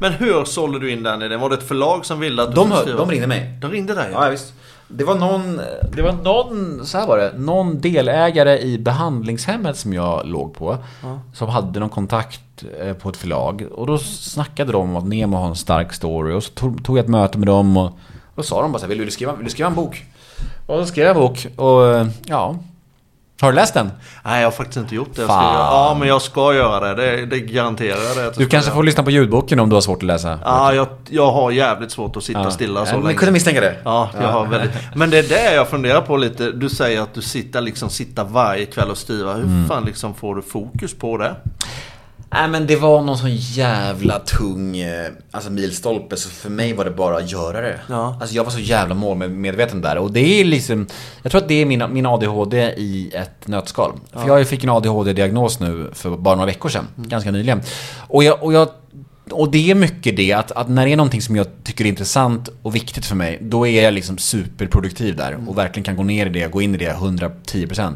Men 0.00 0.12
hur 0.12 0.44
sålde 0.44 0.78
du 0.78 0.92
in 0.92 1.02
den 1.02 1.22
idén? 1.22 1.40
Var 1.40 1.48
det 1.48 1.54
ett 1.56 1.68
förlag 1.68 2.06
som 2.06 2.20
ville 2.20 2.42
att 2.42 2.48
du 2.50 2.54
De, 2.54 2.64
skulle 2.64 2.80
skriva? 2.80 2.98
de 2.98 3.10
ringde 3.10 3.26
mig. 3.26 3.58
De 3.60 3.70
ringde 3.70 3.94
dig? 3.94 4.08
Ja, 4.12 4.28
visst. 4.28 4.52
Det 4.88 5.04
var 5.04 5.14
någon, 5.14 5.60
det 5.96 6.02
var 6.02 6.12
någon, 6.12 6.86
så 6.86 6.98
här 6.98 7.06
var 7.06 7.18
det, 7.18 7.32
någon 7.38 7.80
delägare 7.80 8.58
i 8.58 8.78
behandlingshemmet 8.78 9.76
som 9.76 9.92
jag 9.92 10.26
låg 10.26 10.54
på. 10.54 10.78
Som 11.32 11.48
hade 11.48 11.80
någon 11.80 11.88
kontakt 11.88 12.64
eh, 12.80 12.92
på 12.92 13.08
ett 13.08 13.16
förlag. 13.16 13.66
Och 13.74 13.86
då 13.86 13.98
snackade 13.98 14.72
de 14.72 14.90
om 14.90 14.96
att 14.96 15.08
Nemo 15.08 15.36
har 15.36 15.48
en 15.48 15.56
stark 15.56 15.92
story. 15.92 16.34
Och 16.34 16.42
så 16.42 16.52
tog, 16.52 16.80
jag 16.88 16.98
ett 16.98 17.08
möte 17.08 17.38
med 17.38 17.46
dem 17.46 17.76
och 17.76 17.98
då 18.34 18.42
sa 18.42 18.62
de 18.62 18.72
bara 18.72 18.78
så 18.78 18.84
här, 18.84 18.94
vill 18.94 19.04
du 19.04 19.10
skriva, 19.10 19.34
vill 19.34 19.44
du 19.44 19.50
skriva 19.50 19.68
en 19.68 19.74
bok? 19.74 20.04
Och 20.66 20.78
då 20.78 20.86
skrev 20.86 21.06
jag 21.06 21.16
en 21.16 21.22
bok 21.22 21.46
och 21.56 22.06
ja. 22.24 22.56
Har 23.40 23.50
du 23.52 23.56
läst 23.56 23.74
den? 23.74 23.90
Nej, 24.24 24.40
jag 24.40 24.46
har 24.46 24.52
faktiskt 24.52 24.76
inte 24.76 24.94
gjort 24.94 25.14
det. 25.14 25.20
Jag 25.22 25.28
Fan. 25.28 25.54
Ja, 25.54 25.96
men 25.98 26.08
jag 26.08 26.22
ska 26.22 26.54
göra 26.54 26.94
det. 26.94 27.16
Det, 27.16 27.26
det 27.26 27.40
garanterar 27.40 27.98
jag 28.08 28.16
det. 28.16 28.38
Du 28.38 28.46
kanske 28.46 28.70
får 28.70 28.82
lyssna 28.84 29.02
på 29.02 29.10
ljudboken 29.10 29.60
om 29.60 29.68
du 29.68 29.74
har 29.76 29.80
svårt 29.80 29.96
att 29.98 30.02
läsa. 30.02 30.38
Ja, 30.44 30.74
jag, 30.74 30.86
jag 31.10 31.32
har 31.32 31.50
jävligt 31.50 31.90
svårt 31.90 32.16
att 32.16 32.24
sitta 32.24 32.40
Ja. 32.42 32.50
stilla 32.50 32.86
så 32.86 32.92
Ja, 32.92 32.96
länge. 32.96 33.10
Jag 33.10 33.18
kunde 33.18 33.32
misstänka 33.32 33.60
det. 33.60 33.76
Ja, 33.84 34.10
jag 34.20 34.28
har 34.28 34.46
väldigt... 34.46 34.70
Men 34.94 35.10
det 35.10 35.18
är 35.18 35.22
det 35.22 35.54
jag 35.54 35.68
funderar 35.68 36.00
på 36.00 36.16
lite. 36.16 36.50
Du 36.52 36.68
säger 36.68 37.00
att 37.02 37.14
du 37.14 37.22
sitter 37.22 37.60
liksom 37.60 37.90
sitta 37.90 38.24
varje 38.24 38.66
kväll 38.66 38.90
och 38.90 38.98
skriva. 38.98 39.32
Hur 39.34 39.42
Mm. 39.44 39.68
fan 39.68 39.84
liksom 39.84 40.14
får 40.14 40.34
du 40.34 40.42
fokus 40.42 40.94
på 40.94 41.16
det? 41.18 41.34
Nej 42.30 42.48
men 42.48 42.66
det 42.66 42.76
var 42.76 43.02
någon 43.02 43.18
sån 43.18 43.36
jävla 43.36 44.18
tung 44.18 44.76
eh, 44.76 45.10
alltså 45.30 45.50
milstolpe 45.50 46.16
så 46.16 46.28
för 46.28 46.50
mig 46.50 46.72
var 46.72 46.84
det 46.84 46.90
bara 46.90 47.16
att 47.16 47.32
göra 47.32 47.60
det. 47.60 47.80
Ja. 47.88 48.18
Alltså 48.20 48.36
jag 48.36 48.44
var 48.44 48.50
så 48.50 48.58
jävla 48.58 48.94
målmedveten 48.94 49.80
där 49.80 49.98
och 49.98 50.12
det 50.12 50.40
är 50.40 50.44
liksom 50.44 50.86
Jag 51.22 51.32
tror 51.32 51.42
att 51.42 51.48
det 51.48 51.62
är 51.62 51.66
min, 51.66 51.84
min 51.90 52.06
ADHD 52.06 52.74
i 52.76 53.10
ett 53.14 53.48
nötskal. 53.48 53.92
För 54.12 54.28
jag 54.28 54.48
fick 54.48 54.64
en 54.64 54.70
ADHD-diagnos 54.70 55.60
nu 55.60 55.90
för 55.92 56.16
bara 56.16 56.34
några 56.34 56.46
veckor 56.46 56.68
sedan, 56.68 56.86
ganska 56.96 57.30
nyligen. 57.30 57.60
Och 58.08 58.24
jag, 58.24 58.42
och 58.42 58.52
jag 58.52 58.68
och 59.30 59.50
det 59.50 59.70
är 59.70 59.74
mycket 59.74 60.16
det 60.16 60.32
att, 60.32 60.52
att 60.52 60.68
när 60.68 60.86
det 60.86 60.92
är 60.92 60.96
någonting 60.96 61.22
som 61.22 61.36
jag 61.36 61.46
tycker 61.64 61.84
är 61.84 61.88
intressant 61.88 62.48
och 62.62 62.74
viktigt 62.74 63.06
för 63.06 63.16
mig, 63.16 63.38
då 63.40 63.66
är 63.66 63.82
jag 63.82 63.94
liksom 63.94 64.18
superproduktiv 64.18 65.16
där 65.16 65.38
och 65.46 65.58
verkligen 65.58 65.84
kan 65.84 65.96
gå 65.96 66.02
ner 66.02 66.26
i 66.26 66.28
det, 66.28 66.52
gå 66.52 66.62
in 66.62 66.74
i 66.74 66.78
det 66.78 66.92
110%. 66.92 67.94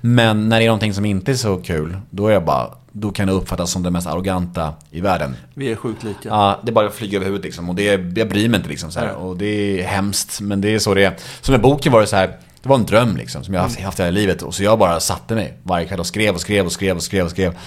Men 0.00 0.48
när 0.48 0.58
det 0.58 0.64
är 0.64 0.68
någonting 0.68 0.94
som 0.94 1.04
inte 1.04 1.30
är 1.30 1.34
så 1.34 1.56
kul, 1.56 1.96
då 2.10 2.26
är 2.26 2.32
jag 2.32 2.44
bara, 2.44 2.70
då 2.92 3.10
kan 3.10 3.28
jag 3.28 3.36
uppfattas 3.36 3.70
som 3.70 3.82
den 3.82 3.92
mest 3.92 4.06
arroganta 4.06 4.74
i 4.90 5.00
världen. 5.00 5.36
Vi 5.54 5.72
är 5.72 5.76
sjukt 5.76 6.04
lika. 6.04 6.28
Ja, 6.28 6.60
det 6.62 6.70
är 6.70 6.72
bara 6.72 6.90
flyga 6.90 7.16
över 7.16 7.26
huvudet 7.26 7.44
liksom. 7.44 7.68
Och 7.68 7.74
det, 7.74 7.84
jag 8.16 8.28
bryr 8.28 8.48
mig 8.48 8.58
inte 8.58 8.68
liksom 8.68 8.90
så 8.90 9.00
här. 9.00 9.14
Och 9.14 9.36
det 9.36 9.80
är 9.80 9.86
hemskt, 9.86 10.40
men 10.40 10.60
det 10.60 10.74
är 10.74 10.78
så 10.78 10.94
det 10.94 11.04
är. 11.04 11.16
Så 11.40 11.52
med 11.52 11.60
boken 11.60 11.92
var 11.92 12.00
det 12.00 12.06
så 12.06 12.16
här. 12.16 12.26
Det 12.62 12.68
var 12.68 12.76
en 12.76 12.86
dröm 12.86 13.16
liksom, 13.16 13.44
som 13.44 13.54
jag 13.54 13.60
haft, 13.60 13.80
haft 13.80 14.00
hela 14.00 14.10
livet. 14.10 14.42
Och 14.42 14.54
så 14.54 14.62
jag 14.62 14.78
bara 14.78 15.00
satte 15.00 15.34
mig 15.34 15.58
varje 15.62 15.86
kväll 15.86 16.00
och 16.00 16.06
skrev 16.06 16.34
och 16.34 16.40
skrev 16.40 16.66
och 16.66 16.72
skrev 16.72 16.96
och 16.96 17.02
skrev 17.02 17.24
och 17.24 17.30
skrev. 17.30 17.58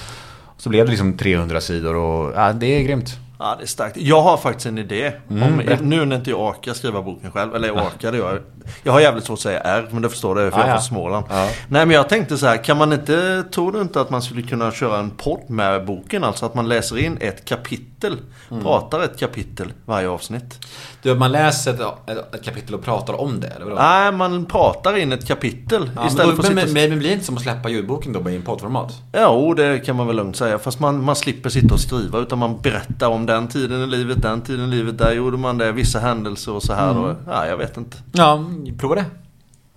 Så 0.58 0.70
blev 0.70 0.86
det 0.86 0.92
liksom 0.92 1.18
300 1.18 1.62
sidor 1.62 1.96
och 1.96 2.34
ja, 2.36 2.54
det 2.54 2.68
är 2.68 2.82
grymt. 2.84 3.18
Ja, 3.40 3.56
det 3.58 3.64
är 3.64 3.68
starkt. 3.68 3.98
Jag 3.98 4.22
har 4.22 4.38
faktiskt 4.38 4.66
en 4.66 4.78
idé. 4.78 5.12
Mm, 5.30 5.44
om, 5.44 5.62
nu 5.82 6.06
när 6.06 6.16
inte 6.16 6.30
jag 6.30 6.40
orkar 6.40 6.74
skriva 6.74 7.02
boken 7.02 7.32
själv, 7.32 7.56
eller 7.56 7.68
jag 7.68 7.78
orkar 7.78 8.12
det 8.12 8.18
jag. 8.18 8.40
Jag 8.84 8.94
har 8.94 9.00
jävligt 9.00 9.26
svårt 9.26 9.38
att 9.38 9.40
säga 9.40 9.60
R, 9.60 9.88
men 9.92 10.02
det 10.02 10.10
förstår 10.10 10.36
du 10.36 10.52
för 10.52 10.58
Ah, 10.58 10.60
jag 10.60 10.68
är 10.68 10.70
ja. 10.70 10.76
från 10.76 10.84
Småland. 10.84 11.26
Ja. 11.30 11.50
Nej 11.70 11.86
men 11.86 11.96
jag 11.96 12.10
tänkte 12.10 12.38
så 12.38 12.46
här, 12.48 12.64
kan 12.64 12.78
man 12.78 12.94
inte, 12.94 13.44
tror 13.44 13.72
du 13.72 13.82
inte 13.82 14.02
att 14.02 14.10
man 14.10 14.22
skulle 14.22 14.42
kunna 14.42 14.72
köra 14.72 15.00
en 15.00 15.10
podd 15.10 15.50
med 15.50 15.86
boken? 15.86 16.24
Alltså 16.24 16.46
att 16.46 16.56
man 16.56 16.70
läser 16.70 16.98
in 16.98 17.18
ett 17.22 17.46
kapitel, 17.46 17.95
Mm. 18.12 18.64
pratar 18.64 19.04
ett 19.04 19.20
kapitel 19.20 19.74
varje 19.86 20.10
avsnitt. 20.10 20.66
Du, 21.02 21.16
man 21.16 21.32
läser 21.32 21.74
ett, 21.74 22.36
ett, 22.36 22.44
kapitel 22.44 22.76
och 22.76 22.84
pratar 22.84 23.22
om 23.22 23.40
det, 23.40 23.48
eller 23.48 23.66
vadå? 23.66 23.76
Nej, 23.76 24.12
man 24.12 24.46
pratar 24.46 24.98
in 24.98 25.12
ett 25.12 25.28
kapitel 25.28 25.90
Ja, 25.96 26.08
istället 26.08 26.28
men, 26.28 26.36
för 26.36 26.44
då, 26.44 26.50
att 26.50 26.56
men, 26.56 26.68
sitta... 26.68 26.80
men, 26.80 26.90
men 26.90 27.00
blir 27.00 27.10
det 27.10 27.14
inte 27.14 27.26
som 27.26 27.38
att 27.38 27.44
släppa 27.44 27.70
ljudboken 27.70 28.14
då 28.14 28.30
i 28.30 28.36
en 28.36 28.42
poddformat? 28.42 28.94
Jo, 29.14 29.54
det 29.54 29.80
kan 29.80 29.96
man 29.96 30.08
väl 30.08 30.16
lugnt 30.16 30.36
säga. 30.36 30.60
Fast 30.60 30.80
man, 30.80 31.04
man 31.04 31.16
slipper 31.16 31.50
sitta 31.50 31.74
och 31.74 31.80
skriva 31.80 32.20
utan 32.20 32.40
man 32.40 32.62
berättar 32.62 33.08
om 33.08 33.26
den 33.26 33.48
tiden 33.48 33.84
i 33.84 33.88
livet, 33.88 34.22
den 34.22 34.42
tiden 34.42 34.66
i 34.66 34.76
livet, 34.76 34.98
där 34.98 35.14
gjorde 35.14 35.38
man 35.38 35.58
det, 35.58 35.72
vissa 35.72 36.00
händelser 36.00 36.54
och 36.54 36.64
så 36.64 36.74
här. 36.74 36.92
Mm. 36.92 37.04
Och, 37.04 37.16
ja, 37.28 37.48
jag 37.48 37.58
vet 37.58 37.78
inte. 37.78 37.98
Ja, 38.12 38.46
prova 38.78 38.96
det. 38.96 39.06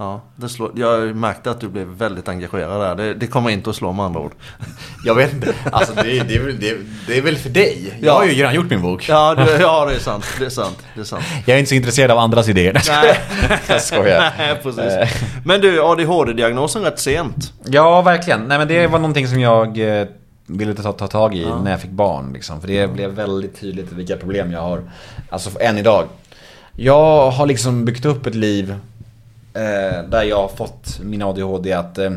Ja, 0.00 0.20
det 0.36 0.48
slår, 0.48 0.72
jag 0.74 1.16
märkte 1.16 1.50
att 1.50 1.60
du 1.60 1.68
blev 1.68 1.86
väldigt 1.86 2.28
engagerad 2.28 2.80
där. 2.80 3.04
Det, 3.04 3.14
det 3.14 3.26
kommer 3.26 3.50
inte 3.50 3.70
att 3.70 3.76
slå 3.76 3.92
med 3.92 4.04
andra 4.04 4.20
ord. 4.20 4.32
Jag 5.04 5.14
vet 5.14 5.32
inte. 5.32 5.54
Alltså 5.72 5.94
det, 5.94 6.02
det, 6.02 6.34
är 6.34 6.40
väl- 6.44 6.60
det, 6.60 6.76
det 7.06 7.18
är 7.18 7.22
väl 7.22 7.36
för 7.36 7.50
dig. 7.50 7.94
Jag 8.02 8.12
har 8.12 8.24
ju 8.24 8.32
redan 8.32 8.54
gjort 8.54 8.70
min 8.70 8.82
bok. 8.82 9.08
Ja, 9.08 9.34
det, 9.34 9.60
ja, 9.60 9.84
det 9.86 9.94
är 9.94 9.98
sant. 9.98 10.24
Det 10.38 10.44
är 10.44 10.50
sant. 10.50 10.78
Det 10.94 11.00
är 11.00 11.04
sant. 11.04 11.24
Jag 11.46 11.54
är 11.54 11.58
inte 11.58 11.68
så 11.68 11.74
intresserad 11.74 12.10
av 12.10 12.18
andras 12.18 12.48
idéer. 12.48 12.82
Nej, 12.88 13.18
jag 13.68 13.82
skojar. 13.82 14.32
Nej 14.38 14.56
precis. 14.62 15.22
Men 15.44 15.60
du, 15.60 15.82
ADHD-diagnosen 15.82 16.82
rätt 16.82 16.98
sent. 17.00 17.52
Ja, 17.64 18.02
verkligen. 18.02 18.40
Nej, 18.40 18.58
men 18.58 18.68
det 18.68 18.86
var 18.86 18.98
någonting 18.98 19.28
som 19.28 19.40
jag 19.40 20.00
eh, 20.00 20.06
ville 20.46 20.74
ta, 20.74 20.92
ta 20.92 21.06
tag 21.06 21.34
i 21.34 21.46
när 21.64 21.70
jag 21.70 21.80
fick 21.80 21.90
barn. 21.90 22.32
Liksom. 22.32 22.60
För 22.60 22.68
det 22.68 22.92
blev 22.92 23.10
väldigt 23.10 23.60
tydligt 23.60 23.92
vilka 23.92 24.16
problem 24.16 24.52
jag 24.52 24.60
har. 24.60 24.82
Alltså 25.30 25.50
än 25.60 25.78
idag. 25.78 26.04
Jag 26.76 27.30
har 27.30 27.46
liksom 27.46 27.84
byggt 27.84 28.04
upp 28.04 28.26
ett 28.26 28.34
liv 28.34 28.70
eh, 28.70 28.76
där 30.08 30.22
jag 30.22 30.36
har 30.36 30.48
fått 30.48 31.00
min 31.02 31.22
ADHD 31.22 31.72
att 31.72 31.98
eh, 31.98 32.10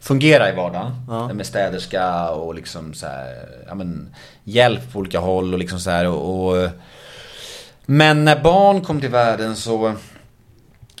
fungera 0.00 0.52
i 0.52 0.56
vardagen. 0.56 0.92
Ja. 1.08 1.32
Med 1.32 1.46
städerska 1.46 2.30
och 2.30 2.54
liksom 2.54 2.94
så 2.94 3.06
här, 3.06 3.34
ja, 3.66 3.74
men, 3.74 4.14
hjälp 4.44 4.92
på 4.92 4.98
olika 4.98 5.18
håll 5.18 5.52
och 5.52 5.58
liksom 5.58 5.80
så 5.80 5.90
här. 5.90 6.08
Och, 6.08 6.48
och, 6.48 6.68
men 7.86 8.24
när 8.24 8.42
barn 8.42 8.80
kom 8.80 9.00
till 9.00 9.10
världen 9.10 9.56
så 9.56 9.94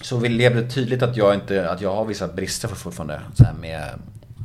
så 0.00 0.18
blev 0.18 0.56
det 0.56 0.70
tydligt 0.70 1.02
att 1.02 1.16
jag 1.16 1.34
inte, 1.34 1.70
att 1.70 1.80
jag 1.80 1.94
har 1.94 2.04
vissa 2.04 2.28
brister 2.28 2.68
fortfarande. 2.68 3.20
Så 3.34 3.44
här 3.44 3.54
med 3.54 3.82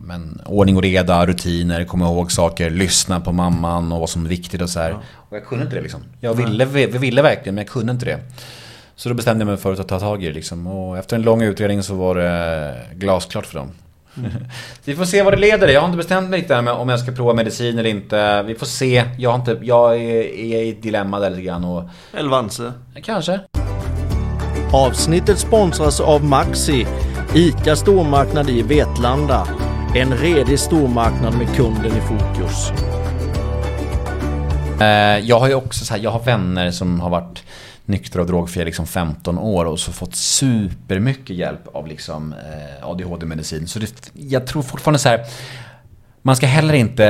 men, 0.04 0.42
ordning 0.46 0.76
och 0.76 0.82
reda, 0.82 1.26
rutiner, 1.26 1.84
komma 1.84 2.06
ihåg 2.06 2.32
saker, 2.32 2.70
lyssna 2.70 3.20
på 3.20 3.32
mamman 3.32 3.92
och 3.92 4.00
vad 4.00 4.10
som 4.10 4.26
är 4.26 4.30
viktigt 4.30 4.62
och 4.62 4.70
så 4.70 4.80
här. 4.80 4.98
Och 5.14 5.38
jag 5.38 5.46
kunde 5.46 5.64
inte 5.64 5.76
det 5.76 5.82
liksom. 5.82 6.04
Jag 6.20 6.34
ville, 6.34 6.66
vi 6.66 6.86
ville 6.86 7.22
verkligen 7.22 7.56
men 7.56 7.62
jag 7.66 7.74
kunde 7.74 7.92
inte 7.92 8.06
det. 8.06 8.20
Så 9.02 9.10
då 9.10 9.16
bestämde 9.16 9.42
jag 9.42 9.48
mig 9.48 9.58
för 9.58 9.74
att 9.74 9.88
ta 9.88 10.00
tag 10.00 10.24
i 10.24 10.28
det 10.28 10.34
liksom. 10.34 10.68
Och 10.68 10.98
efter 10.98 11.16
en 11.16 11.22
lång 11.22 11.42
utredning 11.42 11.84
så 11.84 11.96
var 11.96 12.16
det 12.16 12.76
glasklart 12.96 13.46
för 13.46 13.60
dem. 13.60 13.72
Vi 14.86 14.96
får 14.96 15.06
se 15.06 15.24
vad 15.24 15.34
det 15.34 15.38
leder. 15.38 15.68
Jag 15.68 15.82
har 15.82 15.88
inte 15.88 15.98
bestämt 15.98 16.30
mig 16.30 16.40
riktigt 16.40 16.58
om 16.58 16.90
jag 16.90 17.00
ska 17.00 17.12
prova 17.12 17.34
medicin 17.34 17.80
eller 17.80 17.90
inte. 17.90 18.44
Vi 18.44 18.56
får 18.56 18.66
se. 18.66 19.04
Jag, 19.18 19.30
har 19.30 19.40
inte, 19.40 19.60
jag 19.62 19.96
är, 19.96 20.22
är 20.24 20.64
i 20.64 20.70
ett 20.70 20.84
dilemma 20.84 21.20
där 21.20 21.30
lite 21.30 21.42
grann 21.42 21.66
och 21.66 21.84
Elvanse. 22.14 22.74
kanske. 23.04 23.40
Avsnittet 24.74 25.40
sponsras 25.40 26.00
av 26.00 26.24
Maxi, 26.26 26.88
ICA 27.36 27.76
stormarknad 27.76 28.50
i 28.50 28.62
Vetlanda. 28.62 29.48
En 29.96 30.14
redig 30.14 30.60
stormarknad 30.60 31.38
med 31.38 31.56
kunden 31.56 31.92
i 31.98 32.02
fokus. 32.02 32.72
Eh, 34.82 35.20
Jag 35.28 35.40
har 35.40 35.48
ju 35.48 35.56
också 35.56 35.86
så 35.86 35.94
här, 35.94 36.02
jag 36.02 36.12
har 36.12 36.24
vänner 36.24 36.72
som 36.72 37.00
har 37.00 37.10
varit 37.10 37.44
nyktra 37.92 38.22
och 38.22 38.28
drogfria 38.28 38.66
liksom 38.66 38.88
15 38.88 39.38
år 39.38 39.66
och 39.66 39.80
så 39.80 39.92
fått 39.92 40.16
supermycket 40.16 41.36
hjälp 41.36 41.68
av 41.76 41.88
liksom 41.88 42.34
eh, 42.34 42.88
ADHD-medicin. 42.90 43.68
Så 43.68 43.80
det, 43.80 44.12
jag 44.14 44.48
tror 44.48 44.62
fortfarande 44.62 45.00
så 45.00 45.10
här. 45.10 45.20
Man 46.24 46.36
ska 46.36 46.46
heller 46.48 46.74
inte 46.74 47.04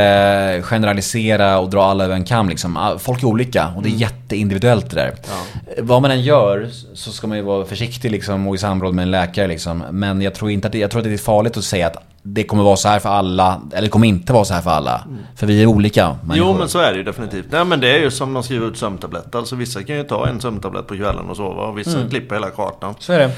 generalisera 0.63 1.59
och 1.59 1.69
dra 1.69 1.83
alla 1.83 2.03
över 2.03 2.15
en 2.15 2.23
kam 2.23 2.49
liksom. 2.49 2.77
Ah, 2.77 2.97
Folk 2.97 3.23
är 3.23 3.27
olika 3.27 3.67
och 3.75 3.83
det 3.83 3.89
är 3.89 3.93
jätteindividuellt 3.93 4.89
det 4.89 4.95
där. 4.95 5.13
Eh, 5.77 5.83
Vad 5.83 6.01
man 6.01 6.11
än 6.11 6.21
gör 6.21 6.69
så 6.93 7.11
ska 7.11 7.27
man 7.27 7.37
ju 7.37 7.43
vara 7.43 7.65
försiktig 7.65 8.11
liksom 8.11 8.47
och 8.47 8.55
i 8.55 8.57
samråd 8.57 8.93
med 8.95 9.03
en 9.03 9.11
läkare 9.11 9.47
liksom. 9.47 9.83
Men 9.91 10.21
jag 10.21 10.35
tror 10.35 10.51
inte 10.51 10.67
att 10.67 10.71
det, 10.71 10.79
jag 10.79 10.91
tror 10.91 10.99
att 11.01 11.07
det 11.07 11.13
är 11.13 11.17
farligt 11.17 11.57
att 11.57 11.63
säga 11.63 11.87
att 11.87 11.97
det 12.23 12.43
kommer 12.43 12.63
vara 12.63 12.75
så 12.75 12.87
här 12.87 12.99
för 12.99 13.09
alla, 13.09 13.61
eller 13.71 13.81
det 13.81 13.89
kommer 13.89 14.07
inte 14.07 14.33
vara 14.33 14.45
så 14.45 14.53
här 14.53 14.61
för 14.61 14.71
alla. 14.71 15.01
För 15.35 15.47
vi 15.47 15.61
är 15.63 15.65
olika 15.67 16.15
Jo 16.21 16.27
människor. 16.27 16.57
men 16.59 16.69
så 16.69 16.79
är 16.79 16.91
det 16.91 16.97
ju 16.97 17.03
definitivt. 17.03 17.45
Nej 17.51 17.65
men 17.65 17.79
det 17.79 17.95
är 17.95 17.99
ju 17.99 18.11
som 18.11 18.33
de 18.33 18.43
skriver 18.43 18.67
ut 18.67 18.77
sömntabletter. 18.77 19.39
Alltså 19.39 19.55
vissa 19.55 19.83
kan 19.83 19.95
ju 19.95 20.03
ta 20.03 20.27
en 20.27 20.41
sömntablett 20.41 20.87
på 20.87 20.95
kvällen 20.95 21.29
och 21.29 21.37
sova 21.37 21.63
och 21.63 21.77
vissa 21.77 22.07
klipper 22.09 22.35
hela 22.35 22.49
kartan. 22.49 22.95
Så 22.99 23.13
är 23.13 23.19
det. 23.19 23.31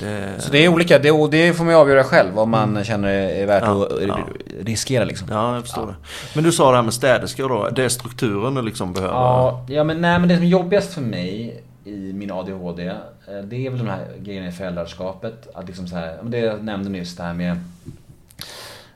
Det... 0.00 0.32
Så 0.38 0.52
det 0.52 0.64
är 0.64 0.68
olika, 0.68 0.98
det, 0.98 1.10
och 1.10 1.30
det 1.30 1.52
får 1.54 1.64
man 1.64 1.74
ju 1.74 1.80
avgöra 1.80 2.04
själv 2.04 2.38
om 2.38 2.50
man 2.50 2.84
känner 2.84 3.08
det 3.08 3.14
är 3.30 3.46
värt 3.46 3.62
Ja, 3.66 3.84
att 3.86 4.02
ja. 4.08 4.18
riskera 4.62 5.04
liksom. 5.04 5.28
Ja, 5.30 5.54
jag 5.54 5.62
förstår 5.62 5.86
det. 5.86 5.94
Men 6.34 6.44
du 6.44 6.52
sa 6.52 6.70
det 6.70 6.76
här 6.76 6.82
med 6.82 6.94
städerskor 6.94 7.48
då. 7.48 7.68
Det 7.68 7.84
är 7.84 7.88
strukturen 7.88 8.54
du 8.54 8.62
liksom 8.62 8.92
behöver. 8.92 9.14
Ja, 9.14 9.66
ja 9.68 9.84
men 9.84 10.00
nej 10.00 10.18
men 10.18 10.28
det 10.28 10.34
som 10.34 10.44
är 10.44 10.48
jobbigast 10.48 10.94
för 10.94 11.00
mig 11.00 11.62
i 11.84 12.12
min 12.12 12.30
ADHD, 12.32 12.86
eh, 12.86 12.94
det 13.44 13.66
är 13.66 13.70
väl 13.70 13.78
de 13.78 13.88
här 13.88 14.06
grejerna 14.18 14.48
i 14.48 14.52
föräldraskapet. 14.52 15.48
Att 15.54 15.66
liksom 15.66 15.86
så 15.86 15.96
här, 15.96 16.16
det 16.22 16.38
jag 16.38 16.64
nämnde 16.64 16.90
nyss 16.90 17.16
det 17.16 17.22
här 17.22 17.34
med 17.34 17.60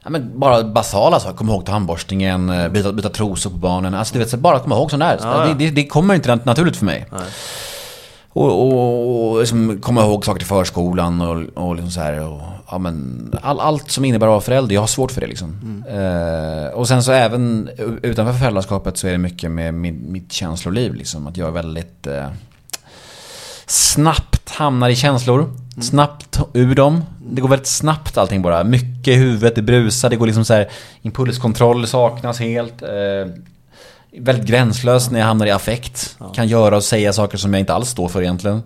Ja, 0.04 0.10
men 0.10 0.38
bara 0.40 0.62
basala 0.64 1.20
saker, 1.20 1.36
komma 1.36 1.52
ihåg 1.52 1.66
tandborstningen, 1.66 2.50
eh, 2.50 2.68
byta, 2.68 2.92
byta 2.92 3.08
trosor 3.08 3.50
på 3.50 3.56
barnen. 3.56 3.94
Alltså 3.94 4.12
du 4.12 4.18
vet, 4.18 4.30
så 4.30 4.36
bara 4.36 4.58
komma 4.58 4.74
ihåg 4.74 4.90
sånt 4.90 5.00
där. 5.00 5.18
Ja, 5.22 5.48
ja. 5.48 5.54
Det, 5.54 5.70
det, 5.70 5.86
kommer 5.86 6.14
inte 6.14 6.28
nat- 6.30 6.44
naturligt 6.44 6.76
för 6.76 6.84
mig. 6.84 7.06
Nej. 7.12 7.20
Och, 8.32 8.46
och, 8.66 9.30
och 9.32 9.40
liksom 9.40 9.80
komma 9.80 10.00
ihåg 10.04 10.24
saker 10.24 10.38
till 10.38 10.48
förskolan 10.48 11.20
och, 11.20 11.64
och 11.64 11.74
liksom 11.74 11.90
så 11.90 12.00
här. 12.00 12.20
Och, 12.28 12.40
ja, 12.70 12.78
men 12.78 13.34
all, 13.42 13.60
allt 13.60 13.90
som 13.90 14.04
innebär 14.04 14.26
att 14.26 14.30
vara 14.30 14.40
förälder, 14.40 14.74
jag 14.74 14.82
har 14.82 14.86
svårt 14.86 15.12
för 15.12 15.20
det 15.20 15.26
liksom. 15.26 15.84
Eh, 15.88 16.72
och 16.74 16.88
sen 16.88 17.02
så 17.02 17.12
även 17.12 17.70
utanför 18.02 18.32
föräldraskapet 18.38 18.98
så 18.98 19.06
är 19.06 19.12
det 19.12 19.18
mycket 19.18 19.50
med 19.50 19.74
mitt, 19.74 20.08
mitt 20.08 20.32
känsloliv 20.32 20.94
liksom. 20.94 21.26
Att 21.26 21.36
jag 21.36 21.48
är 21.48 21.52
väldigt 21.52 22.06
eh, 22.06 22.26
snabbt 23.66 24.29
hamnar 24.50 24.88
i 24.88 24.96
känslor. 24.96 25.50
Snabbt 25.82 26.40
ur 26.52 26.74
dem. 26.74 27.04
Det 27.26 27.40
går 27.40 27.48
väldigt 27.48 27.68
snabbt 27.68 28.18
allting 28.18 28.42
bara. 28.42 28.64
Mycket 28.64 29.08
i 29.08 29.14
huvudet, 29.14 29.54
det 29.54 29.62
brusar, 29.62 30.10
det 30.10 30.16
går 30.16 30.26
liksom 30.26 30.44
så 30.44 30.54
här. 30.54 30.68
Impulskontroll 31.02 31.86
saknas 31.86 32.40
helt. 32.40 32.82
Eh, 32.82 32.88
väldigt 34.18 34.46
gränslös 34.46 35.10
när 35.10 35.18
jag 35.20 35.26
hamnar 35.26 35.46
i 35.46 35.50
affekt. 35.50 36.16
Kan 36.34 36.48
göra 36.48 36.76
och 36.76 36.84
säga 36.84 37.12
saker 37.12 37.38
som 37.38 37.54
jag 37.54 37.60
inte 37.60 37.74
alls 37.74 37.88
står 37.88 38.08
för 38.08 38.22
egentligen. 38.22 38.62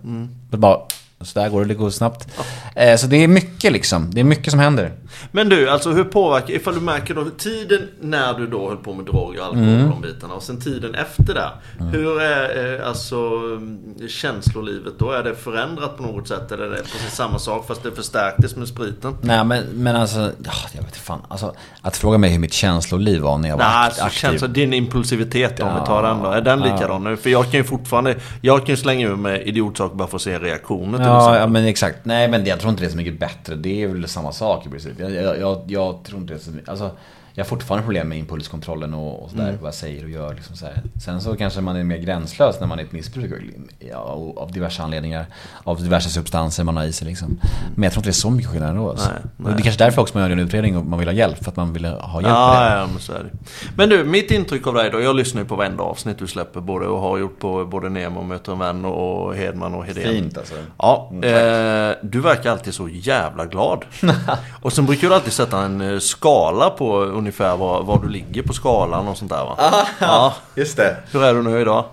Men 0.51 0.61
bara, 0.61 0.79
så 1.24 1.40
där 1.40 1.48
går 1.48 1.60
det, 1.60 1.66
det 1.66 1.74
går 1.74 1.90
snabbt. 1.90 2.28
Eh, 2.76 2.96
så 2.96 3.06
det 3.06 3.16
är 3.16 3.28
mycket 3.28 3.72
liksom. 3.72 4.10
Det 4.14 4.20
är 4.20 4.24
mycket 4.24 4.50
som 4.50 4.60
händer. 4.60 4.92
Men 5.32 5.48
du, 5.48 5.68
alltså 5.70 5.90
hur 5.90 6.04
påverkar, 6.04 6.54
ifall 6.54 6.74
du 6.74 6.80
märker 6.80 7.14
då 7.14 7.24
tiden 7.38 7.80
när 8.00 8.34
du 8.34 8.46
då 8.46 8.68
höll 8.68 8.76
på 8.76 8.94
med 8.94 9.04
droger 9.06 9.40
och 9.40 9.46
alkohol 9.46 9.64
Mm. 9.68 9.84
och 9.84 10.00
de 10.00 10.08
bitarna 10.08 10.34
och 10.34 10.42
sen 10.42 10.60
tiden 10.60 10.94
efter 10.94 11.34
det. 11.34 11.50
Hur 11.92 12.20
är 12.20 12.74
eh, 12.80 12.88
alltså 12.88 13.16
mm, 13.16 13.78
känslolivet 14.08 14.92
då? 14.98 15.10
Är 15.10 15.22
det 15.22 15.35
förändrat 15.35 15.96
på 15.96 16.02
något 16.02 16.29
sätt 16.29 16.52
eller 16.52 16.64
är 16.64 16.70
det 16.70 16.77
precis 16.83 17.14
samma 17.14 17.38
sak 17.38 17.66
fast 17.68 17.83
det 17.83 17.90
förstärktes 17.92 18.56
med 18.56 18.68
spriten? 18.68 19.16
Nej 19.20 19.44
men, 19.44 19.64
men 19.64 19.96
alltså, 19.96 20.18
ja, 20.44 20.52
jag 20.72 20.83
vet 20.83 20.96
fan. 20.96 21.20
Alltså, 21.29 21.54
att 21.83 21.96
fråga 21.96 22.18
mig 22.18 22.31
hur 22.31 22.38
mitt 22.38 22.52
känsloliv 22.52 23.20
var 23.20 23.38
när 23.38 23.48
jag 23.48 23.56
var 23.56 23.64
Nej, 23.64 23.75
alltså 23.85 24.04
aktiv. 24.04 24.18
känsla, 24.18 24.48
din 24.48 24.72
impulsivitet 24.72 25.60
om 25.60 25.68
Ja. 25.68 25.81
vi 25.81 25.87
tar 25.87 26.02
den 26.02 26.22
då. 26.22 26.31
Är 26.31 26.40
den 26.40 26.60
Ja. 26.62 26.75
likadan 26.75 27.04
nu? 27.04 27.16
För 27.16 27.31
jag 27.31 27.44
kan 27.44 27.52
ju 27.60 27.64
fortfarande, 27.64 28.16
jag 28.40 28.58
kan 28.58 28.66
ju 28.72 28.77
slänga 28.77 29.08
ur 29.08 29.16
mig 29.16 29.42
idiotsaker 29.46 29.96
bara 29.96 30.08
för 30.08 30.16
att 30.16 30.22
se 30.22 30.38
reaktioner 30.38 30.98
till 30.98 31.06
Ja, 31.15 31.46
men 31.46 31.65
exakt. 31.65 32.04
Nej, 32.04 32.29
men 32.29 32.44
jag 32.46 32.60
tror 32.60 32.71
inte 32.71 32.83
det 32.83 32.87
är 32.87 32.90
så 32.90 32.96
mycket 32.96 33.21
bättre. 33.21 33.54
Det 33.54 33.83
är 33.83 33.88
väl 33.88 34.08
samma 34.08 34.33
sak 34.33 34.67
i 34.67 34.69
princip. 34.69 34.92
Jag, 34.98 35.10
jag, 35.10 35.38
jag, 35.38 35.62
jag 35.67 36.02
tror 36.04 36.21
inte 36.21 36.35
det 36.35 36.38
är 36.38 36.42
så 36.42 36.50
mycket. 36.50 36.69
Alltså, 36.69 36.90
jag 37.37 37.44
har 37.44 37.48
fortfarande 37.48 37.85
problem 37.85 38.08
med 38.08 38.18
impulskontrollen 38.18 38.94
och, 38.94 39.22
och 39.24 39.30
sådär, 39.30 39.58
vad 39.60 39.68
jag 39.68 39.74
säger 39.74 40.04
och 40.04 40.10
gör. 40.10 40.35
Liksom 40.35 40.56
så 40.56 40.66
här. 40.66 40.82
Sen 41.04 41.20
så 41.20 41.37
kanske 41.37 41.60
man 41.60 41.76
är 41.76 41.85
mer 41.85 41.96
gränslös 41.96 42.60
när 42.60 42.66
man 42.66 42.78
är 42.78 42.82
ett 42.82 42.92
missbruk 42.92 43.32
ja, 43.78 43.96
av 44.37 44.52
diverse 44.52 44.82
anledningar. 44.82 45.26
Av 45.64 45.82
diverse 45.82 46.10
substanser 46.10 46.64
man 46.64 46.76
har 46.76 46.85
i 46.85 46.92
sig. 46.92 47.08
Liksom. 47.08 47.38
Men 47.74 47.82
jag 47.82 47.92
tror 47.92 48.00
inte 48.00 48.08
det 48.08 48.10
är 48.10 48.12
så 48.12 48.30
mycket 48.30 48.50
skillnad 48.50 48.70
ändå. 48.70 48.90
Alltså. 48.90 49.08
Nej, 49.37 49.46
Och 49.46 49.56
det 49.56 49.60
är 49.60 49.62
kanske 49.62 49.85
därför 49.85 50.02
också 50.02 50.18
man 50.18 50.22
gör 50.30 50.37
en 50.37 50.38
utredning 50.44 50.76
och 50.76 50.85
man 50.87 50.98
vill 50.98 51.08
ha 51.08 51.12
hjälp. 51.14 51.44
För 51.44 51.50
att 51.50 51.56
man 51.56 51.72
vill 51.72 51.85
ha 51.85 51.92
hjälp 52.20 52.22
med 52.22 52.30
Ja, 52.32 52.64
det. 52.70 52.76
ja, 52.76 52.87
men 52.87 52.98
så 53.00 53.12
är 53.12 53.18
det. 53.24 53.30
Men 53.76 53.88
du, 53.88 54.04
mitt 54.04 54.30
intryck 54.30 54.66
av 54.66 54.74
dig 54.74 54.90
då. 54.90 55.00
Jag 55.00 55.16
lyssnar 55.16 55.42
ju 55.42 55.48
på 55.48 55.56
varenda 55.56 55.82
avsnitt 55.82 56.18
du 56.18 56.26
släpper. 56.26 56.60
Både 56.60 56.87
och 56.87 57.00
har 57.00 57.18
gjort 57.18 57.38
på 57.38 57.64
både 57.66 57.88
Nemo 57.88 58.22
möter 58.22 58.52
en 58.52 58.58
vän 58.58 58.85
och 58.85 59.35
Hedman 59.37 59.74
och 59.74 59.85
Hedén. 59.85 60.04
Fint 60.04 60.38
alltså. 60.38 60.54
Ja, 60.78 61.10
Mm, 61.12 61.24
eh, 61.24 61.96
du 62.02 62.20
verkar 62.20 62.50
alltid 62.50 62.74
så 62.74 62.88
jävla 62.88 63.46
glad. 63.46 63.85
och 64.62 64.72
sen 64.72 64.87
brukar 64.87 65.08
du 65.08 65.14
alltid 65.14 65.32
sätta 65.32 65.58
en 65.64 65.80
eh, 65.80 65.98
skala 65.98 66.70
på 66.70 67.04
ungefär 67.25 67.56
var, 67.56 67.83
var 67.83 67.98
du 68.02 68.08
ligger 68.08 68.42
på 68.42 68.52
skalan 68.52 69.08
och 69.08 69.16
sånt 69.16 69.31
där 69.31 69.44
va? 69.44 69.56
Ja. 70.00 70.35
Just 70.54 70.77
det. 70.77 70.96
Hur 71.12 71.25
är 71.25 71.35
du 71.35 71.42
nu 71.42 71.60
idag? 71.60 71.85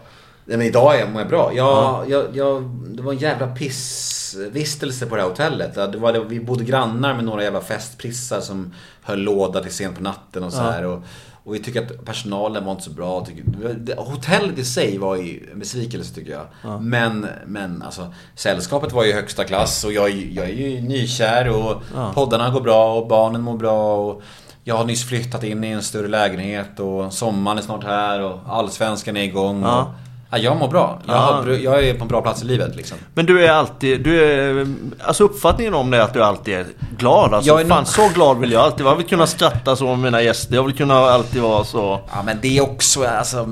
Nej, 0.45 0.57
men 0.57 0.67
idag 0.67 0.95
är 0.95 0.99
jag, 0.99 1.09
mår 1.09 1.21
jag 1.21 1.29
bra. 1.29 1.51
Jag, 1.53 2.05
jag, 2.33 2.63
det 2.87 3.03
var 3.03 3.11
en 3.13 3.17
jävla 3.19 3.47
pissvistelse 3.47 5.05
på 5.05 5.15
det 5.15 5.21
här 5.21 5.29
hotellet. 5.29 5.75
Det 5.75 5.97
var, 5.97 6.13
vi 6.13 6.39
bodde 6.39 6.63
grannar 6.63 7.13
med 7.13 7.23
några 7.25 7.43
jävla 7.43 7.61
festprissar 7.61 8.39
som 8.41 8.73
höll 9.03 9.19
låda 9.19 9.61
till 9.61 9.71
sent 9.73 9.97
på 9.97 10.03
natten 10.03 10.43
och 10.43 10.53
så 10.53 10.61
här. 10.61 10.85
Och, 10.85 10.99
och 11.43 11.55
vi 11.55 11.59
tycker 11.59 11.81
att 11.81 12.05
personalen 12.05 12.65
var 12.65 12.71
inte 12.71 12.83
så 12.83 12.89
bra. 12.91 13.25
Tycker, 13.25 13.95
hotellet 13.97 14.57
i 14.57 14.63
sig 14.65 14.97
var 14.97 15.15
ju 15.15 15.49
en 15.53 15.59
besvikelse 15.59 16.15
tycker 16.15 16.31
jag. 16.31 16.81
Men, 16.81 17.27
men 17.45 17.81
alltså, 17.81 18.13
sällskapet 18.35 18.91
var 18.91 19.03
ju 19.03 19.13
högsta 19.13 19.43
klass 19.43 19.83
och 19.83 19.91
jag, 19.93 20.09
är- 20.09 20.29
jag 20.31 20.45
är 20.45 20.53
ju 20.53 20.81
nykär 20.81 21.49
och 21.49 21.81
poddarna 22.13 22.49
går 22.49 22.61
bra 22.61 22.93
och 22.95 23.07
barnen 23.07 23.41
mår 23.41 23.57
bra. 23.57 23.95
Och, 23.97 24.21
jag 24.63 24.75
har 24.75 24.85
nyss 24.85 25.09
flyttat 25.09 25.43
in 25.43 25.63
i 25.63 25.67
en 25.67 25.81
större 25.83 26.07
lägenhet 26.07 26.79
och 26.79 27.13
sommaren 27.13 27.57
är 27.57 27.61
snart 27.61 27.83
här 27.83 28.21
och 28.21 28.39
allsvenskan 28.47 29.17
är 29.17 29.23
igång. 29.23 29.61
Ja. 29.63 29.81
Och, 29.81 29.87
ja, 30.31 30.37
jag 30.37 30.57
mår 30.57 30.67
bra. 30.67 30.99
Jag, 31.07 31.15
Ja. 31.15 31.19
har, 31.19 31.47
jag 31.47 31.87
är 31.87 31.93
på 31.93 32.01
en 32.01 32.07
bra 32.07 32.21
plats 32.21 32.41
i 32.41 32.45
livet 32.45 32.75
liksom. 32.75 32.97
Men 33.13 33.25
du 33.25 33.45
är 33.45 33.51
alltid, 33.51 34.01
du 34.03 34.23
är, 34.23 34.67
alltså 35.03 35.23
uppfattningen 35.23 35.73
om 35.73 35.91
det 35.91 35.97
är 35.97 36.01
att 36.01 36.13
du 36.13 36.23
alltid 36.23 36.53
är 36.53 36.65
glad. 36.97 37.33
Alltså, 37.33 37.51
Jag 37.51 37.61
är 37.61 37.65
fan 37.65 37.85
så 37.85 38.09
glad 38.13 38.37
vill 38.39 38.51
jag 38.51 38.61
alltid 38.61 38.83
vara. 38.85 38.93
Jag 38.93 38.97
vill 38.97 39.07
kunna 39.07 39.27
skratta 39.27 39.75
så 39.75 39.85
med 39.85 39.99
mina 39.99 40.21
gäster. 40.21 40.55
Jag 40.55 40.63
vill 40.63 40.75
kunna 40.77 40.93
alltid 40.95 41.41
vara 41.41 41.63
så. 41.63 41.99
Ja 42.13 42.23
men 42.25 42.37
det 42.41 42.57
är 42.57 42.61
också, 42.61 43.05
alltså, 43.05 43.49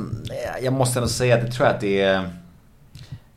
jag 0.62 0.74
måste 0.74 1.00
ändå 1.00 1.10
säga 1.10 1.36
att 1.36 1.44
jag 1.44 1.54
tror 1.54 1.68
att 1.68 1.82
det 1.82 2.02
är 2.02 2.30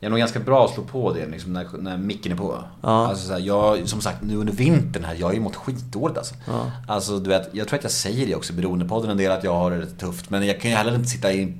jag 0.03 0.07
är 0.07 0.09
nog 0.09 0.19
ganska 0.19 0.39
bra 0.39 0.65
att 0.65 0.73
slå 0.73 0.83
på 0.83 1.13
det 1.13 1.25
liksom, 1.25 1.53
när, 1.53 1.67
när 1.79 1.97
micken 1.97 2.31
är 2.31 2.35
på. 2.35 2.63
Ja. 2.81 3.07
Alltså, 3.07 3.27
så 3.27 3.33
här, 3.33 3.39
jag, 3.39 3.89
som 3.89 4.01
sagt, 4.01 4.21
nu 4.21 4.35
under 4.35 4.53
vintern 4.53 5.03
här, 5.03 5.15
jag 5.15 5.27
har 5.27 5.33
ju 5.33 5.39
mått 5.39 5.55
skitdåligt 5.55 6.17
alltså. 6.17 6.35
Ja. 6.47 6.71
Alltså 6.87 7.19
du 7.19 7.29
vet, 7.29 7.49
jag 7.51 7.67
tror 7.67 7.77
att 7.77 7.83
jag 7.83 7.91
säger 7.91 8.27
det 8.27 8.35
också 8.35 8.53
i 8.53 8.55
Beroendepodden 8.55 9.09
en 9.11 9.17
del 9.17 9.31
att 9.31 9.43
jag 9.43 9.53
har 9.53 9.71
det 9.71 9.85
tufft. 9.85 10.29
Men 10.29 10.47
jag 10.47 10.61
kan 10.61 10.71
ju 10.71 10.77
heller 10.77 10.95
inte 10.95 11.09
sitta 11.09 11.33
i 11.33 11.53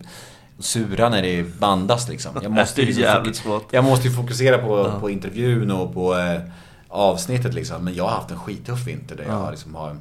sura 0.59 1.09
när 1.09 1.21
det 1.21 1.59
bandas 1.59 2.09
liksom. 2.09 2.39
Jag 2.41 2.51
måste, 2.51 2.81
Det 2.81 2.91
är 3.03 3.17
ju 3.19 3.23
liksom. 3.23 3.61
Jag 3.71 3.83
måste 3.83 4.07
ju 4.07 4.13
fokusera 4.13 4.57
på, 4.57 4.99
på 4.99 5.09
intervjun 5.09 5.71
och 5.71 5.93
på 5.93 6.17
eh, 6.17 6.41
avsnittet 6.87 7.53
liksom. 7.53 7.83
Men 7.83 7.93
jag 7.93 8.03
har 8.03 8.11
haft 8.11 8.31
en 8.31 8.39
skittuff 8.39 8.87
vinter 8.87 9.15
där 9.15 9.25
jag 9.27 9.51
liksom 9.51 9.75
har 9.75 9.97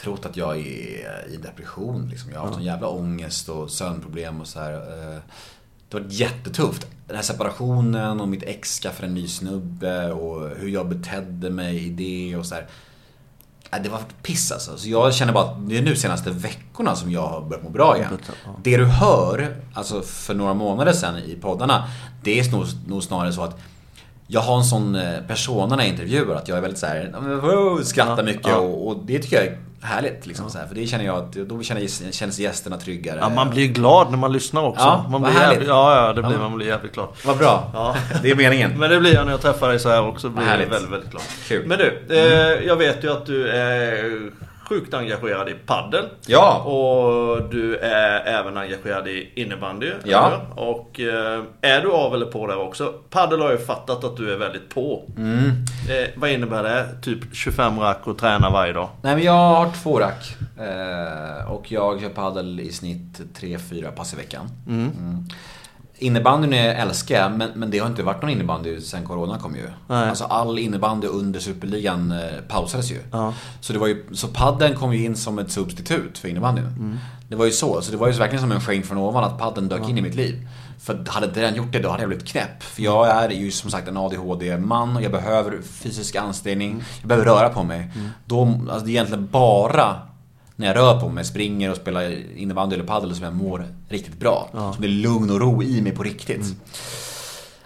trott 0.00 0.26
att 0.26 0.36
jag 0.36 0.56
är 0.56 1.28
i 1.30 1.36
depression. 1.42 2.08
Liksom. 2.10 2.30
Jag 2.30 2.40
har 2.40 2.46
haft 2.46 2.58
en 2.58 2.64
jävla 2.64 2.88
ångest 2.88 3.48
och 3.48 3.70
sömnproblem 3.70 4.40
och 4.40 4.46
så 4.46 4.60
här. 4.60 4.72
eh. 4.72 5.18
Det 5.94 6.00
var 6.00 6.06
jättetufft. 6.10 6.86
Den 7.06 7.16
här 7.16 7.22
separationen 7.22 8.20
och 8.20 8.28
mitt 8.28 8.42
ex 8.42 8.80
skaffade 8.80 9.08
en 9.08 9.14
ny 9.14 9.28
snubbe 9.28 10.12
och 10.12 10.48
hur 10.56 10.68
jag 10.68 10.88
betedde 10.88 11.50
mig 11.50 11.86
i 11.86 11.90
det 11.90 12.36
och 12.36 12.46
så 12.46 12.54
här. 12.54 12.66
Nej, 13.72 13.80
Det 13.82 13.88
var 13.88 14.00
piss 14.22 14.52
alltså. 14.52 14.76
Så 14.76 14.88
jag 14.88 15.14
känner 15.14 15.32
bara 15.32 15.44
att 15.44 15.68
det 15.68 15.78
är 15.78 15.82
nu 15.82 15.96
senaste 15.96 16.30
veckorna 16.30 16.96
som 16.96 17.10
jag 17.10 17.26
har 17.26 17.40
börjat 17.40 17.64
må 17.64 17.70
bra 17.70 17.96
igen. 17.96 18.18
Det 18.62 18.76
du 18.76 18.84
hör, 18.84 19.56
alltså 19.74 20.02
för 20.02 20.34
några 20.34 20.54
månader 20.54 20.92
sedan 20.92 21.18
i 21.18 21.34
poddarna, 21.34 21.88
det 22.22 22.40
är 22.40 22.52
nog, 22.52 22.64
nog 22.86 23.02
snarare 23.02 23.32
så 23.32 23.42
att 23.42 23.58
jag 24.26 24.40
har 24.40 24.58
en 24.58 24.64
sån 24.64 24.94
eh, 24.94 25.20
persona 25.28 25.76
när 25.76 25.82
jag 25.84 25.92
intervjuar 25.92 26.36
att 26.36 26.48
jag 26.48 26.58
är 26.58 26.62
väldigt 26.62 26.80
så 26.80 26.86
här, 26.86 27.82
skrattar 27.84 28.24
mycket. 28.24 28.56
Och, 28.56 28.88
och 28.88 28.96
det 29.04 29.18
tycker 29.18 29.36
jag 29.36 29.46
är 29.46 29.58
härligt. 29.84 30.26
Liksom, 30.26 30.50
så 30.50 30.58
här, 30.58 30.66
för 30.66 30.74
det 30.74 30.86
känner 30.86 31.04
jag 31.04 31.16
att 31.16 31.32
då 31.32 31.62
känner, 31.62 32.12
känns 32.12 32.38
gästerna 32.38 32.76
tryggare. 32.78 33.18
Ja, 33.20 33.28
man 33.28 33.50
blir 33.50 33.66
glad 33.68 34.10
när 34.10 34.18
man 34.18 34.32
lyssnar 34.32 34.62
också. 34.62 34.82
Ja, 34.84 35.06
man 35.10 35.22
blir 35.22 35.32
härligt. 35.32 35.50
jävligt, 35.52 35.68
ja, 35.68 36.06
ja, 36.06 36.12
det 36.12 36.22
blir, 36.22 36.32
Ja. 36.32 36.38
man 36.38 36.56
blir 36.56 36.66
jävligt 36.66 36.92
glad. 36.94 37.08
Vad 37.24 37.38
bra. 37.38 37.70
Ja. 37.74 37.96
Det 38.22 38.30
är 38.30 38.34
meningen. 38.34 38.78
Men 38.78 38.90
det 38.90 39.00
blir 39.00 39.14
jag 39.14 39.24
när 39.24 39.32
jag 39.32 39.40
träffar 39.40 39.68
dig 39.68 39.78
så 39.78 39.88
här 39.88 40.06
också. 40.06 40.28
Blir 40.28 40.46
jag 40.46 40.58
väldigt, 40.58 40.90
väldigt 40.90 41.10
glad. 41.10 41.22
Kul. 41.48 41.66
Men 41.66 41.78
du, 41.78 42.06
eh, 42.10 42.66
jag 42.66 42.76
vet 42.76 43.04
ju 43.04 43.12
att 43.12 43.26
du 43.26 43.48
är 43.48 44.30
sjukt 44.68 44.94
engagerad 44.94 45.48
i 45.48 45.54
paddel. 45.66 46.04
Ja. 46.26 46.62
Och 46.62 47.50
du 47.50 47.76
är 47.76 48.26
även 48.26 48.56
engagerad 48.56 49.08
i 49.08 49.32
innebandy. 49.34 49.92
Ja. 50.04 50.26
eller? 50.26 50.68
Och 50.68 51.00
eh, 51.00 51.42
är 51.60 51.80
du 51.80 51.92
av 51.92 52.14
eller 52.14 52.26
på 52.26 52.46
där 52.46 52.58
också? 52.58 52.94
Paddel 53.10 53.40
har 53.40 53.50
jag 53.50 53.60
ju 53.60 53.66
fattat 53.66 54.04
att 54.04 54.16
du 54.16 54.32
är 54.32 54.36
väldigt 54.36 54.68
på. 54.68 55.02
Mm. 55.16 55.50
Eh, 55.90 56.08
vad 56.16 56.30
innebär 56.30 56.62
det? 56.62 56.86
Typ 57.02 57.18
25 57.32 57.80
rack 57.80 58.06
och 58.06 58.18
träna 58.18 58.50
varje 58.50 58.72
dag? 58.72 58.88
Nej 59.02 59.14
men 59.14 59.24
jag 59.24 59.32
har 59.32 59.70
två 59.82 60.00
rack. 60.00 60.36
Eh, 60.58 61.50
och 61.52 61.72
jag 61.72 62.00
kör 62.00 62.08
padel 62.08 62.60
i 62.60 62.72
snitt 62.72 63.20
3-4 63.40 63.90
pass 63.90 64.12
i 64.12 64.16
veckan. 64.16 64.48
Mm. 64.68 65.26
Innebandyn 66.04 66.52
är- 66.52 66.74
älskar 66.74 67.14
jag, 67.20 67.32
men, 67.32 67.50
men 67.54 67.70
det 67.70 67.78
har 67.78 67.86
inte 67.86 68.02
varit 68.02 68.22
någon 68.22 68.30
innebandy 68.30 68.80
sen 68.80 69.04
Corona 69.06 69.38
kom 69.38 69.56
ju. 69.56 69.66
Nej. 69.86 70.08
Alltså 70.08 70.24
all 70.24 70.58
innebandy 70.58 71.06
under 71.06 71.40
Superligan 71.40 72.12
eh, 72.12 72.18
pausades 72.48 72.90
ju. 72.90 72.98
Ja. 73.12 73.34
Så, 73.60 73.72
det 73.72 73.78
var 73.78 73.86
ju, 73.86 74.04
så 74.12 74.28
padden 74.28 74.76
kom 74.76 74.92
ju 74.94 75.04
in 75.04 75.16
som 75.16 75.38
ett 75.38 75.50
substitut 75.52 76.18
för 76.18 76.28
innebandyn. 76.28 76.66
Mm. 76.66 76.98
Det 77.28 77.36
var 77.36 77.44
ju 77.44 77.50
så. 77.50 77.82
Så 77.82 77.90
det 77.90 77.96
var 77.96 78.06
ju 78.06 78.12
verkligen 78.12 78.40
som 78.40 78.52
en 78.52 78.60
skänk 78.60 78.86
från 78.86 78.98
ovan 78.98 79.24
att 79.24 79.38
padden 79.38 79.68
dök 79.68 79.88
in 79.88 79.98
i 79.98 80.02
mitt 80.02 80.14
liv. 80.14 80.48
För 80.80 81.04
hade 81.08 81.26
inte 81.26 81.40
den 81.40 81.54
gjort 81.54 81.72
det, 81.72 81.78
då 81.78 81.88
hade 81.88 82.02
jag 82.02 82.08
blivit 82.08 82.26
knäpp. 82.28 82.62
För 82.62 82.82
jag 82.82 83.08
är 83.08 83.30
ju 83.30 83.50
som 83.50 83.70
sagt 83.70 83.88
en 83.88 83.96
ADHD-man 83.96 84.96
och 84.96 85.02
jag 85.02 85.12
behöver 85.12 85.58
fysisk 85.62 86.16
ansträngning. 86.16 86.70
Mm. 86.70 86.82
Jag 87.00 87.08
behöver 87.08 87.26
röra 87.26 87.48
på 87.48 87.62
mig. 87.62 87.90
Då, 88.26 88.42
alltså 88.42 88.84
det 88.86 88.90
är 88.90 88.92
egentligen 88.92 89.28
bara 89.32 89.96
när 90.56 90.66
jag 90.66 90.76
rör 90.76 91.00
på 91.00 91.08
mig, 91.08 91.24
springer 91.24 91.70
och 91.70 91.76
spelar 91.76 92.14
innebandy 92.36 92.74
eller 92.74 92.84
padel 92.84 93.14
som 93.14 93.24
jag 93.24 93.34
mår 93.34 93.66
riktigt 93.88 94.18
bra. 94.18 94.48
Som 94.52 94.82
det 94.82 94.86
är 94.86 94.90
lugn 94.90 95.30
och 95.30 95.40
ro 95.40 95.62
i 95.62 95.80
mig 95.82 95.92
på 95.92 96.02
riktigt. 96.02 96.36
Mm. 96.36 96.56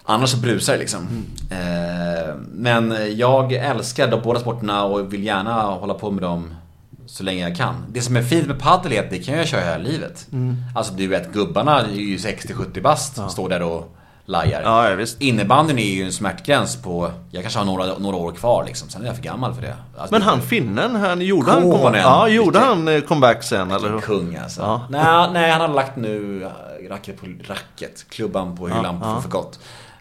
Annars 0.03 0.30
så 0.30 0.36
brusar 0.36 0.72
det 0.72 0.78
liksom. 0.78 1.07
Eh, 1.51 2.34
men 2.53 2.95
jag 3.16 3.53
älskar 3.53 4.09
de 4.09 4.20
båda 4.24 4.41
sporterna 4.41 4.84
och 4.84 5.12
vill 5.12 5.24
gärna 5.24 5.62
hålla 5.62 5.95
på 5.95 6.11
med 6.11 6.22
dem 6.22 6.55
så 7.07 7.24
länge 7.24 7.49
jag 7.49 7.57
kan. 7.57 7.74
Det 7.93 8.01
som 8.01 8.16
är 8.16 8.22
fint 8.22 8.47
med 8.47 8.59
padel 8.59 8.93
är 8.93 9.05
att 9.05 9.11
det 9.11 9.18
kan 9.18 9.34
jag 9.34 9.49
köra 9.49 9.64
hela 9.64 9.78
livet. 9.78 10.26
Alltså 10.74 10.93
du 10.95 11.07
vet, 11.07 11.32
gubbarna 11.32 11.80
är 11.80 11.89
ju 11.89 12.16
60-70 12.16 12.82
bast 12.82 13.18
och 13.18 13.30
står 13.30 13.49
där 13.49 13.62
och 13.62 13.98
lajar. 14.29 14.62
Ja, 14.62 14.91
ja, 14.91 14.97
visst. 14.97 15.20
Innebandyn 15.20 15.79
är 15.79 15.95
ju 15.95 16.05
en 16.05 16.12
smärtgräns 16.12 16.83
på, 16.83 17.11
jag 17.31 17.43
kanske 17.43 17.59
har 17.61 17.66
några, 17.66 17.99
några 17.99 18.16
år 18.16 18.33
kvar 18.33 18.64
liksom. 18.64 18.89
Sen 18.89 19.03
är 19.03 19.07
jag 19.07 19.16
för 19.16 19.22
gammal 19.22 19.55
för 19.55 19.62
det. 19.62 19.76
Alltså, 19.97 20.14
Men 20.14 20.22
han 20.22 20.43
finnen, 20.43 20.97
han, 20.97 21.20
gjorde 21.20 21.51
han, 21.51 21.95
ja, 21.95 22.29
gjorde 22.29 22.59
han 22.59 22.89
eh, 22.89 23.01
comeback 23.01 23.43
sen 23.43 23.70
eller 23.70 23.91
hur? 23.91 24.01
Kung 24.01 24.37
alltså. 24.37 24.61
Ja. 24.61 24.83
Nej, 24.91 25.29
nej, 25.33 25.51
han 25.51 25.61
har 25.61 25.68
lagt 25.68 25.97
nu 25.97 26.45
äh, 26.45 26.89
racket 26.89 27.20
på 27.20 27.26
racket, 27.26 28.07
klubban 28.09 28.57
på 28.57 28.68
hyllan 28.68 29.01
ja. 29.03 29.14
för, 29.14 29.20
för 29.20 29.29
gott. 29.29 29.59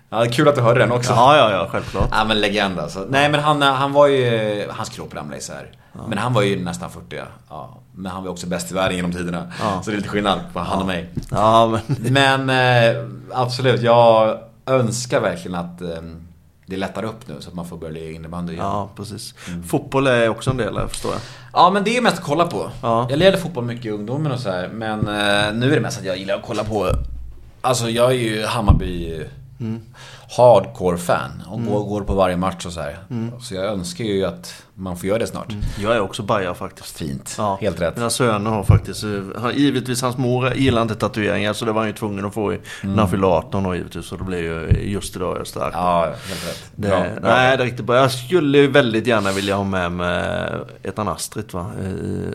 Ja, 0.09 0.25
kul 0.31 0.47
att 0.47 0.55
du 0.55 0.61
hörde 0.61 0.79
den 0.79 0.91
också. 0.91 1.13
Ja, 1.13 1.37
ja, 1.37 1.51
ja, 1.51 1.67
självklart. 1.71 2.09
Ja 2.11 2.23
men 2.23 2.41
legend 2.41 2.79
alltså. 2.79 3.05
Nej 3.09 3.29
men 3.29 3.39
han, 3.39 3.61
han 3.61 3.93
var 3.93 4.07
ju, 4.07 4.67
hans 4.69 4.89
kropp 4.89 5.15
ramlade 5.15 5.37
isär. 5.37 5.71
Men 6.09 6.17
han 6.17 6.33
var 6.33 6.41
ju 6.41 6.63
nästan 6.63 6.89
40 6.89 7.21
ja. 7.49 7.77
Men 7.95 8.11
han 8.11 8.23
var 8.23 8.31
också 8.31 8.47
bäst 8.47 8.71
i 8.71 8.73
världen 8.73 8.95
genom 8.95 9.11
tiderna. 9.11 9.51
Ja. 9.59 9.81
Så 9.83 9.89
det 9.89 9.95
är 9.95 9.97
lite 9.97 10.09
skillnad 10.09 10.39
på 10.53 10.59
han 10.59 10.81
och 10.81 10.87
mig. 10.87 11.09
Ja, 11.31 11.79
men... 11.87 12.13
Men 12.13 12.95
eh, 12.95 13.03
absolut, 13.31 13.81
jag 13.81 14.37
önskar 14.65 15.21
verkligen 15.21 15.55
att 15.55 15.81
eh, 15.81 15.87
det 16.65 16.77
lättar 16.77 17.03
upp 17.03 17.27
nu 17.27 17.35
så 17.39 17.49
att 17.49 17.55
man 17.55 17.65
får 17.65 17.77
börja 17.77 17.93
lira 17.93 18.11
innebandy 18.11 18.53
igen. 18.53 18.65
Ja, 18.65 18.89
precis. 18.95 19.33
Fotboll 19.67 20.07
är 20.07 20.29
också 20.29 20.49
en 20.49 20.57
del 20.57 20.87
förstår 20.87 21.11
jag. 21.11 21.21
Ja 21.53 21.69
men 21.69 21.83
det 21.83 21.97
är 21.97 22.01
mest 22.01 22.17
att 22.17 22.23
kolla 22.23 22.47
på. 22.47 22.71
Ja. 22.81 23.07
Jag 23.09 23.19
lirade 23.19 23.37
fotboll 23.37 23.63
mycket 23.63 23.85
i 23.85 23.89
ungdomen 23.89 24.31
och 24.31 24.39
så 24.39 24.49
här, 24.49 24.67
Men 24.67 24.99
eh, 24.99 25.53
nu 25.53 25.71
är 25.71 25.75
det 25.75 25.81
mest 25.81 25.99
att 25.99 26.05
jag 26.05 26.17
gillar 26.17 26.35
att 26.35 26.45
kolla 26.45 26.63
på 26.63 26.89
Alltså 27.61 27.89
jag 27.89 28.11
är 28.11 28.15
ju 28.15 28.45
Hammarby 28.45 29.25
Mm. 29.59 29.81
Hardcore 30.37 30.97
fan 30.97 31.43
och 31.47 31.65
går, 31.65 31.83
går 31.83 32.01
på 32.01 32.15
varje 32.15 32.37
match 32.37 32.65
och 32.65 32.73
så 32.73 32.81
här. 32.81 32.97
Så 33.41 33.55
jag 33.55 33.65
önskar 33.65 34.03
ju 34.05 34.25
att 34.25 34.63
man 34.79 34.97
får 34.97 35.07
göra 35.09 35.19
det 35.19 35.27
snart. 35.27 35.53
Jag 35.79 35.95
är 35.95 35.99
också 35.99 36.23
baja 36.23 36.53
faktiskt. 36.53 36.97
Fint. 36.97 37.35
Ja. 37.37 37.57
Helt 37.61 37.81
rätt. 37.81 37.95
Mina 37.95 38.09
söner 38.09 38.51
har 38.51 38.63
faktiskt, 38.63 39.03
eh, 39.03 39.41
har, 39.41 39.51
givetvis 39.51 40.01
hans 40.01 40.17
mor 40.17 40.53
gillar 40.53 40.81
inte 40.81 40.95
tatueringar 40.95 41.53
så 41.53 41.65
det 41.65 41.71
var 41.71 41.81
han 41.81 41.87
ju 41.87 41.93
tvungen 41.93 42.25
att 42.25 42.33
få 42.33 42.53
i, 42.53 42.59
när 42.81 42.97
han 42.97 43.09
fyllde 43.09 43.27
18 43.27 43.65
år 43.65 43.75
givetvis. 43.75 44.05
Så 44.05 44.15
det 44.15 44.23
blev 44.23 44.39
ju 44.39 44.89
just 44.91 45.15
idag 45.15 45.37
jag 45.37 45.47
stark. 45.47 45.73
Ja, 45.73 46.01
helt 46.05 46.47
rätt. 46.47 46.71
Det, 46.75 46.87
Bra, 46.87 46.99
bra. 46.99 47.35
Nej, 47.35 47.57
det 47.57 47.63
är 47.63 47.65
riktigt 47.65 47.85
bra. 47.85 47.95
Jag 47.95 48.11
skulle 48.11 48.67
väldigt 48.67 49.07
gärna 49.07 49.31
vilja 49.31 49.55
ha 49.55 49.63
med 49.63 49.91
mig 49.91 50.49
Etan 50.83 51.07
Astrid 51.07 51.53
va, 51.53 51.71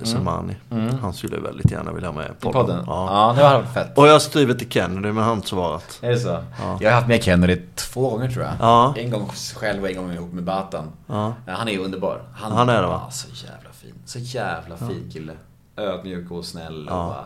i 0.03 0.07
Selmani. 0.07 0.57
Han 1.01 1.13
skulle 1.13 1.37
väldigt 1.37 1.71
gärna 1.71 1.93
vilja 1.93 2.09
ha 2.09 2.17
med 2.17 2.27
I 2.27 2.43
podden? 2.53 2.85
Ja. 2.87 3.35
Ja. 3.37 3.43
det 3.43 3.43
var 3.43 3.63
fett. 3.63 3.99
Och 3.99 4.07
jag 4.09 4.13
har 4.13 4.19
skrivit 4.19 4.59
till 4.59 4.71
Kennedy 4.71 5.09
men 5.09 5.17
han 5.17 5.25
har 5.25 5.33
inte 5.33 5.49
svarat. 5.49 5.99
Är 6.01 6.11
det 6.11 6.19
så? 6.19 6.45
Jag 6.81 6.91
har 6.91 6.95
haft 6.95 7.09
med 7.09 7.25
Kennedy 7.25 7.61
två 7.75 8.11
gånger 8.11 8.31
tror 8.31 8.45
jag. 8.45 8.55
Ja. 8.61 8.95
En 8.97 9.11
gång 9.11 9.31
själv 9.57 9.83
och 9.83 9.89
en 9.91 9.97
gång 9.97 10.13
ihop 10.13 10.33
med 10.33 10.45
Batan. 10.45 10.93
Ja. 11.07 11.35
Han 11.47 11.69
är 11.69 11.73
ju 11.73 11.79
underbar. 11.79 12.21
Han, 12.35 12.53
Han 12.53 12.69
är 12.69 12.83
det, 12.83 12.89
va? 12.89 13.01
Ja, 13.05 13.11
så 13.11 13.29
jävla 13.47 13.71
fin. 13.73 13.95
Så 14.05 14.19
jävla 14.19 14.77
fin 14.77 15.11
kille. 15.13 15.33
Ödmjuk 15.77 16.31
och 16.31 16.45
snäll 16.45 16.89
och 16.89 16.95
bara... 16.97 17.25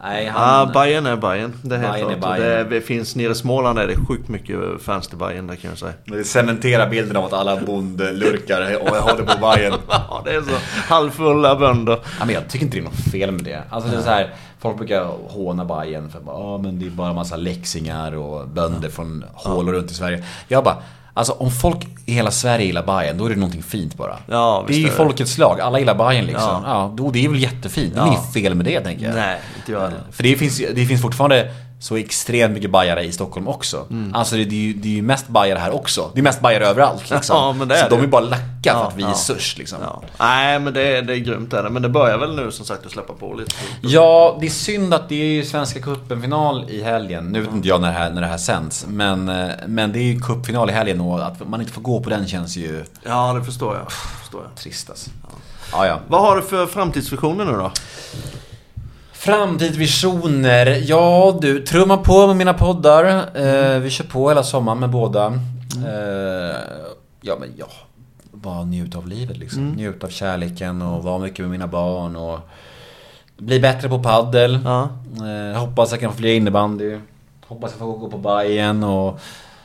Nej, 0.00 0.26
han... 0.26 0.58
Ja, 0.68 0.72
Bayern 0.74 1.06
är 1.06 1.16
Bayern. 1.16 1.52
Det 1.62 1.74
är 1.76 1.78
helt 1.80 1.92
Bayern 1.92 2.10
är 2.10 2.14
klart. 2.18 2.30
Och 2.30 2.36
Bayern. 2.42 2.68
Det, 2.68 2.74
det 2.74 2.80
finns 2.80 3.16
nere 3.16 3.32
i 3.32 3.34
Småland 3.34 3.78
är 3.78 3.86
det 3.86 3.96
sjukt 4.08 4.28
mycket 4.28 4.56
fans 4.82 5.08
till 5.08 5.18
Bayern 5.18 5.46
där 5.46 5.54
kan 5.56 5.70
jag 5.70 5.78
säga. 5.78 5.92
Det 6.04 6.24
cementerar 6.24 6.88
bilden 6.90 7.16
av 7.16 7.24
att 7.24 7.32
alla 7.32 7.60
bondlurkar 7.60 8.78
och 8.82 8.88
håller 8.96 9.22
på 9.24 9.40
Bajen. 9.40 9.72
Ja, 9.88 10.22
det 10.24 10.34
är 10.34 10.42
så 10.42 10.50
halvfulla 10.94 11.56
bönder. 11.56 11.98
Ja, 12.18 12.24
men 12.24 12.34
jag 12.34 12.48
tycker 12.48 12.64
inte 12.64 12.76
det 12.76 12.80
är 12.80 12.84
något 12.84 13.10
fel 13.12 13.30
med 13.32 13.44
det. 13.44 13.62
Alltså 13.70 13.90
det 13.90 13.96
är 13.96 14.00
så 14.02 14.10
här, 14.10 14.34
folk 14.58 14.76
brukar 14.78 15.04
håna 15.28 15.64
Bajen 15.64 16.10
för 16.10 16.18
att 16.18 16.24
bara, 16.24 16.40
"Ja, 16.40 16.58
men 16.58 16.78
det 16.78 16.86
är 16.86 16.90
bara 16.90 17.12
massa 17.12 17.36
läxingar 17.36 18.12
och 18.16 18.48
bönder 18.48 18.88
från 18.88 19.24
hålor 19.34 19.72
runt 19.72 19.90
i 19.90 19.94
Sverige. 19.94 20.24
Jag 20.48 20.64
bara, 20.64 20.76
alltså 21.16 21.32
om 21.32 21.50
folk 21.50 21.86
i 22.06 22.12
hela 22.12 22.30
Sverige 22.30 22.66
gillar 22.66 22.82
Bajen, 22.86 23.18
då 23.18 23.24
är 23.24 23.30
det 23.30 23.36
någonting 23.36 23.62
fint 23.62 23.94
bara. 23.94 24.16
Ja, 24.28 24.64
det 24.68 24.74
är 24.74 24.78
ju 24.78 24.88
folkets 24.88 25.38
lag, 25.38 25.60
alla 25.60 25.78
gillar 25.78 25.94
Bajen 25.94 26.24
liksom. 26.24 26.42
Ja. 26.48 26.62
Ja. 26.66 26.92
då, 26.96 27.10
det 27.10 27.24
är 27.24 27.28
väl 27.28 27.42
jättefint, 27.42 27.94
det 27.94 28.00
är 28.00 28.04
Ja. 28.04 28.08
inget 28.08 28.32
fel 28.32 28.54
med 28.54 28.64
det 28.66 28.80
tänker 28.80 29.06
jag. 29.06 29.14
Nej, 29.14 29.38
inte 29.58 29.72
jag 29.72 29.80
heller. 29.80 30.00
För 30.10 30.22
det 30.22 30.36
finns, 30.36 30.62
det 30.74 30.86
finns 30.86 31.02
fortfarande 31.02 31.50
så 31.78 31.96
extremt 31.96 32.54
mycket 32.54 32.70
bajare 32.70 33.04
i 33.04 33.12
Stockholm 33.12 33.48
också. 33.48 33.86
Mm. 33.90 34.14
Alltså 34.14 34.36
det, 34.36 34.44
det, 34.44 34.54
är 34.56 34.60
ju, 34.60 34.72
det 34.72 34.88
är 34.88 34.92
ju 34.92 35.02
mest 35.02 35.28
bajare 35.28 35.58
här 35.58 35.74
också. 35.74 36.10
Det 36.14 36.20
är 36.20 36.22
mest 36.22 36.40
bajare 36.40 36.66
överallt 36.66 37.10
liksom. 37.10 37.36
Ja, 37.36 37.52
men 37.52 37.68
det 37.68 37.76
är 37.76 37.82
så 37.82 37.88
det. 37.88 37.96
de 37.96 38.02
är 38.02 38.06
bara 38.06 38.20
lacka 38.20 38.42
för 38.62 38.70
Ja, 38.70 38.86
att 38.88 38.96
vi 38.96 39.02
ja. 39.02 39.10
är 39.10 39.14
störst 39.14 39.58
liksom. 39.58 39.78
Ja. 39.82 40.02
Nej, 40.18 40.58
men 40.58 40.74
det 40.74 40.96
är, 40.96 41.02
det 41.02 41.12
är 41.12 41.18
grymt 41.18 41.52
är 41.52 41.62
det. 41.62 41.70
Men 41.70 41.82
det 41.82 41.88
börjar 41.88 42.18
väl 42.18 42.36
nu 42.36 42.50
som 42.52 42.64
sagt 42.66 42.86
att 42.86 42.92
släppa 42.92 43.12
på 43.12 43.34
lite. 43.34 43.54
Ja, 43.80 44.36
det 44.40 44.46
är 44.46 44.50
synd 44.50 44.94
att 44.94 45.08
det 45.08 45.14
är 45.14 45.26
ju 45.26 45.44
Svenska 45.44 45.80
cupen-final 45.80 46.70
i 46.70 46.82
helgen. 46.82 47.24
Nu 47.32 47.40
vet 47.40 47.52
inte 47.52 47.68
jag 47.68 47.80
när 47.80 47.88
det 47.88 47.98
här, 47.98 48.10
när 48.10 48.20
det 48.20 48.26
här 48.26 48.38
sänds. 48.38 48.86
Men, 48.88 49.28
eh, 49.28 49.50
men 49.66 49.92
det 49.92 49.98
är 49.98 50.02
ju 50.12 50.20
cupfinal 50.20 50.70
i 50.70 50.72
helgen 50.72 51.00
och 51.00 51.26
att 51.26 51.48
man 51.48 51.60
inte 51.60 51.72
får 51.72 51.82
gå 51.82 52.00
på 52.00 52.10
den 52.10 52.26
känns 52.28 52.56
ju 52.56 52.84
Ja, 53.04 53.32
det 53.32 53.44
förstår 53.44 53.76
jag. 53.76 53.92
Förstår 53.92 54.42
jag. 54.42 54.54
trist 54.62 54.90
alltså. 54.90 55.10
Ja, 55.72 55.86
ja. 55.86 55.98
Vad 56.08 56.20
har 56.20 56.36
du 56.36 56.42
för 56.42 56.66
framtidsvisioner 56.66 57.44
nu 57.44 57.52
då? 57.52 57.72
Framtidsvisioner. 59.26 60.82
Ja 60.84 61.38
du, 61.40 61.62
trumma 61.62 61.96
på 61.96 62.26
med 62.26 62.36
mina 62.36 62.54
poddar. 62.54 63.04
Eh, 63.34 63.78
vi 63.78 63.90
kör 63.90 64.04
på 64.04 64.28
hela 64.28 64.42
sommaren 64.42 64.78
med 64.78 64.90
båda. 64.90 65.26
Eh, 65.76 66.56
ja 67.20 67.36
men 67.40 67.48
ja, 67.56 67.66
bara 68.32 68.64
njuta 68.64 68.98
av 68.98 69.08
livet 69.08 69.36
liksom. 69.36 69.68
Njuta 69.68 70.06
av 70.06 70.10
kärleken 70.10 70.82
och 70.82 71.04
vara 71.04 71.18
mycket 71.18 71.38
med 71.38 71.50
mina 71.50 71.66
barn 71.66 72.16
och 72.16 72.38
bli 73.38 73.60
bättre 73.60 73.88
på 73.88 74.02
paddel. 74.02 74.58
Ja. 74.64 74.88
Eh, 75.52 75.58
hoppas 75.58 75.90
jag 75.90 76.00
kan 76.00 76.12
få 76.12 76.16
fler 76.18 76.34
innebandy. 76.34 76.98
Hoppas 77.46 77.70
jag 77.70 77.78
får 77.78 77.86
gå 77.98 78.10
på 78.10 78.18
Bajen 78.18 78.84
och... 78.84 79.20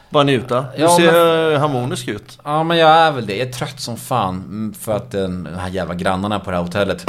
Bara 0.09 0.23
njuta. 0.23 0.65
Du 0.75 0.81
Ja, 0.81 0.97
ser 0.97 1.57
harmonisk 1.57 2.07
ut. 2.07 2.39
Ja 2.43 2.63
men 2.63 2.77
jag 2.77 2.89
är 2.89 3.11
väl 3.11 3.25
det. 3.25 3.37
Jag 3.37 3.47
är 3.47 3.51
trött 3.51 3.79
som 3.79 3.97
fan 3.97 4.35
mm, 4.35 4.73
för 4.73 4.95
att 4.95 5.11
den, 5.11 5.43
de 5.43 5.59
här 5.59 5.69
jävla 5.69 5.95
grannarna 5.95 6.39
på 6.39 6.51
det 6.51 6.57
här 6.57 6.63
hotellet. 6.63 7.05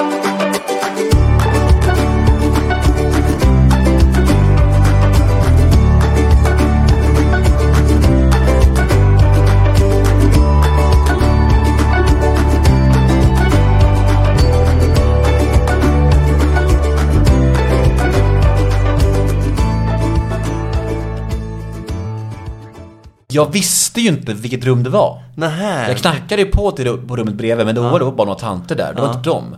Jag 23.32 23.52
visste 23.52 24.00
ju 24.00 24.08
inte 24.08 24.34
vilket 24.34 24.64
rum 24.64 24.82
det 24.82 24.90
var. 24.90 25.22
Nähä. 25.34 25.88
Jag 25.88 25.96
knackade 25.96 26.42
ju 26.42 26.48
på 26.48 26.70
till 26.70 26.98
på 26.98 27.16
rummet 27.16 27.34
bredvid 27.34 27.66
men 27.66 27.74
då 27.74 27.82
var 27.82 27.98
det 27.98 28.04
bara 28.04 28.24
några 28.24 28.38
tanter 28.38 28.76
där, 28.76 28.94
det 28.94 29.00
var 29.02 29.08
inte 29.14 29.30
dem. 29.30 29.56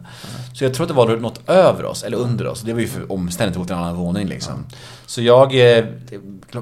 Så 0.54 0.64
jag 0.64 0.74
tror 0.74 0.84
att 0.84 0.88
det 0.88 0.94
var 0.94 1.16
något 1.16 1.48
över 1.48 1.84
oss, 1.84 2.02
eller 2.02 2.16
under 2.16 2.46
oss. 2.46 2.62
Det 2.62 2.72
var 2.72 2.80
ju 2.80 2.88
för 2.88 3.12
omständigt 3.12 3.66
till 3.66 3.72
en 3.76 3.78
annan 3.82 3.96
våning 3.96 4.28
liksom. 4.28 4.54
Så 5.06 5.22
jag, 5.22 5.76
eh, 5.76 5.84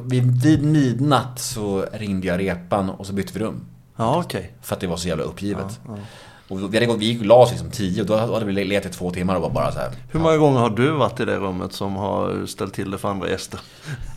vid, 0.04 0.42
vid 0.42 0.62
midnatt 0.62 1.38
så 1.40 1.86
ringde 1.92 2.26
jag 2.26 2.40
repan 2.40 2.90
och 2.90 3.06
så 3.06 3.12
bytte 3.12 3.32
vi 3.32 3.40
rum. 3.44 3.60
Ja, 3.96 4.22
okej. 4.24 4.52
För 4.62 4.74
att 4.74 4.80
det 4.80 4.86
var 4.86 4.96
så 4.96 5.08
jävla 5.08 5.24
uppgivet. 5.24 5.80
Och 6.52 6.74
vi, 6.74 6.76
hade 6.76 6.86
gått, 6.86 6.98
vi 7.00 7.04
gick 7.04 7.20
och 7.20 7.26
la 7.26 7.34
oss 7.34 7.50
liksom 7.50 7.70
tio 7.70 8.00
och 8.00 8.06
då 8.06 8.16
hade 8.16 8.44
vi 8.44 8.64
letat 8.64 8.92
i 8.92 8.94
två 8.94 9.10
timmar 9.10 9.36
och 9.36 9.42
var 9.42 9.50
bara 9.50 9.72
så 9.72 9.78
här. 9.78 9.90
Hur 10.10 10.20
många 10.20 10.36
gånger 10.36 10.60
har 10.60 10.70
du 10.70 10.90
varit 10.90 11.20
i 11.20 11.24
det 11.24 11.36
rummet 11.36 11.72
som 11.72 11.96
har 11.96 12.46
ställt 12.46 12.74
till 12.74 12.90
det 12.90 12.98
för 12.98 13.08
andra 13.08 13.30
gäster? 13.30 13.60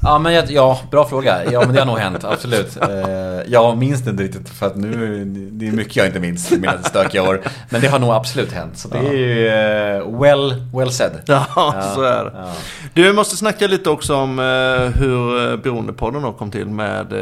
Ja, 0.01 0.19
men 0.19 0.33
jag, 0.33 0.51
ja, 0.51 0.79
bra 0.91 1.05
fråga. 1.05 1.51
Ja, 1.51 1.59
men 1.65 1.73
det 1.73 1.79
har 1.81 1.85
nog 1.85 1.97
hänt, 1.97 2.23
absolut. 2.23 2.77
Eh, 2.85 3.41
jag 3.47 3.77
minns 3.77 4.01
det 4.01 4.09
inte 4.11 4.23
riktigt 4.23 4.49
för 4.49 4.65
att 4.65 4.75
nu, 4.75 5.25
det 5.51 5.67
är 5.67 5.71
mycket 5.71 5.95
jag 5.95 6.05
inte 6.05 6.19
minns 6.19 6.51
i 6.51 6.59
mina 6.59 6.83
stökiga 6.83 7.23
år. 7.23 7.41
Men 7.69 7.81
det 7.81 7.87
har 7.87 7.99
nog 7.99 8.09
absolut 8.09 8.51
hänt. 8.51 8.77
Så 8.77 8.87
det 8.87 8.97
är 8.97 9.13
ju 9.13 9.47
eh, 9.47 10.21
well, 10.21 10.55
well 10.73 10.91
said. 10.91 11.11
Ja, 11.27 11.83
så 11.95 12.01
är 12.01 12.23
det. 12.23 12.31
Ja. 12.35 12.51
Du 12.93 13.13
måste 13.13 13.37
snacka 13.37 13.67
lite 13.67 13.89
också 13.89 14.15
om 14.15 14.39
eh, 14.39 14.99
hur 15.01 15.57
Beroendepodden 15.57 16.21
då 16.21 16.33
kom 16.33 16.51
till 16.51 16.67
med 16.67 17.13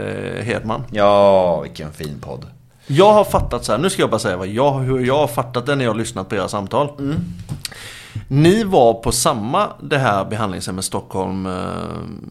Hedman. 0.43 0.83
Ja, 0.91 1.61
vilken 1.61 1.91
fin 1.93 2.19
podd. 2.21 2.45
Jag 2.87 3.13
har 3.13 3.23
fattat 3.23 3.65
så 3.65 3.71
här, 3.71 3.79
nu 3.79 3.89
ska 3.89 4.01
jag 4.01 4.09
bara 4.09 4.19
säga 4.19 4.37
vad 4.37 4.47
jag, 4.47 4.71
hur 4.79 5.05
jag 5.05 5.17
har 5.17 5.27
fattat 5.27 5.65
det 5.65 5.75
när 5.75 5.83
jag 5.85 5.91
har 5.91 5.97
lyssnat 5.97 6.29
på 6.29 6.35
era 6.35 6.47
samtal. 6.47 6.89
Mm. 6.99 7.15
Ni 8.27 8.63
var 8.63 8.93
på 8.93 9.11
samma, 9.11 9.67
det 9.81 9.97
här 9.97 10.25
behandlingshemmet 10.25 10.85
Stockholm, 10.85 11.45
eh, 11.45 11.51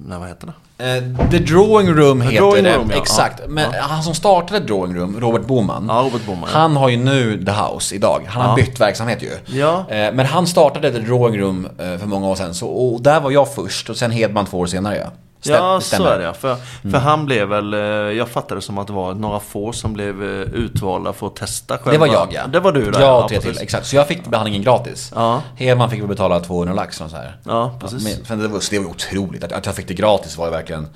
nej 0.07 0.19
vad 0.19 0.29
heter 0.29 0.47
det? 0.47 0.53
Eh, 0.97 1.29
The 1.31 1.39
Drawing 1.39 1.89
Room 1.95 2.21
heter 2.21 2.37
Drawing 2.39 2.65
det. 2.65 2.77
Room, 2.77 2.91
ja. 2.91 2.97
Exakt. 2.97 3.41
Ja. 3.41 3.49
Men 3.49 3.73
han 3.81 4.03
som 4.03 4.15
startade 4.15 4.61
Drawing 4.61 4.97
Room, 4.97 5.21
Robert 5.21 5.47
Boman. 5.47 5.87
Ja, 5.89 5.95
Robert 6.05 6.27
Boman. 6.27 6.49
Ja. 6.53 6.59
Han 6.59 6.77
har 6.77 6.89
ju 6.89 6.97
nu 6.97 7.45
The 7.45 7.53
House 7.53 7.95
idag. 7.95 8.23
Han 8.29 8.43
har 8.43 8.49
Ja. 8.59 8.65
bytt 8.65 8.81
verksamhet 8.81 9.23
ju. 9.23 9.59
Ja. 9.59 9.79
Eh, 9.89 10.13
Men 10.13 10.27
han 10.27 10.47
startade 10.47 10.93
The 10.93 10.99
Drawing 10.99 11.41
Room 11.41 11.67
eh, 11.79 11.99
för 11.99 12.07
många 12.07 12.29
år 12.29 12.35
sedan. 12.35 12.55
Så, 12.55 12.67
och 12.69 13.01
där 13.03 13.21
var 13.21 13.31
jag 13.31 13.55
först 13.55 13.91
och 13.91 13.97
sen 13.97 14.11
Hedman 14.11 14.47
två 14.47 14.59
år 14.59 14.67
senare 14.67 14.97
ja. 14.97 15.07
Stäm- 15.43 15.55
Ja, 15.57 15.75
det 15.75 15.81
så 15.81 15.87
stämmer. 15.87 16.11
är 16.11 16.19
det 16.19 16.25
ja. 16.25 16.33
För, 16.33 16.57
för 16.91 16.99
han 16.99 17.25
blev 17.27 17.49
väl, 17.49 17.75
eh, 17.75 17.81
jag 17.81 18.29
fattade 18.29 18.55
det 18.55 18.63
som 18.63 18.79
att 18.79 18.87
det 18.87 18.93
var 18.93 19.15
några 19.15 19.41
få 19.41 19.73
som 19.73 19.93
blev 19.93 20.23
eh, 20.23 20.29
utvalda 20.41 21.13
för 21.13 21.27
att 21.27 21.37
testa 21.37 21.79
själva. 21.79 21.93
Det 21.93 21.99
var 21.99 22.07
jag 22.07 22.29
ja. 22.33 22.47
Det 22.47 22.61
var 22.61 22.73
du 22.73 22.91
där. 22.91 23.01
Jag 23.01 23.23
och 23.23 23.29
tre 23.29 23.41
till, 23.41 23.59
exakt. 23.61 23.87
Så 23.87 23.97
jag 23.97 24.09
fick 24.09 24.27
behandlingen 24.27 24.63
gratis. 24.63 25.13
Ja. 25.15 25.43
Hedman 25.57 25.91
fick 25.91 26.01
väl 26.01 26.09
betala 26.09 26.41
200 26.41 26.75
lax 26.75 27.01
och 27.01 27.11
så 27.11 27.17
här. 27.17 27.37
Ja, 27.45 27.77
precis. 27.81 28.05
Men, 28.05 28.13
men 28.29 28.39
det, 28.39 28.49
var, 28.49 28.63
det 28.71 28.79
var 28.79 28.87
otroligt. 28.91 29.45
Att, 29.45 29.53
att 29.53 29.67
jag 29.67 29.75
fick 29.75 29.89
det 29.89 29.95
gratis 29.95 30.37
var 30.39 30.47
ju 30.47 30.51
verkligen... 30.53 30.89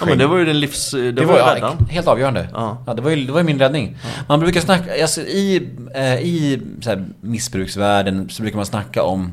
Ja, 0.00 0.06
men 0.06 0.18
det 0.18 0.26
var 0.26 0.36
ju 0.38 0.44
din 0.44 0.60
livs... 0.60 0.90
Det, 0.90 1.12
Det 1.12 1.24
var 1.24 1.34
ju 1.34 1.40
var 1.42 1.54
räddaren. 1.54 1.76
ja, 1.80 1.86
helt 1.90 2.06
avgörande. 2.08 2.48
Ja. 2.52 2.82
Ja. 2.86 2.94
det, 2.94 3.02
var 3.02 3.10
ju, 3.10 3.26
det 3.26 3.32
var 3.32 3.40
ju 3.40 3.44
min 3.46 3.58
räddning. 3.58 3.96
Man 4.28 4.40
brukar 4.40 4.60
snacka, 4.60 5.02
alltså, 5.02 5.20
i, 5.20 5.68
eh, 5.94 6.14
i 6.14 6.62
så 6.80 6.90
här, 6.90 7.04
missbruksvärlden 7.20 8.28
så 8.30 8.42
brukar 8.42 8.56
man 8.56 8.66
snacka 8.66 9.02
om 9.02 9.32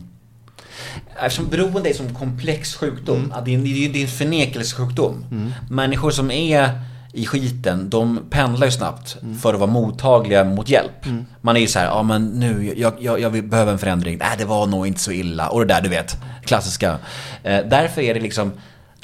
Eftersom 1.20 1.48
beroende 1.50 1.89
är 1.89 1.93
som 1.93 2.14
komplex 2.16 2.76
sjukdom, 2.76 3.34
att 3.36 3.45
det, 3.45 3.52
är, 3.52 3.56
en- 3.58 3.64
det 3.64 4.00
är 4.00 4.02
en 4.02 4.08
förnekelsesjukdom. 4.08 5.26
Människor 5.70 6.12
som 6.12 6.32
är 6.32 6.82
i 7.14 7.26
skiten, 7.26 7.89
de 7.89 8.20
pendlar 8.30 8.66
ju 8.68 8.72
snabbt 8.72 9.18
för 9.41 9.54
att 9.54 9.60
vara 9.60 9.72
mottagliga 9.72 10.43
mot 10.43 10.70
hjälp. 10.70 11.06
Man 11.41 11.56
är 11.58 11.60
ju 11.62 11.68
så 11.68 11.80
här, 11.80 11.86
ja 11.86 12.04
men 12.04 12.26
nu, 12.28 12.74
jag, 12.78 12.93
jag, 13.00 13.20
jag 13.20 13.50
behöver 13.50 13.72
en 13.72 13.80
förändring. 13.80 14.18
Nej, 14.18 14.36
det 14.38 14.45
var 14.45 14.66
nog 14.68 14.88
inte 14.88 15.00
så 15.00 15.12
illa. 15.12 15.48
Och 15.50 15.60
det 15.60 15.74
där, 15.74 15.82
du 15.82 15.89
vet, 15.89 16.18
klassiska. 16.43 16.98
Eh, 17.43 17.60
därför 17.70 18.02
är 18.02 18.14
det 18.14 18.20
liksom, 18.20 18.52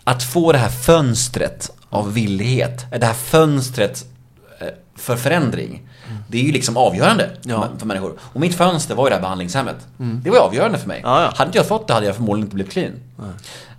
att 0.03 0.23
få 0.23 0.51
det 0.51 0.57
här 0.57 0.69
fönstret 0.69 1.71
av 1.89 2.13
villighet, 2.13 2.85
det 2.99 3.05
här 3.05 3.13
fönstret 3.13 4.05
eh, 4.59 4.67
för 4.95 5.15
förändring. 5.15 5.81
Det 6.33 6.39
är 6.39 6.43
ju 6.43 6.51
liksom 6.51 6.77
avgörande 6.77 7.29
Ja. 7.43 7.67
för- 7.77 7.85
människor. 7.85 8.13
Och 8.33 8.39
mitt 8.39 8.55
fönster 8.55 8.95
var 8.95 9.05
ju 9.05 9.09
det 9.09 9.15
här 9.15 9.21
behandlingshemmet. 9.21 9.75
Det 9.97 10.29
var 10.29 10.37
ju 10.37 10.43
avgörande 10.43 10.77
för 10.77 10.87
mig. 10.87 11.01
Ja, 11.03 11.21
ja. 11.21 11.31
Hade 11.35 11.47
inte 11.49 11.57
jag 11.57 11.67
fått 11.67 11.87
det 11.87 11.93
hade 11.93 12.05
jag 12.05 12.15
förmodligen 12.15 12.45
inte 12.45 12.55
blivit 12.55 12.73
clean. 12.73 12.91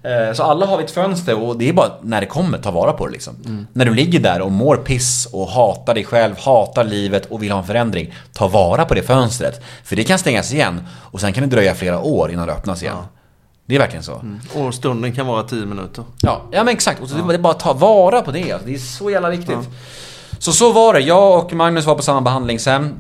Eh, 0.03 0.35
Så 0.35 0.43
alla 0.43 0.67
har 0.67 0.77
vi 0.79 0.85
ett 0.85 0.91
fönster 0.91 1.43
och 1.43 1.57
det 1.59 1.69
är 1.69 1.73
bara 1.73 1.91
när 2.03 2.21
det 2.21 2.27
kommer, 2.27 2.59
ta 2.59 2.71
vara 2.71 2.93
på 2.93 3.07
det 3.07 3.13
liksom. 3.13 3.35
Mm. 3.47 3.67
När 3.73 3.85
du 3.85 3.95
ligger 3.95 4.21
där 4.21 4.41
och 4.41 4.53
mår 4.53 4.77
piss 4.77 5.29
och 5.33 5.49
hatar 5.49 5.95
dig 5.95 6.05
själv, 6.05 6.35
hatar 6.39 6.85
livet 6.85 7.27
och 7.27 7.43
vill 7.43 7.51
ha 7.53 7.59
en 7.59 7.67
förändring. 7.67 8.15
Ta 8.33 8.49
vara 8.49 8.85
på 8.85 8.95
det 8.95 9.03
fönstret. 9.03 9.61
För 9.85 9.97
det 9.97 10.05
kan 10.05 10.19
stängas 10.19 10.53
igen 10.53 10.83
och 11.11 11.21
sen 11.21 11.33
kan 11.33 11.43
det 11.49 11.57
dröja 11.57 11.75
flera 11.75 12.01
år 12.01 12.31
innan 12.33 12.47
det 12.47 12.53
öppnas 12.53 12.83
igen. 12.83 12.97
Det 13.67 13.75
är 13.75 13.79
verkligen 13.79 14.03
så. 14.03 14.21
Och 14.55 14.75
stunden 14.75 15.13
kan 15.13 15.27
vara 15.27 15.43
10 15.43 15.67
minuter. 15.67 16.05
Ja, 16.23 16.43
ja 16.53 16.65
men 16.65 16.75
exakt. 16.75 17.01
Och 17.03 17.09
så 17.09 17.17
det 17.17 17.35
är 17.35 17.39
bara 17.39 17.53
att 17.53 17.61
ta 17.61 17.73
vara 17.73 18.23
på 18.23 18.31
det. 18.31 18.57
Det 18.67 18.75
är 18.75 18.79
så 18.79 19.11
jävla 19.11 19.31
viktigt. 19.31 19.59
Så 20.45 20.53
så 20.53 20.73
var 20.73 20.95
det. 20.95 21.01
Jag 21.01 21.39
och 21.45 21.53
Magnus 21.53 21.85
var 21.87 21.95
på 21.95 22.03
samma 22.03 22.21
behandlingshem. 22.21 22.95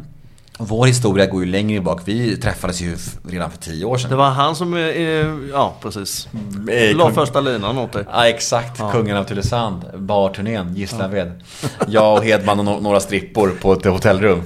Vår 0.59 0.87
historia 0.87 1.27
går 1.27 1.45
ju 1.45 1.51
längre 1.51 1.81
bak. 1.81 2.01
Vi 2.05 2.37
träffades 2.37 2.81
ju 2.81 2.97
redan 3.29 3.51
för 3.51 3.59
tio 3.59 3.85
år 3.85 3.99
sedan. 3.99 4.11
Det 4.11 4.17
var 4.17 4.31
han 4.31 4.57
som, 4.57 4.75
eh, 4.75 4.81
eh, 4.81 5.27
ja 5.53 5.75
precis. 5.83 6.29
Eh, 6.71 6.97
La 6.97 7.11
första 7.11 7.41
linan 7.41 7.79
åt 7.79 7.93
dig. 7.93 8.05
Ja 8.13 8.29
exakt, 8.29 8.81
kungen 8.93 9.17
av 9.17 9.25
Tylösand, 9.25 9.83
barturnén, 9.99 10.75
Gislaved. 10.77 11.33
Jag 11.89 12.19
och 12.19 12.25
Hedman 12.25 12.59
och 12.61 12.65
no- 12.65 12.81
några 12.83 13.01
strippor 13.01 13.53
på 13.63 13.73
ett 13.73 13.85
hotellrum. 13.85 14.43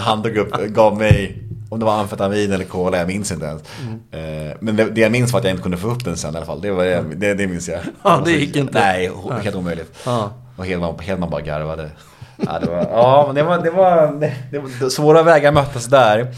Han 0.00 0.22
tog 0.22 0.36
upp, 0.36 0.52
gav 0.66 0.98
mig, 0.98 1.42
om 1.70 1.78
det 1.80 1.84
var 1.86 1.94
amfetamin 2.00 2.52
eller 2.52 2.64
cola, 2.64 2.98
jag 2.98 3.06
minns 3.06 3.32
inte 3.32 3.46
ens. 3.46 3.62
Eh, 4.10 4.56
Men 4.60 4.76
det, 4.76 4.84
det 4.84 5.00
jag 5.00 5.12
minns 5.12 5.32
var 5.32 5.38
att 5.40 5.44
jag 5.44 5.50
inte 5.52 5.62
kunde 5.62 5.78
få 5.78 5.88
upp 5.90 6.04
den 6.04 6.16
sen 6.16 6.34
i 6.34 6.36
alla 6.36 6.46
fall. 6.46 6.60
Det, 6.60 6.70
var 6.72 6.84
det, 7.16 7.34
det, 7.34 7.46
minns 7.46 7.68
jag. 7.68 7.80
Ja, 8.02 8.22
det 8.24 8.32
gick 8.32 8.56
inte. 8.56 8.80
Nej, 8.80 9.10
helt 9.42 9.56
omöjligt. 9.56 9.98
Ja. 10.06 10.30
Och 10.60 10.66
Hedman, 10.66 10.98
Hedman 10.98 11.30
bara 11.30 11.40
garvade. 11.40 11.90
Ja, 12.36 12.58
det 12.58 12.66
var, 12.66 12.76
ja 12.92 13.24
men 13.26 13.34
det 13.34 13.42
var, 13.42 13.58
det 13.58 13.70
var, 13.70 14.20
det, 14.20 14.34
det 14.50 14.58
var 14.58 14.88
svåra 14.88 15.22
vägar 15.22 15.52
möttes 15.52 15.86
där. 15.86 16.34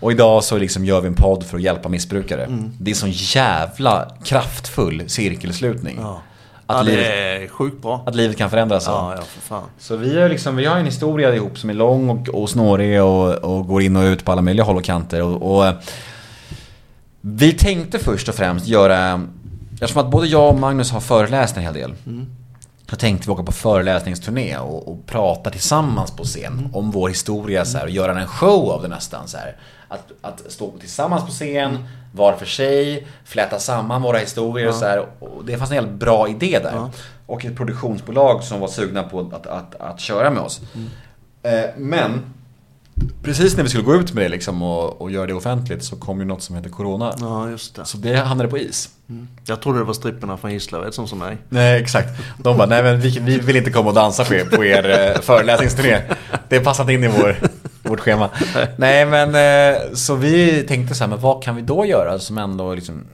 Och 0.00 0.12
idag 0.12 0.44
så 0.44 0.58
liksom 0.58 0.84
gör 0.84 1.00
vi 1.00 1.08
en 1.08 1.14
podd 1.14 1.44
för 1.44 1.56
att 1.56 1.62
hjälpa 1.62 1.88
missbrukare. 1.88 2.44
Mm. 2.44 2.72
Det 2.78 2.90
är 2.90 2.94
en 2.94 2.98
sån 2.98 3.10
jävla 3.10 4.10
kraftfull 4.24 5.02
cirkelslutning. 5.06 5.98
Ja. 6.00 6.22
Att, 6.66 6.76
ja, 6.76 6.82
det 6.82 6.90
livet, 6.90 7.06
är 7.06 7.48
sjukt 7.48 7.82
bra. 7.82 8.02
att 8.06 8.14
livet 8.14 8.36
kan 8.36 8.50
förändras. 8.50 8.84
så. 8.84 8.90
Ja, 8.90 9.14
ja, 9.16 9.22
för 9.22 9.40
fan. 9.40 9.64
Så 9.78 9.96
vi 9.96 10.20
har, 10.20 10.28
liksom, 10.28 10.56
vi 10.56 10.64
har 10.64 10.76
en 10.76 10.84
historia 10.84 11.34
ihop 11.34 11.58
som 11.58 11.70
är 11.70 11.74
lång 11.74 12.10
och, 12.10 12.28
och 12.28 12.50
snårig 12.50 13.02
och, 13.02 13.34
och 13.34 13.66
går 13.66 13.82
in 13.82 13.96
och 13.96 14.02
ut 14.02 14.24
på 14.24 14.32
alla 14.32 14.42
möjliga 14.42 14.64
håll 14.64 14.76
och 14.76 14.84
kanter. 14.84 15.22
Och, 15.22 15.58
och, 15.58 15.72
vi 17.20 17.52
tänkte 17.52 17.98
först 17.98 18.28
och 18.28 18.34
främst 18.34 18.66
göra, 18.66 19.26
eftersom 19.72 20.04
att 20.04 20.10
både 20.10 20.26
jag 20.26 20.48
och 20.48 20.60
Magnus 20.60 20.90
har 20.90 21.00
föreläst 21.00 21.56
en 21.56 21.62
hel 21.62 21.74
del. 21.74 21.94
Så 22.90 22.96
tänkte 22.96 23.28
vi 23.28 23.32
åka 23.32 23.42
på 23.42 23.52
föreläsningsturné 23.52 24.58
och, 24.58 24.88
och 24.88 25.06
prata 25.06 25.50
tillsammans 25.50 26.10
på 26.10 26.24
scen 26.24 26.70
om 26.72 26.90
vår 26.90 27.08
historia 27.08 27.64
så 27.64 27.78
här, 27.78 27.84
och 27.84 27.90
göra 27.90 28.20
en 28.20 28.26
show 28.26 28.70
av 28.70 28.82
det 28.82 28.88
nästan. 28.88 29.28
Så 29.28 29.36
här. 29.36 29.56
Att, 29.88 30.12
att 30.20 30.52
stå 30.52 30.72
tillsammans 30.78 31.24
på 31.24 31.30
scen, 31.30 31.88
var 32.12 32.32
för 32.32 32.46
sig, 32.46 33.06
fläta 33.24 33.58
samman 33.58 34.02
våra 34.02 34.18
historier 34.18 34.68
och 34.68 34.74
så 34.74 34.84
här. 34.84 35.06
Och 35.18 35.44
det 35.44 35.58
fanns 35.58 35.70
en 35.70 35.76
jävligt 35.76 35.94
bra 35.94 36.28
idé 36.28 36.58
där. 36.62 36.90
Och 37.26 37.44
ett 37.44 37.56
produktionsbolag 37.56 38.44
som 38.44 38.60
var 38.60 38.68
sugna 38.68 39.02
på 39.02 39.20
att, 39.32 39.46
att, 39.46 39.74
att 39.74 40.00
köra 40.00 40.30
med 40.30 40.42
oss. 40.42 40.60
Eh, 41.42 41.64
men 41.76 42.34
precis 43.22 43.56
när 43.56 43.62
vi 43.62 43.68
skulle 43.68 43.84
gå 43.84 43.94
ut 43.94 44.12
med 44.12 44.24
det 44.24 44.28
liksom 44.28 44.62
och, 44.62 45.02
och 45.02 45.10
göra 45.10 45.26
det 45.26 45.34
offentligt 45.34 45.84
så 45.84 45.96
kom 45.96 46.18
ju 46.18 46.24
något 46.24 46.42
som 46.42 46.56
heter 46.56 46.70
Corona. 46.70 47.14
Ja, 47.20 47.50
just 47.50 47.74
det. 47.74 47.84
Så 47.84 47.98
det 47.98 48.16
hamnade 48.16 48.50
på 48.50 48.58
is. 48.58 48.90
Jag 49.46 49.62
trodde 49.62 49.78
det 49.78 49.84
var 49.84 49.94
stripperna 49.94 50.36
från 50.36 50.52
Gislaved 50.52 50.94
som 50.94 51.08
sa 51.08 51.16
nej. 51.16 51.36
Nej, 51.48 51.80
exakt. 51.80 52.08
De 52.38 52.56
bara, 52.56 52.66
nej 52.66 52.82
men 52.82 53.00
vi, 53.00 53.18
vi 53.18 53.38
vill 53.38 53.56
inte 53.56 53.70
komma 53.70 53.88
och 53.88 53.94
dansa 53.94 54.24
på 54.24 54.34
er, 54.34 54.44
på 54.44 54.64
er 54.64 55.14
eh, 55.14 55.20
föreläsningsturné. 55.20 56.02
Det 56.48 56.60
passar 56.60 56.84
inte 56.84 56.92
in 56.92 57.04
i 57.04 57.08
vår, 57.08 57.36
vårt 57.82 58.00
schema. 58.00 58.30
Nej 58.76 59.06
men, 59.06 59.34
eh, 59.34 59.80
så 59.94 60.14
vi 60.14 60.62
tänkte 60.62 60.94
så 60.94 61.04
här, 61.04 61.08
men 61.08 61.20
vad 61.20 61.42
kan 61.42 61.56
vi 61.56 61.62
då 61.62 61.84
göra 61.86 62.18
som 62.18 62.38
ändå 62.38 62.74
liksom 62.74 63.04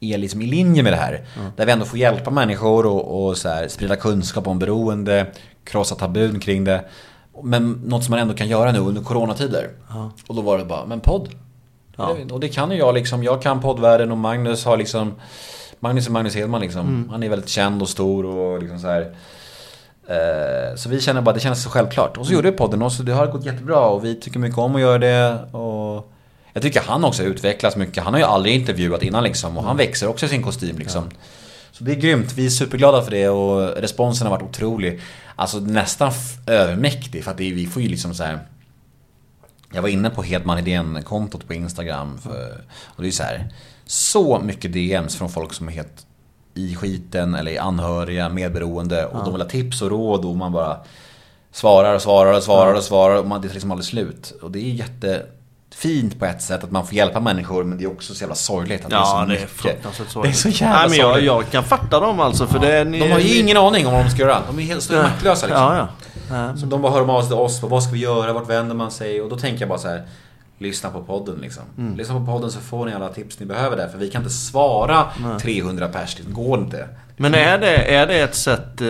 är 0.00 0.18
liksom 0.18 0.42
i 0.42 0.46
linje 0.46 0.82
med 0.82 0.92
det 0.92 0.96
här. 0.96 1.20
Där 1.56 1.66
vi 1.66 1.72
ändå 1.72 1.84
får 1.84 1.98
hjälpa 1.98 2.30
människor 2.30 2.86
och, 2.86 3.26
och 3.26 3.36
så 3.36 3.48
här, 3.48 3.68
sprida 3.68 3.96
kunskap 3.96 4.46
om 4.46 4.58
beroende, 4.58 5.26
krossa 5.64 5.94
tabun 5.94 6.40
kring 6.40 6.64
det. 6.64 6.84
Men 7.42 7.72
något 7.72 8.04
som 8.04 8.10
man 8.10 8.20
ändå 8.20 8.34
kan 8.34 8.48
göra 8.48 8.72
nu 8.72 8.78
under 8.78 9.02
coronatider. 9.02 9.70
Och 10.26 10.34
då 10.34 10.42
var 10.42 10.58
det 10.58 10.64
bara, 10.64 10.86
men 10.86 11.00
podd. 11.00 11.28
Ja. 11.96 12.16
Och 12.30 12.40
det 12.40 12.48
kan 12.48 12.70
ju 12.70 12.76
jag 12.76 12.94
liksom. 12.94 13.22
Jag 13.22 13.42
kan 13.42 13.60
poddvärlden 13.60 14.10
och 14.10 14.18
Magnus 14.18 14.64
har 14.64 14.76
liksom 14.76 15.14
Magnus 15.82 16.06
är 16.06 16.10
Magnus 16.10 16.34
Hedman 16.34 16.60
liksom. 16.60 17.08
Han 17.10 17.22
är 17.22 17.28
väldigt 17.28 17.48
känd 17.48 17.82
och 17.82 17.88
stor 17.88 18.24
och 18.26 18.62
liksom 18.62 18.78
så 18.78 18.86
här. 18.86 19.00
Eh, 20.06 20.76
så 20.76 20.88
vi 20.88 21.00
känner 21.00 21.22
bara, 21.22 21.34
det 21.34 21.40
känns 21.40 21.62
så 21.62 21.70
självklart. 21.70 22.16
Och 22.16 22.26
så 22.26 22.32
gjorde 22.32 22.50
vi 22.50 22.56
podden 22.56 22.82
och 22.82 22.92
så 22.92 23.02
det 23.02 23.12
har 23.12 23.26
gått 23.26 23.44
jättebra 23.44 23.86
och 23.86 24.04
vi 24.04 24.14
tycker 24.14 24.38
mycket 24.38 24.58
om 24.58 24.74
att 24.74 24.80
göra 24.80 24.98
det. 24.98 25.38
Och 25.52 26.12
jag 26.52 26.62
tycker 26.62 26.80
han 26.80 27.04
också 27.04 27.22
utvecklas 27.22 27.76
mycket. 27.76 28.04
Han 28.04 28.12
har 28.12 28.20
ju 28.20 28.26
aldrig 28.26 28.54
intervjuat 28.54 29.02
innan 29.02 29.24
liksom 29.24 29.58
och 29.58 29.64
han 29.64 29.76
växer 29.76 30.08
också 30.08 30.26
i 30.26 30.28
sin 30.28 30.42
kostym 30.42 30.78
liksom. 30.78 31.10
Så 31.72 31.84
det 31.84 31.92
är 31.92 31.96
grymt. 31.96 32.32
Vi 32.32 32.46
är 32.46 32.50
superglada 32.50 33.02
för 33.02 33.10
det 33.10 33.28
och 33.28 33.76
responsen 33.76 34.26
har 34.26 34.36
varit 34.36 34.48
otrolig. 34.48 35.00
Alltså 35.36 35.58
nästan 35.60 36.12
övermäktig 36.46 37.24
för 37.24 37.30
att 37.30 37.40
är, 37.40 37.54
vi 37.54 37.66
får 37.66 37.82
ju 37.82 37.88
liksom 37.88 38.14
så 38.14 38.24
här. 38.24 38.38
Jag 39.74 39.82
var 39.82 39.88
inne 39.88 40.10
på 40.10 40.22
Hedman 40.22 40.58
Idén-kontot 40.58 41.46
på 41.46 41.54
Instagram. 41.54 42.18
För, 42.18 42.64
och 42.84 43.02
det 43.02 43.08
är 43.08 43.12
så 43.12 43.22
här. 43.22 43.52
Så 43.86 44.40
mycket 44.40 44.72
DMs 44.72 45.16
från 45.16 45.30
folk 45.30 45.52
som 45.52 45.68
är 45.68 45.72
helt 45.72 46.06
i 46.54 46.74
skiten 46.74 47.34
eller 47.34 47.52
är 47.52 47.60
anhöriga, 47.60 48.28
medberoende. 48.28 49.06
Och 49.06 49.24
de 49.24 49.32
vill 49.32 49.42
ha 49.42 49.48
tips 49.48 49.82
och 49.82 49.90
råd 49.90 50.24
och 50.24 50.36
man 50.36 50.52
bara 50.52 50.76
svarar 51.52 51.94
och 51.94 52.02
svarar 52.02 52.36
och 52.36 52.42
svarar 52.42 52.74
och 52.74 52.82
svarar. 52.82 53.16
Och 53.16 53.26
man, 53.26 53.42
det 53.42 53.48
är 53.48 53.52
liksom 53.52 53.70
aldrig 53.70 53.86
slut. 53.86 54.32
Och 54.42 54.50
det 54.50 54.58
är 54.58 54.74
jättefint 55.72 56.18
på 56.18 56.24
ett 56.26 56.42
sätt 56.42 56.64
att 56.64 56.70
man 56.70 56.86
får 56.86 56.94
hjälpa 56.94 57.20
människor. 57.20 57.64
Men 57.64 57.78
det 57.78 57.84
är 57.84 57.90
också 57.92 58.14
så 58.14 58.20
jävla 58.20 58.34
sorgligt 58.34 58.84
att 58.84 58.90
det 58.90 58.96
är 58.96 59.04
så 59.04 59.16
Ja, 59.16 59.18
det 59.18 59.24
är 59.24 59.28
mycket. 59.28 59.50
fruktansvärt 59.50 60.06
Det 60.06 60.10
är 60.10 60.12
sorgligt. 60.12 60.36
så 60.36 60.48
jävla 60.48 60.78
Nej, 60.80 60.88
men 60.88 60.98
jag, 60.98 61.08
sorgligt. 61.10 61.26
jag 61.26 61.50
kan 61.50 61.64
fatta 61.64 62.00
dem 62.00 62.20
alltså 62.20 62.46
för 62.46 62.58
det 62.58 62.72
är... 62.76 62.84
De 62.84 63.10
har 63.12 63.18
ju 63.18 63.38
ingen 63.38 63.56
aning 63.56 63.86
om 63.86 63.92
vad 63.92 64.04
de 64.04 64.10
ska 64.10 64.18
göra. 64.22 64.42
De 64.46 64.58
är 64.58 64.62
helt 64.62 64.90
Ja. 64.90 65.02
maktlösa 65.02 65.46
liksom. 65.46 65.62
Ja, 65.64 65.76
ja. 65.76 65.88
ja. 66.48 66.56
Så 66.56 66.66
de 66.66 66.82
bara 66.82 66.92
hör 66.92 67.10
av 67.16 67.20
sig 67.20 67.28
till 67.28 67.36
oss. 67.38 67.62
Vad 67.62 67.82
ska 67.82 67.92
vi 67.92 67.98
göra? 67.98 68.32
Vart 68.32 68.48
vänder 68.50 68.74
man 68.74 68.90
sig? 68.90 69.20
Och 69.22 69.30
då 69.30 69.36
tänker 69.38 69.60
jag 69.60 69.68
bara 69.68 69.78
så 69.78 69.88
här. 69.88 70.02
Lyssna 70.58 70.90
på 70.90 71.02
podden 71.02 71.38
liksom. 71.42 71.62
Mm. 71.78 71.96
Lyssna 71.96 72.14
på 72.20 72.26
podden 72.26 72.50
så 72.50 72.60
får 72.60 72.86
ni 72.86 72.94
alla 72.94 73.08
tips 73.08 73.40
ni 73.40 73.46
behöver 73.46 73.76
där. 73.76 73.88
För 73.88 73.98
vi 73.98 74.10
kan 74.10 74.22
inte 74.22 74.34
svara 74.34 75.04
300 75.40 75.88
pers. 75.88 76.16
Det 76.16 76.32
går 76.32 76.58
inte. 76.58 76.88
Men 77.16 77.34
är 77.34 77.58
det, 77.58 77.94
är 77.94 78.06
det 78.06 78.20
ett 78.20 78.34
sätt, 78.34 78.80
eh, 78.80 78.88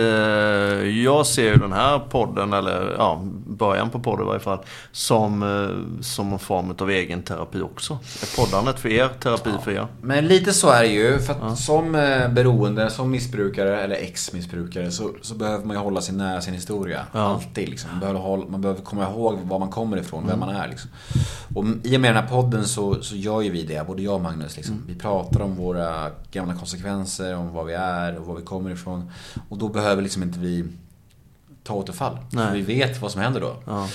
jag 1.03 1.25
ser 1.25 1.43
ju 1.43 1.55
den 1.55 1.73
här 1.73 1.99
podden, 1.99 2.53
eller 2.53 2.95
ja, 2.97 3.21
början 3.47 3.89
på 3.89 3.99
podden 3.99 4.25
i 4.25 4.27
varje 4.27 4.39
fall, 4.39 4.59
som, 4.91 5.43
eh, 5.43 6.01
som 6.01 6.33
en 6.33 6.39
form 6.39 6.75
av 6.79 6.89
egen 6.89 7.23
terapi 7.23 7.61
också. 7.61 7.93
Är 7.93 8.37
poddandet 8.37 8.79
för 8.79 8.89
er, 8.89 9.09
terapi 9.19 9.49
för 9.63 9.71
er? 9.71 9.87
Men 10.01 10.27
lite 10.27 10.53
så 10.53 10.69
är 10.69 10.81
det 10.81 10.89
ju. 10.89 11.19
För 11.19 11.33
att 11.33 11.59
som 11.59 11.95
eh, 11.95 12.29
beroende, 12.29 12.89
som 12.89 13.11
missbrukare 13.11 13.81
eller 13.81 13.95
ex-missbrukare 13.95 14.91
så, 14.91 15.09
så 15.21 15.35
behöver 15.35 15.65
man 15.65 15.75
ju 15.75 15.81
hålla 15.81 16.01
sig 16.01 16.15
nära 16.15 16.41
sin 16.41 16.53
historia. 16.53 17.05
Alltid 17.11 17.69
liksom. 17.69 17.91
Man 17.91 17.99
behöver, 17.99 18.19
hålla, 18.19 18.45
man 18.47 18.61
behöver 18.61 18.81
komma 18.81 19.09
ihåg 19.09 19.39
var 19.43 19.59
man 19.59 19.69
kommer 19.69 19.97
ifrån, 19.97 20.27
vem 20.27 20.39
man 20.39 20.49
är 20.49 20.67
liksom. 20.67 20.89
Och 21.55 21.65
i 21.83 21.97
och 21.97 22.01
med 22.01 22.15
den 22.15 22.23
här 22.23 22.29
podden 22.29 22.65
så, 22.65 23.01
så 23.01 23.15
gör 23.15 23.41
ju 23.41 23.49
vi 23.49 23.63
det, 23.63 23.87
både 23.87 24.01
jag 24.01 24.15
och 24.15 24.21
Magnus. 24.21 24.57
Liksom. 24.57 24.83
Vi 24.87 24.95
pratar 24.95 25.39
om 25.39 25.55
våra 25.55 26.09
gamla 26.31 26.55
konsekvenser, 26.55 27.35
om 27.35 27.53
vad 27.53 27.65
vi 27.65 27.73
är 27.73 28.12
och 28.17 28.25
var 28.25 28.35
vi 28.35 28.41
kommer 28.41 28.71
ifrån. 28.71 29.11
Och 29.49 29.57
då 29.57 29.67
behöver 29.67 30.01
liksom 30.01 30.23
inte 30.23 30.39
vi 30.39 30.65
ta 31.63 31.73
återfall. 31.73 32.17
Nej. 32.31 32.61
Vi 32.61 32.61
vet 32.61 33.01
vad 33.01 33.11
som 33.11 33.21
händer 33.21 33.41
då. 33.41 33.55
Ja. 33.65 33.87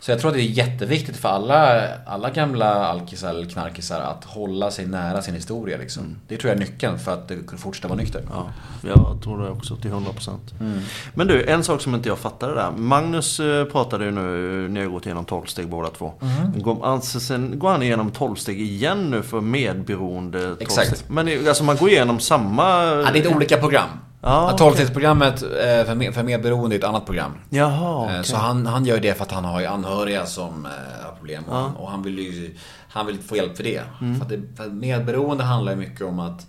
Så 0.00 0.10
jag 0.10 0.20
tror 0.20 0.30
att 0.30 0.36
det 0.36 0.42
är 0.42 0.44
jätteviktigt 0.44 1.16
för 1.16 1.28
alla, 1.28 1.88
alla 2.06 2.30
gamla 2.30 2.86
alkisar 2.86 3.30
eller 3.30 3.46
knarkisar 3.46 4.00
att 4.00 4.24
hålla 4.24 4.70
sig 4.70 4.86
nära 4.86 5.22
sin 5.22 5.34
historia. 5.34 5.78
Liksom. 5.78 6.16
Det 6.28 6.36
tror 6.36 6.52
jag 6.52 6.56
är 6.56 6.66
nyckeln 6.66 6.98
för 6.98 7.12
att 7.12 7.28
kunna 7.28 7.58
fortsätta 7.58 7.88
vara 7.88 7.98
nykter. 7.98 8.22
Ja, 8.30 8.52
jag 8.82 9.18
tror 9.24 9.42
det 9.42 9.50
också 9.50 9.76
till 9.76 9.90
100%. 9.90 10.36
Men 11.14 11.26
du, 11.26 11.44
en 11.44 11.64
sak 11.64 11.80
som 11.80 11.94
inte 11.94 12.08
jag 12.08 12.18
fattade 12.18 12.54
där. 12.54 12.70
Magnus 12.70 13.40
eh, 13.40 13.64
pratade 13.64 14.04
ju 14.04 14.10
nu, 14.10 14.68
ni 14.68 14.80
har 14.80 14.86
gått 14.86 15.06
igenom 15.06 15.24
12 15.24 15.46
steg 15.46 15.68
båda 15.68 15.88
två. 15.88 16.12
Går, 16.56 16.86
alltså, 16.86 17.20
sen 17.20 17.58
går 17.58 17.70
han 17.70 17.82
igenom 17.82 18.10
12 18.10 18.34
steg 18.34 18.60
igen 18.60 19.10
nu 19.10 19.22
för 19.22 19.40
medberoende 19.40 20.40
12 20.40 20.56
Exakt. 20.60 21.04
Men 21.08 21.48
alltså 21.48 21.64
man 21.64 21.76
går 21.76 21.88
igenom 21.90 22.20
samma... 22.20 22.84
Ja, 22.84 23.10
det 23.12 23.18
är 23.18 23.26
ett 23.26 23.36
olika 23.36 23.56
program. 23.56 23.88
Ja, 24.26 24.54
Ja, 24.58 24.66
12-stegsprogrammet 24.66 25.42
eh, 25.42 25.86
för, 25.86 26.12
för 26.12 26.22
medberoende 26.22 26.76
är 26.76 26.78
ett 26.78 26.84
annat 26.84 27.06
program. 27.06 27.32
Jaha, 27.50 28.04
Eh, 28.04 28.10
okej. 28.10 28.24
Så 28.24 28.36
han, 28.36 28.66
han 28.66 28.84
gör 28.84 29.00
det 29.00 29.14
för 29.14 29.24
att 29.24 29.32
han 29.32 29.44
har 29.44 29.60
ju 29.60 29.66
anhöriga 29.66 30.26
som 30.26 30.66
eh, 30.66 31.06
har 31.06 31.16
problem. 31.16 31.44
Han, 31.50 31.76
och 31.76 31.90
han 31.90 32.02
vill 32.02 32.18
ju 32.18 32.54
han 32.88 33.06
vill 33.06 33.18
få 33.18 33.36
hjälp 33.36 33.56
för 33.56 33.64
det. 33.64 33.82
Mm. 34.00 34.16
För 34.16 34.24
att 34.24 34.28
det 34.28 34.42
för 34.56 34.70
medberoende 34.70 35.44
handlar 35.44 35.72
ju 35.72 35.78
mycket 35.78 36.02
om 36.06 36.18
att 36.18 36.46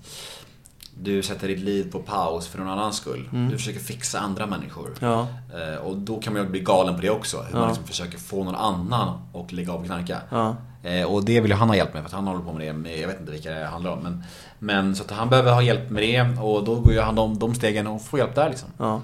du 1.02 1.24
sätter 1.24 1.48
ditt 1.48 1.60
liv 1.60 1.92
på 1.92 2.00
paus 2.00 2.48
för 2.48 2.60
någon 2.60 2.68
annans 2.70 2.96
skull. 2.98 3.30
Du 3.52 3.58
försöker 3.58 3.80
fixa 3.80 4.20
andra 4.20 4.46
människor. 4.46 4.88
Mm. 5.02 5.12
Ja. 5.12 5.28
Eh, 5.74 5.78
Och 5.86 5.98
då 5.98 6.20
kan 6.20 6.34
man 6.34 6.42
ju 6.42 6.50
bli 6.50 6.60
galen 6.60 6.96
på 6.96 7.02
det 7.02 7.10
också. 7.10 7.42
Hur 7.52 7.60
man 7.60 7.68
liksom 7.68 7.84
försöker 7.88 8.18
få 8.18 8.44
någon 8.44 8.56
annan 8.56 9.20
att 9.34 9.52
lägga 9.52 9.74
av 9.74 9.80
och 9.80 9.86
knarka. 9.86 10.18
Ja. 10.30 10.56
Eh, 10.84 11.04
Och 11.06 11.26
det 11.26 11.42
vill 11.42 11.52
ju 11.52 11.58
han 11.58 11.70
ha 11.70 11.76
hjälp 11.76 11.94
med 11.94 12.02
för 12.04 12.08
att 12.10 12.14
han 12.14 12.28
håller 12.28 12.42
på 12.44 12.54
med 12.54 12.68
det. 12.68 12.74
Med, 12.74 13.00
jag 13.00 13.08
vet 13.08 13.20
inte 13.20 13.32
vilka 13.32 13.50
det 13.52 13.66
handlar 13.66 13.92
om. 13.92 14.00
Men, 14.00 14.24
men 14.60 14.96
så 14.96 15.04
att 15.04 15.12
han 15.12 15.30
behöver 15.30 15.54
ha 15.54 15.62
hjälp 15.62 15.90
med 15.90 16.04
det. 16.04 16.42
Och 16.42 16.64
då 16.64 16.76
går 16.76 16.94
ju 16.94 17.00
han 17.02 17.16
de, 17.16 17.40
de 17.40 17.56
stegen 17.56 17.88
och 17.88 18.02
får 18.02 18.20
hjälp 18.20 18.36
där 18.36 18.50
liksom. 18.50 18.70
Ja. 18.78 19.02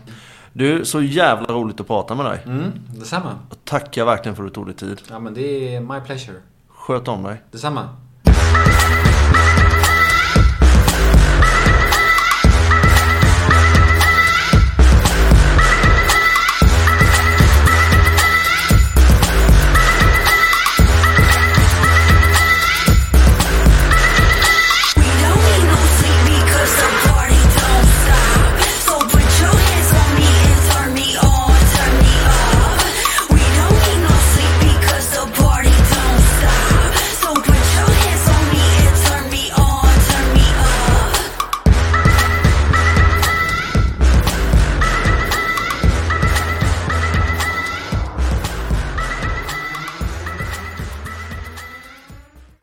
Du, 0.54 0.86
så 0.86 1.02
jävla 1.02 1.54
roligt 1.54 1.80
att 1.82 1.88
prata 1.88 2.16
med 2.16 2.26
dig. 2.26 2.40
Mm, 2.46 2.72
detsamma. 2.88 3.32
Och 3.50 3.58
tackar 3.64 4.06
verkligen 4.06 4.36
för 4.36 4.44
att 4.44 4.50
du 4.50 4.54
tog 4.54 4.66
dig 4.66 4.76
tid. 4.76 5.02
Ja 5.10 5.20
men 5.20 5.34
det 5.34 5.76
är 5.76 5.80
my 5.82 6.00
pleasure. 6.06 6.38
Sköt 6.70 7.08
om 7.08 7.24
dig. 7.24 7.42
Detsamma. 7.52 7.90